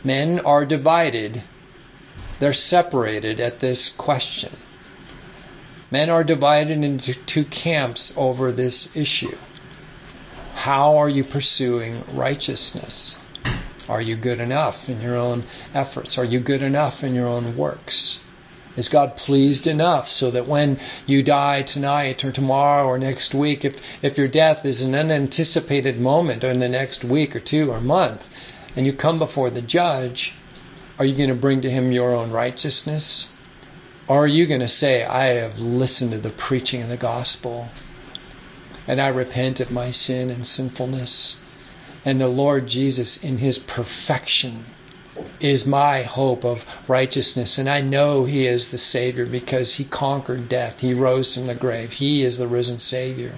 Men 0.05 0.41
are 0.41 0.65
divided 0.65 1.43
they're 2.39 2.53
separated 2.53 3.41
at 3.41 3.61
this 3.61 3.89
question. 3.89 4.53
Men 5.91 6.11
are 6.11 6.25
divided 6.25 6.83
into 6.83 7.15
two 7.15 7.45
camps 7.45 8.15
over 8.17 8.51
this 8.51 8.97
issue. 8.97 9.37
How 10.55 10.97
are 10.97 11.09
you 11.09 11.25
pursuing 11.25 12.03
righteousness? 12.15 13.23
Are 13.89 14.01
you 14.01 14.17
good 14.17 14.41
enough 14.41 14.89
in 14.89 15.03
your 15.03 15.17
own 15.17 15.45
efforts? 15.75 16.17
Are 16.19 16.25
you 16.25 16.41
good 16.41 16.63
enough 16.63 17.05
in 17.05 17.15
your 17.15 17.27
own 17.27 17.57
works? 17.57 18.21
Is 18.77 18.89
God 18.89 19.17
pleased 19.17 19.67
enough 19.69 20.09
so 20.09 20.33
that 20.33 20.49
when 20.49 20.81
you 21.07 21.23
die 21.23 21.63
tonight 21.63 22.25
or 22.25 22.33
tomorrow 22.33 22.87
or 22.87 22.99
next 22.99 23.35
week, 23.35 23.65
if, 23.65 23.81
if 24.03 24.19
your 24.19 24.27
death 24.27 24.65
is 24.65 24.83
an 24.83 24.95
unanticipated 24.95 26.01
moment 26.01 26.43
or 26.43 26.51
in 26.51 26.59
the 26.59 26.69
next 26.69 27.05
week 27.05 27.37
or 27.37 27.41
two 27.41 27.71
or 27.71 27.81
month, 27.81 28.27
and 28.75 28.85
you 28.85 28.93
come 28.93 29.21
before 29.21 29.51
the 29.51 29.63
judge, 29.63 30.35
are 30.99 31.05
you 31.05 31.17
going 31.17 31.29
to 31.29 31.35
bring 31.35 31.63
to 31.63 31.71
him 31.71 31.91
your 31.91 32.15
own 32.15 32.31
righteousness? 32.31 33.33
Or 34.07 34.25
are 34.25 34.29
you 34.29 34.47
going 34.47 34.61
to 34.61 34.69
say, 34.69 35.05
I 35.05 35.25
have 35.41 35.59
listened 35.59 36.13
to 36.13 36.19
the 36.19 36.31
preaching 36.31 36.83
of 36.83 36.89
the 36.89 36.97
gospel 36.97 37.69
and 38.87 39.01
I 39.01 39.09
repent 39.09 39.61
of 39.61 39.71
my 39.71 39.91
sin 39.91 40.31
and 40.31 40.47
sinfulness? 40.47 41.41
And 42.05 42.21
the 42.21 42.29
Lord 42.29 42.69
Jesus, 42.69 43.25
in 43.25 43.39
his 43.39 43.59
perfection, 43.59 44.65
is 45.41 45.67
my 45.67 46.03
hope 46.03 46.45
of 46.45 46.65
righteousness. 46.87 47.59
And 47.59 47.69
I 47.69 47.81
know 47.81 48.25
he 48.25 48.47
is 48.47 48.71
the 48.71 48.79
Savior 48.79 49.25
because 49.25 49.75
he 49.75 49.85
conquered 49.85 50.49
death. 50.49 50.81
He 50.81 50.93
rose 50.93 51.35
from 51.35 51.47
the 51.47 51.55
grave. 51.55 51.93
He 51.93 52.23
is 52.23 52.39
the 52.39 52.47
risen 52.47 52.79
Savior. 52.79 53.33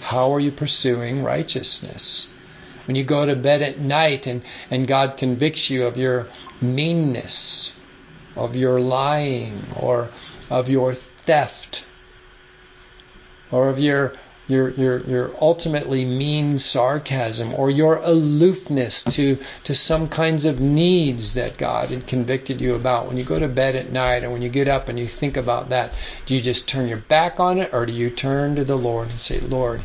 How 0.00 0.34
are 0.34 0.40
you 0.40 0.52
pursuing 0.52 1.22
righteousness? 1.22 2.32
When 2.86 2.96
you 2.96 3.04
go 3.04 3.26
to 3.26 3.36
bed 3.36 3.62
at 3.62 3.80
night 3.80 4.26
and, 4.26 4.42
and 4.70 4.86
God 4.86 5.16
convicts 5.16 5.70
you 5.70 5.86
of 5.86 5.96
your 5.96 6.28
meanness, 6.60 7.76
of 8.36 8.56
your 8.56 8.80
lying, 8.80 9.66
or 9.76 10.10
of 10.50 10.68
your 10.68 10.94
theft, 10.94 11.84
or 13.50 13.68
of 13.68 13.78
your 13.78 14.14
your, 14.48 14.70
your, 14.70 15.00
your 15.00 15.30
ultimately 15.40 16.04
mean 16.04 16.58
sarcasm 16.58 17.52
or 17.54 17.68
your 17.68 17.96
aloofness 17.96 19.02
to, 19.02 19.38
to 19.64 19.74
some 19.74 20.08
kinds 20.08 20.44
of 20.44 20.60
needs 20.60 21.34
that 21.34 21.56
God 21.56 21.90
had 21.90 22.06
convicted 22.06 22.60
you 22.60 22.76
about. 22.76 23.08
When 23.08 23.16
you 23.16 23.24
go 23.24 23.40
to 23.40 23.48
bed 23.48 23.74
at 23.74 23.90
night 23.90 24.22
and 24.22 24.32
when 24.32 24.42
you 24.42 24.48
get 24.48 24.68
up 24.68 24.88
and 24.88 24.98
you 24.98 25.08
think 25.08 25.36
about 25.36 25.70
that, 25.70 25.94
do 26.26 26.34
you 26.34 26.40
just 26.40 26.68
turn 26.68 26.88
your 26.88 26.98
back 26.98 27.40
on 27.40 27.58
it 27.58 27.74
or 27.74 27.86
do 27.86 27.92
you 27.92 28.08
turn 28.08 28.54
to 28.56 28.64
the 28.64 28.78
Lord 28.78 29.10
and 29.10 29.20
say, 29.20 29.40
Lord, 29.40 29.80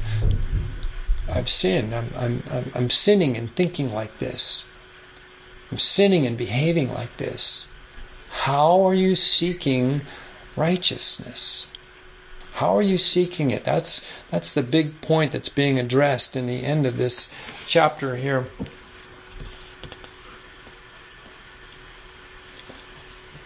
I've 1.30 1.49
sinned. 1.49 1.93
I'm, 1.93 2.09
I'm, 2.17 2.72
I'm, 2.76 2.89
sinning 2.89 3.38
and 3.38 3.55
thinking 3.55 3.93
like 3.93 4.17
this. 4.17 4.65
I'm 5.72 5.78
sinning 5.78 6.26
and 6.26 6.38
behaving 6.38 6.93
like 6.93 7.15
this. 7.17 7.67
How 8.30 8.88
are 8.88 8.93
you 8.93 9.15
seeking 9.15 10.01
righteousness? 10.55 11.67
How 12.53 12.76
are 12.78 12.82
you 12.82 12.97
seeking 12.97 13.51
it? 13.51 13.63
That's 13.63 14.07
that's 14.30 14.53
the 14.53 14.63
big 14.63 15.01
point 15.01 15.32
that's 15.32 15.49
being 15.49 15.80
addressed 15.80 16.36
in 16.36 16.47
the 16.47 16.63
end 16.63 16.86
of 16.86 16.97
this 16.97 17.34
chapter 17.67 18.15
here. 18.15 18.47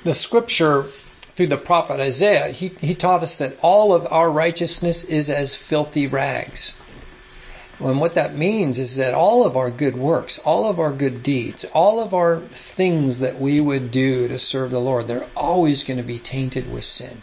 The 0.03 0.13
scripture 0.13 0.84
through 0.84 1.47
the 1.47 1.57
prophet 1.57 1.99
Isaiah, 1.99 2.47
he, 2.47 2.69
he 2.80 2.95
taught 2.95 3.21
us 3.21 3.38
that 3.38 3.57
all 3.61 3.93
of 3.93 4.07
our 4.09 4.32
righteousness 4.32 5.03
is 5.03 5.30
as 5.30 5.53
filthy 5.53 6.07
rags. 6.07 6.78
And 7.80 7.99
what 7.99 8.15
that 8.15 8.36
means 8.36 8.80
is 8.80 8.97
that 8.97 9.13
all 9.13 9.45
of 9.45 9.57
our 9.57 9.69
good 9.69 9.97
works, 9.97 10.39
all 10.39 10.69
of 10.69 10.80
our 10.80 10.93
good 10.93 11.23
deeds, 11.23 11.65
all 11.65 11.99
of 11.99 12.13
our 12.13 12.39
things 12.39 13.19
that 13.19 13.39
we 13.39 13.59
would 13.59 13.91
do 13.91 14.30
to 14.30 14.39
serve 14.39 14.71
the 14.71 14.80
Lord, 14.80 15.07
they're 15.07 15.28
always 15.36 15.84
going 15.84 15.97
to 15.97 16.03
be 16.03 16.19
tainted 16.19 16.71
with 16.71 16.86
sin. 16.86 17.21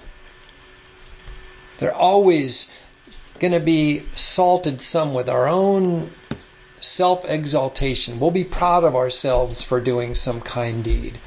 They're 1.78 1.94
always 1.94 2.70
going 3.40 3.52
to 3.54 3.60
be 3.60 4.04
salted 4.14 4.80
some 4.80 5.14
with 5.14 5.28
our 5.28 5.48
own 5.48 6.12
self 6.82 7.24
exaltation. 7.24 8.20
We'll 8.20 8.30
be 8.30 8.44
proud 8.44 8.84
of 8.84 8.94
ourselves 8.94 9.62
for 9.62 9.80
doing 9.80 10.14
some 10.14 10.40
kind 10.40 10.84
deed. 10.84 11.18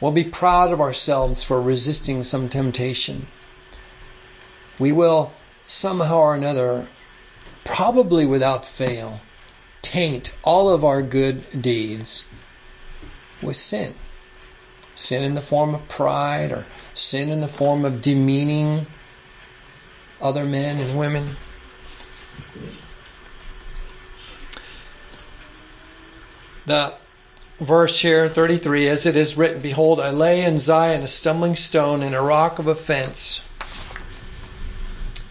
We'll 0.00 0.12
be 0.12 0.24
proud 0.24 0.72
of 0.72 0.80
ourselves 0.80 1.42
for 1.42 1.60
resisting 1.60 2.22
some 2.22 2.48
temptation. 2.48 3.26
We 4.78 4.92
will 4.92 5.32
somehow 5.66 6.18
or 6.18 6.34
another, 6.34 6.86
probably 7.66 8.26
without 8.26 8.64
fail, 8.64 9.20
taint 9.82 10.32
all 10.42 10.70
of 10.70 10.84
our 10.84 11.02
good 11.02 11.62
deeds 11.62 12.32
with 13.42 13.56
sin. 13.56 13.94
Sin 14.94 15.22
in 15.22 15.34
the 15.34 15.42
form 15.42 15.74
of 15.74 15.88
pride 15.88 16.52
or 16.52 16.64
sin 16.94 17.28
in 17.28 17.40
the 17.40 17.48
form 17.48 17.84
of 17.84 18.00
demeaning 18.00 18.86
other 20.20 20.44
men 20.44 20.78
and 20.78 20.98
women. 20.98 21.36
The 26.64 26.94
verse 27.60 28.00
here, 28.00 28.28
33, 28.28 28.88
as 28.88 29.06
it 29.06 29.16
is 29.16 29.36
written, 29.36 29.60
Behold, 29.60 30.00
I 30.00 30.10
lay 30.10 30.42
in 30.44 30.58
Zion 30.58 31.02
a 31.02 31.06
stumbling 31.06 31.54
stone 31.54 32.02
and 32.02 32.14
a 32.14 32.20
rock 32.20 32.58
of 32.58 32.66
offense. 32.66 33.44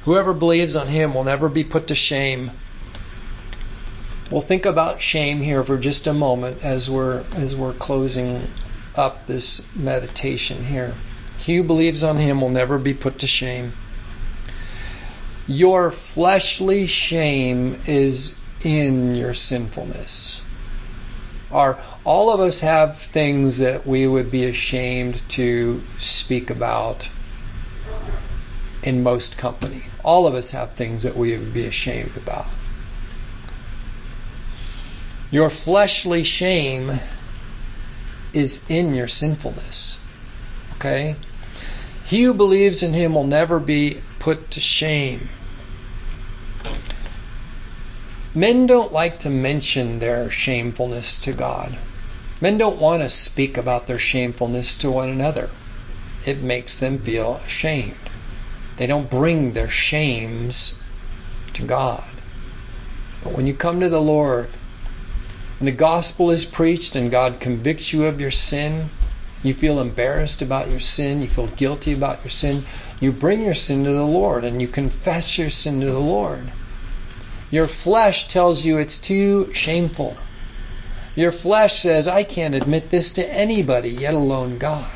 Whoever 0.06 0.34
believes 0.34 0.76
on 0.76 0.88
him 0.88 1.16
will 1.16 1.24
never 1.24 1.50
be 1.50 1.64
put 1.64 1.88
to 1.88 1.96
shame. 1.96 2.52
We'll 4.30 4.42
think 4.42 4.66
about 4.66 5.02
shame 5.02 5.42
here 5.42 5.64
for 5.64 5.80
just 5.80 6.06
a 6.06 6.14
moment 6.14 6.64
as 6.64 6.90
we're 6.90 7.24
as 7.34 7.56
we're 7.56 7.74
closing 7.74 8.48
up 8.96 9.26
this 9.26 9.66
meditation 9.76 10.64
here. 10.64 10.94
He 11.40 11.58
who 11.58 11.64
believes 11.64 12.04
on 12.04 12.18
him 12.18 12.40
will 12.40 12.50
never 12.50 12.78
be 12.78 12.94
put 12.94 13.20
to 13.20 13.28
shame. 13.28 13.74
Your 15.48 15.90
fleshly 15.90 16.86
shame 16.86 17.82
is 17.88 18.38
in 18.64 19.16
your 19.16 19.34
sinfulness. 19.34 20.44
Our, 21.52 21.80
all 22.04 22.32
of 22.32 22.40
us 22.40 22.62
have 22.62 22.98
things 22.98 23.60
that 23.60 23.86
we 23.88 24.08
would 24.08 24.32
be 24.32 24.46
ashamed 24.46 25.22
to 25.30 25.82
speak 26.00 26.50
about 26.50 27.10
in 28.86 29.04
most 29.04 29.38
company. 29.38 29.84
All 30.04 30.28
of 30.28 30.36
us 30.36 30.52
have 30.52 30.74
things 30.74 31.04
that 31.04 31.18
we 31.18 31.36
would 31.38 31.54
be 31.54 31.66
ashamed 31.66 32.16
about. 32.16 32.46
Your 35.32 35.50
fleshly 35.50 36.24
shame 36.24 37.00
is 38.32 38.70
in 38.70 38.94
your 38.94 39.08
sinfulness. 39.08 40.00
Okay? 40.78 41.16
He 42.06 42.24
who 42.24 42.36
believes 42.36 42.84
in 42.84 42.94
him 42.94 43.16
will 43.16 43.26
never 43.26 43.60
be 43.60 44.02
put 44.20 44.52
to 44.52 44.62
shame. 44.62 45.30
Men 48.36 48.68
don't 48.68 48.92
like 48.92 49.20
to 49.22 49.30
mention 49.30 50.00
their 50.00 50.30
shamefulness 50.30 51.18
to 51.22 51.34
God. 51.34 51.76
Men 52.42 52.58
don't 52.58 52.80
want 52.80 53.02
to 53.02 53.10
speak 53.10 53.58
about 53.58 53.88
their 53.88 53.98
shamefulness 53.98 54.78
to 54.80 54.92
one 54.92 55.10
another. 55.10 55.50
It 56.26 56.44
makes 56.44 56.80
them 56.80 57.00
feel 57.00 57.42
ashamed. 57.46 57.96
They 58.78 58.88
don't 58.88 59.10
bring 59.10 59.54
their 59.54 59.70
shames 59.70 60.82
to 61.54 61.64
God. 61.64 62.04
But 63.24 63.34
when 63.34 63.48
you 63.48 63.54
come 63.54 63.80
to 63.80 63.90
the 63.90 64.02
Lord, 64.02 64.50
and 65.60 65.68
the 65.68 65.72
gospel 65.72 66.32
is 66.32 66.46
preached 66.46 66.96
and 66.96 67.10
God 67.10 67.40
convicts 67.40 67.94
you 67.94 68.06
of 68.06 68.20
your 68.20 68.32
sin, 68.32 68.90
you 69.42 69.54
feel 69.54 69.80
embarrassed 69.80 70.42
about 70.42 70.70
your 70.70 70.80
sin, 70.80 71.22
you 71.22 71.28
feel 71.28 71.48
guilty 71.48 71.94
about 71.94 72.24
your 72.24 72.32
sin, 72.32 72.66
you 73.00 73.12
bring 73.12 73.42
your 73.42 73.54
sin 73.54 73.84
to 73.86 73.92
the 73.92 74.04
Lord 74.04 74.44
and 74.44 74.62
you 74.62 74.68
confess 74.68 75.38
your 75.38 75.50
sin 75.50 75.80
to 75.80 75.88
the 75.88 76.00
Lord. 76.00 76.52
Your 77.52 77.68
flesh 77.68 78.28
tells 78.28 78.66
you 78.66 78.80
it's 78.80 78.98
too 78.98 79.54
shameful. 79.54 80.18
Your 81.16 81.32
flesh 81.32 81.80
says, 81.80 82.10
I 82.10 82.24
can't 82.24 82.56
admit 82.56 82.90
this 82.90 83.14
to 83.14 83.34
anybody, 83.34 83.90
yet 83.90 84.14
alone 84.14 84.58
God. 84.58 84.92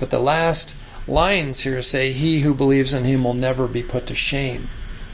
But 0.00 0.10
the 0.10 0.18
last 0.18 0.74
lines 1.08 1.60
here 1.60 1.82
say, 1.82 2.12
He 2.12 2.40
who 2.40 2.54
believes 2.54 2.94
in 2.94 3.04
him 3.04 3.24
will 3.24 3.34
never 3.34 3.66
be 3.66 3.82
put 3.82 4.06
to 4.06 4.14
shame. 4.14 4.68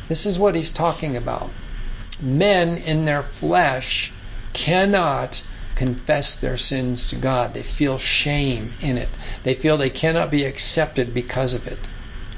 This 0.09 0.27
is 0.27 0.39
what 0.39 0.55
he's 0.55 0.73
talking 0.73 1.17
about. 1.17 1.51
Men 2.23 2.79
in 2.79 3.05
their 3.05 3.23
flesh 3.23 4.13
cannot 4.53 5.43
confess 5.75 6.35
their 6.35 6.57
sins 6.57 7.07
to 7.07 7.17
God. 7.17 7.55
They 7.55 7.63
feel 7.63 7.99
shame 7.99 8.73
in 8.81 8.99
it. 8.99 9.09
They 9.45 9.55
feel 9.55 9.77
they 9.77 9.91
cannot 9.91 10.31
be 10.31 10.45
accepted 10.45 11.15
because 11.15 11.55
of 11.55 11.67
it. 11.67 11.79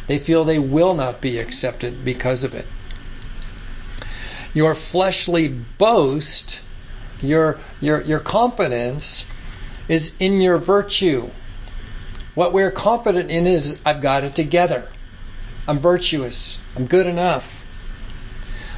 They 0.07 0.19
feel 0.19 0.45
they 0.45 0.59
will 0.59 0.95
not 0.95 1.21
be 1.21 1.39
accepted 1.39 2.05
because 2.05 2.45
of 2.45 2.55
it. 2.55 2.67
Your 4.53 4.75
fleshly 4.75 5.49
boast, 5.49 6.61
your, 7.23 7.61
your, 7.81 8.03
your 8.03 8.21
confidence, 8.21 9.27
is 9.89 10.17
in 10.19 10.41
your 10.41 10.59
virtue. 10.59 11.31
What 12.35 12.53
we're 12.53 12.71
confident 12.71 13.31
in 13.31 13.47
is, 13.47 13.81
I've 13.85 14.01
got 14.01 14.25
it 14.25 14.35
together. 14.35 14.87
I'm 15.67 15.81
virtuous. 15.81 16.63
I'm 16.77 16.87
good 16.87 17.07
enough. 17.07 17.67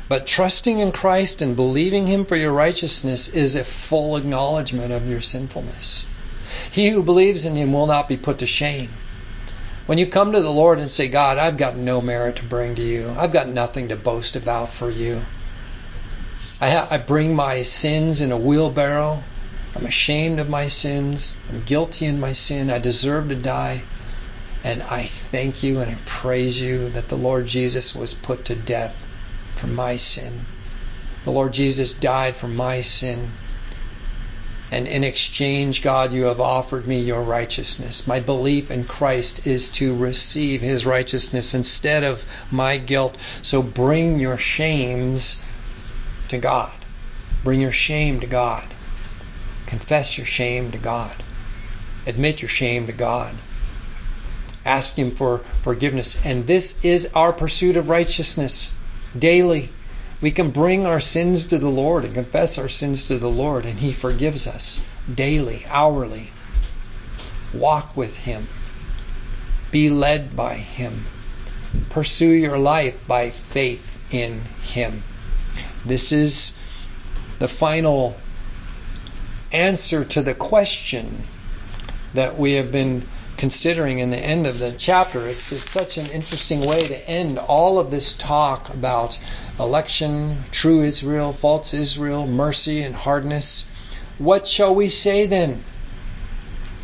But 0.09 0.27
trusting 0.27 0.79
in 0.79 0.93
Christ 0.93 1.43
and 1.43 1.57
believing 1.57 2.07
Him 2.07 2.25
for 2.25 2.37
your 2.37 2.53
righteousness 2.53 3.29
is 3.29 3.55
a 3.55 3.65
full 3.65 4.17
acknowledgement 4.17 4.93
of 4.93 5.09
your 5.09 5.21
sinfulness. 5.21 6.07
He 6.71 6.91
who 6.91 7.03
believes 7.03 7.45
in 7.45 7.57
Him 7.57 7.73
will 7.73 7.87
not 7.87 8.09
be 8.09 8.17
put 8.17 8.39
to 8.39 8.47
shame. 8.47 8.91
When 9.87 9.99
you 9.99 10.07
come 10.07 10.33
to 10.33 10.41
the 10.41 10.51
Lord 10.51 10.81
and 10.81 10.91
say, 10.91 11.09
God, 11.09 11.39
I've 11.39 11.57
got 11.57 11.77
no 11.77 12.01
merit 12.01 12.37
to 12.37 12.45
bring 12.45 12.75
to 12.77 12.83
you, 12.83 13.15
I've 13.19 13.33
got 13.33 13.49
nothing 13.49 13.89
to 13.89 13.97
boast 13.97 14.37
about 14.37 14.71
for 14.71 14.91
you. 14.91 15.23
I, 16.61 16.71
ha- 16.71 16.89
I 16.91 16.99
bring 16.99 17.35
my 17.35 17.63
sins 17.63 18.21
in 18.21 18.33
a 18.33 18.37
wheelbarrow. 18.37 19.25
I'm 19.75 19.87
ashamed 19.87 20.39
of 20.39 20.49
my 20.49 20.68
sins. 20.68 21.41
I'm 21.49 21.62
guilty 21.62 22.07
in 22.07 22.20
my 22.20 22.33
sin. 22.33 22.70
I 22.70 22.79
deserve 22.79 23.29
to 23.29 23.35
die. 23.35 23.83
And 24.64 24.83
I 24.83 25.05
thank 25.05 25.62
you 25.62 25.81
and 25.81 25.91
I 25.91 25.97
praise 26.05 26.61
you 26.61 26.91
that 26.91 27.09
the 27.09 27.16
Lord 27.16 27.47
Jesus 27.47 27.95
was 27.95 28.14
put 28.14 28.45
to 28.47 28.55
death 28.55 29.07
for 29.57 29.66
my 29.66 29.97
sin. 29.97 30.45
The 31.25 31.31
Lord 31.31 31.53
Jesus 31.53 31.95
died 31.95 32.37
for 32.37 32.49
my 32.49 32.83
sin. 32.83 33.31
And 34.70 34.87
in 34.89 35.05
exchange, 35.05 35.83
God, 35.83 36.12
you 36.12 36.25
have 36.25 36.41
offered 36.41 36.87
me 36.87 37.01
your 37.01 37.23
righteousness. 37.23 38.07
My 38.07 38.20
belief 38.20 38.70
in 38.70 38.85
Christ 38.85 39.47
is 39.47 39.70
to 39.73 39.95
receive 39.95 40.62
his 40.62 40.87
righteousness 40.87 41.55
instead 41.55 42.05
of 42.05 42.25
my 42.51 42.79
guilt. 42.79 43.16
So 43.43 43.62
bring 43.62 44.18
your 44.18 44.39
shames 44.39 45.43
to 46.29 46.39
God. 46.39 46.73
Bring 47.45 47.61
your 47.61 47.73
shame 47.73 48.20
to 48.20 48.27
God. 48.27 48.64
Confess 49.73 50.18
your 50.18 50.27
shame 50.27 50.70
to 50.73 50.77
God. 50.77 51.23
Admit 52.07 52.43
your 52.43 52.51
shame 52.51 52.89
to 52.89 52.93
God. 52.93 53.35
Ask 54.66 54.97
Him 54.97 55.12
for 55.12 55.39
forgiveness. 55.62 56.20
And 56.27 56.47
this 56.47 56.85
is 56.85 57.14
our 57.14 57.33
pursuit 57.33 57.79
of 57.79 57.89
righteousness 57.89 58.79
daily. 59.18 59.70
We 60.20 60.31
can 60.31 60.51
bring 60.51 60.85
our 60.85 61.01
sins 61.01 61.47
to 61.47 61.59
the 61.59 61.70
Lord 61.70 62.05
and 62.05 62.12
confess 62.12 62.59
our 62.59 62.68
sins 62.68 63.05
to 63.05 63.16
the 63.16 63.31
Lord, 63.31 63.64
and 63.64 63.81
He 63.81 63.95
forgives 63.95 64.47
us 64.47 64.85
daily, 65.12 65.64
hourly. 65.70 66.29
Walk 67.55 67.97
with 67.97 68.14
Him. 68.14 68.47
Be 69.70 69.89
led 69.89 70.37
by 70.37 70.57
Him. 70.57 71.07
Pursue 71.89 72.33
your 72.33 72.59
life 72.59 73.07
by 73.09 73.31
faith 73.31 73.99
in 74.12 74.43
Him. 74.64 75.03
This 75.87 76.12
is 76.12 76.59
the 77.39 77.49
final 77.49 78.18
answer 79.53 80.05
to 80.05 80.23
the 80.23 80.35
question 80.35 81.25
that 82.15 82.39
we 82.39 82.55
have 82.55 82.73
been 82.73 83.07
considering 83.37 83.99
in 83.99 84.11
the 84.11 84.19
end 84.19 84.47
of 84.47 84.59
the 84.59 84.73
chapter. 84.73 85.27
It's, 85.27 85.53
it's 85.53 85.69
such 85.69 85.99
an 85.99 86.07
interesting 86.11 86.61
way 86.65 86.79
to 86.79 87.09
end 87.09 87.39
all 87.39 87.79
of 87.79 87.91
this 87.91 88.17
talk 88.17 88.73
about 88.73 89.19
election, 89.59 90.45
true 90.51 90.83
Israel, 90.83 91.33
false 91.33 91.75
Israel, 91.75 92.27
mercy, 92.27 92.83
and 92.83 92.95
hardness. 92.95 93.71
What 94.19 94.47
shall 94.47 94.75
we 94.75 94.89
say 94.89 95.27
then? 95.27 95.63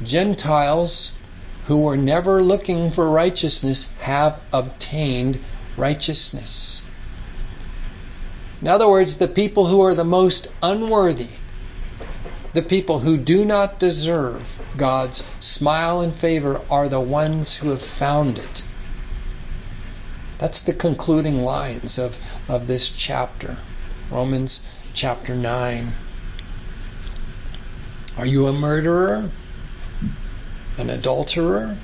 Gentiles 0.03 1.19
who 1.66 1.79
were 1.83 1.97
never 1.97 2.43
looking 2.43 2.91
for 2.91 3.09
righteousness 3.09 3.93
have 4.01 4.41
obtained 4.53 5.39
righteousness. 5.77 6.85
In 8.62 8.69
other 8.69 8.89
words, 8.89 9.19
the 9.19 9.29
people 9.29 9.66
who 9.66 9.83
are 9.83 9.95
the 9.95 10.05
most 10.05 10.49
unworthy, 10.62 11.29
the 12.59 12.68
people 12.68 12.98
who 12.98 13.16
do 13.16 13.44
not 13.44 13.78
deserve 13.78 14.59
God's 14.76 15.24
smile 15.38 16.00
and 16.00 16.12
favor 16.14 16.61
are 16.68 16.88
the 16.88 16.98
ones 16.98 17.54
who 17.54 17.70
have 17.70 17.80
found 17.80 18.36
it. 18.36 18.62
That's 20.38 20.64
the 20.64 20.72
concluding 20.72 21.44
lines 21.44 22.00
of, 22.00 22.18
of 22.48 22.66
this 22.66 22.90
chapter. 22.90 23.59
Romans 24.11 24.66
chapter 24.92 25.36
9. 25.36 25.92
Are 28.16 28.26
you 28.26 28.48
a 28.48 28.52
murderer? 28.52 29.30
An 30.78 30.90
adulterer? 30.90 31.76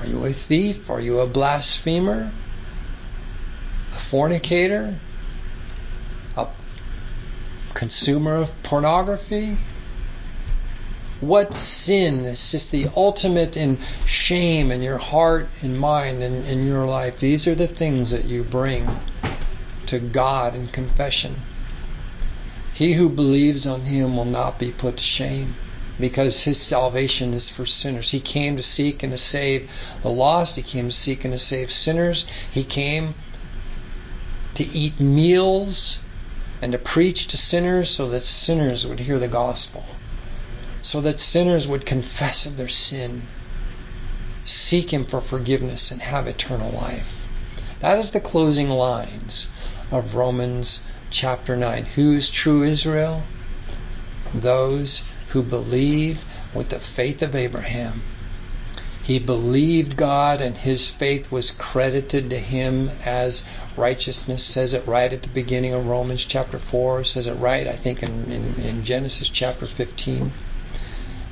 Are 0.00 0.06
you 0.06 0.24
a 0.24 0.32
thief? 0.32 0.88
Are 0.88 1.02
you 1.02 1.20
a 1.20 1.26
blasphemer? 1.26 2.30
A 3.94 3.98
fornicator? 3.98 4.94
Consumer 7.74 8.36
of 8.36 8.62
pornography? 8.62 9.58
What 11.20 11.54
sin 11.54 12.24
is 12.24 12.52
just 12.52 12.70
the 12.70 12.86
ultimate 12.96 13.56
in 13.56 13.78
shame 14.06 14.70
in 14.70 14.82
your 14.82 14.98
heart 14.98 15.48
and 15.62 15.78
mind 15.78 16.22
and 16.22 16.46
in 16.46 16.66
your 16.66 16.86
life? 16.86 17.18
These 17.18 17.48
are 17.48 17.54
the 17.54 17.66
things 17.66 18.12
that 18.12 18.26
you 18.26 18.42
bring 18.42 18.96
to 19.86 19.98
God 19.98 20.54
in 20.54 20.68
confession. 20.68 21.34
He 22.74 22.92
who 22.94 23.08
believes 23.08 23.66
on 23.66 23.82
him 23.82 24.16
will 24.16 24.24
not 24.24 24.58
be 24.58 24.70
put 24.70 24.96
to 24.98 25.02
shame 25.02 25.54
because 25.98 26.42
his 26.42 26.60
salvation 26.60 27.34
is 27.34 27.48
for 27.48 27.66
sinners. 27.66 28.10
He 28.10 28.20
came 28.20 28.56
to 28.56 28.62
seek 28.62 29.02
and 29.02 29.12
to 29.12 29.18
save 29.18 29.70
the 30.02 30.10
lost. 30.10 30.56
He 30.56 30.62
came 30.62 30.88
to 30.90 30.94
seek 30.94 31.24
and 31.24 31.32
to 31.32 31.38
save 31.38 31.72
sinners. 31.72 32.26
He 32.50 32.64
came 32.64 33.14
to 34.54 34.64
eat 34.64 35.00
meals 35.00 36.03
and 36.64 36.72
to 36.72 36.78
preach 36.78 37.28
to 37.28 37.36
sinners 37.36 37.90
so 37.90 38.08
that 38.08 38.24
sinners 38.24 38.86
would 38.86 38.98
hear 38.98 39.18
the 39.18 39.28
gospel 39.28 39.84
so 40.84 41.00
that 41.00 41.18
sinners 41.18 41.66
would 41.66 41.86
confess 41.86 42.44
of 42.44 42.58
their 42.58 42.68
sin, 42.68 43.22
seek 44.44 44.92
Him 44.92 45.06
for 45.06 45.22
forgiveness, 45.22 45.90
and 45.90 46.02
have 46.02 46.26
eternal 46.26 46.70
life. 46.72 47.24
That 47.80 47.98
is 47.98 48.10
the 48.10 48.20
closing 48.20 48.68
lines 48.68 49.48
of 49.90 50.14
Romans 50.14 50.82
chapter 51.08 51.56
9. 51.56 51.86
Who's 51.86 52.28
true 52.28 52.62
Israel? 52.62 53.22
Those 54.34 55.04
who 55.28 55.42
believe 55.42 56.26
with 56.52 56.68
the 56.68 56.78
faith 56.78 57.22
of 57.22 57.34
Abraham. 57.34 58.02
He 59.02 59.18
believed 59.18 59.96
God 59.96 60.42
and 60.42 60.54
his 60.54 60.90
faith 60.90 61.32
was 61.32 61.50
credited 61.50 62.28
to 62.28 62.38
him 62.38 62.90
as 63.06 63.44
righteousness. 63.76 64.44
Says 64.44 64.74
it 64.74 64.86
right 64.86 65.12
at 65.12 65.22
the 65.22 65.28
beginning 65.28 65.74
of 65.74 65.86
Romans 65.86 66.24
chapter 66.24 66.58
4. 66.58 67.04
Says 67.04 67.26
it 67.26 67.34
right, 67.34 67.66
I 67.66 67.76
think, 67.76 68.02
in, 68.02 68.30
in, 68.30 68.54
in 68.64 68.84
Genesis 68.84 69.28
chapter 69.28 69.66
15. 69.66 70.30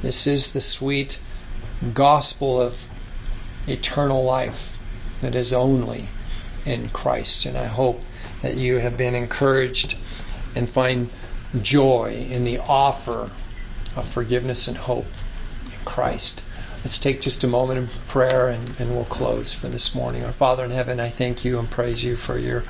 This 0.03 0.27
is 0.27 0.53
the 0.53 0.61
sweet 0.61 1.21
gospel 1.95 2.61
of 2.61 2.85
eternal 3.67 4.25
life 4.25 4.77
that 5.21 5.35
is 5.35 5.53
only 5.53 6.09
in 6.65 6.89
Christ. 6.89 7.47
And 7.47 7.57
I 7.57 7.67
hope 7.67 8.03
that 8.43 8.57
you 8.57 8.79
have 8.79 8.97
been 8.97 9.15
encouraged 9.15 9.97
and 10.55 10.69
find 10.69 11.11
joy 11.61 12.27
in 12.31 12.45
the 12.45 12.59
offer 12.59 13.31
of 13.97 14.09
forgiveness 14.09 14.69
and 14.69 14.77
hope 14.77 15.07
in 15.67 15.79
Christ. 15.85 16.43
Let's 16.85 16.99
take 16.99 17.21
just 17.21 17.45
a 17.45 17.49
moment 17.49 17.79
of 17.79 18.09
prayer 18.09 18.49
and, 18.49 18.75
and 18.81 18.95
we'll 18.95 19.05
close 19.05 19.53
for 19.53 19.69
this 19.69 19.95
morning. 19.95 20.25
Our 20.25 20.33
Father 20.33 20.65
in 20.65 20.73
heaven, 20.73 20.99
I 20.99 21.11
thank 21.11 21.45
you 21.45 21.61
and 21.61 21.71
praise 21.71 22.03
you 22.03 22.17
for 22.17 22.37
your 22.37 22.61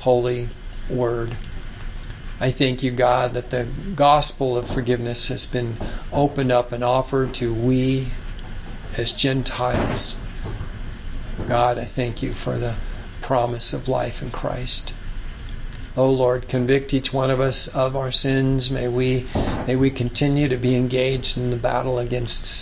holy 0.00 0.50
word. 0.90 1.34
I 2.38 2.50
thank 2.50 2.82
you, 2.82 2.90
God, 2.90 3.34
that 3.34 3.50
the 3.50 3.66
gospel 3.94 4.58
of 4.58 4.68
forgiveness 4.68 5.28
has 5.28 5.46
been 5.46 5.76
opened 6.12 6.52
up 6.52 6.72
and 6.72 6.84
offered 6.84 7.34
to 7.34 7.54
we 7.54 8.08
as 8.96 9.12
Gentiles. 9.12 10.20
God, 11.48 11.78
I 11.78 11.84
thank 11.84 12.22
you 12.22 12.34
for 12.34 12.58
the 12.58 12.74
promise 13.22 13.72
of 13.72 13.88
life 13.88 14.22
in 14.22 14.30
Christ. 14.30 14.92
Oh 15.96 16.10
Lord, 16.10 16.48
convict 16.48 16.94
each 16.94 17.12
one 17.12 17.30
of 17.30 17.40
us 17.40 17.68
of 17.68 17.96
our 17.96 18.10
sins. 18.10 18.70
May 18.70 18.88
we 18.88 19.26
may 19.66 19.76
we 19.76 19.90
continue 19.90 20.48
to 20.48 20.56
be 20.56 20.74
engaged 20.74 21.36
in 21.36 21.50
the 21.50 21.56
battle 21.56 21.98
against 21.98 22.46
sin. 22.46 22.60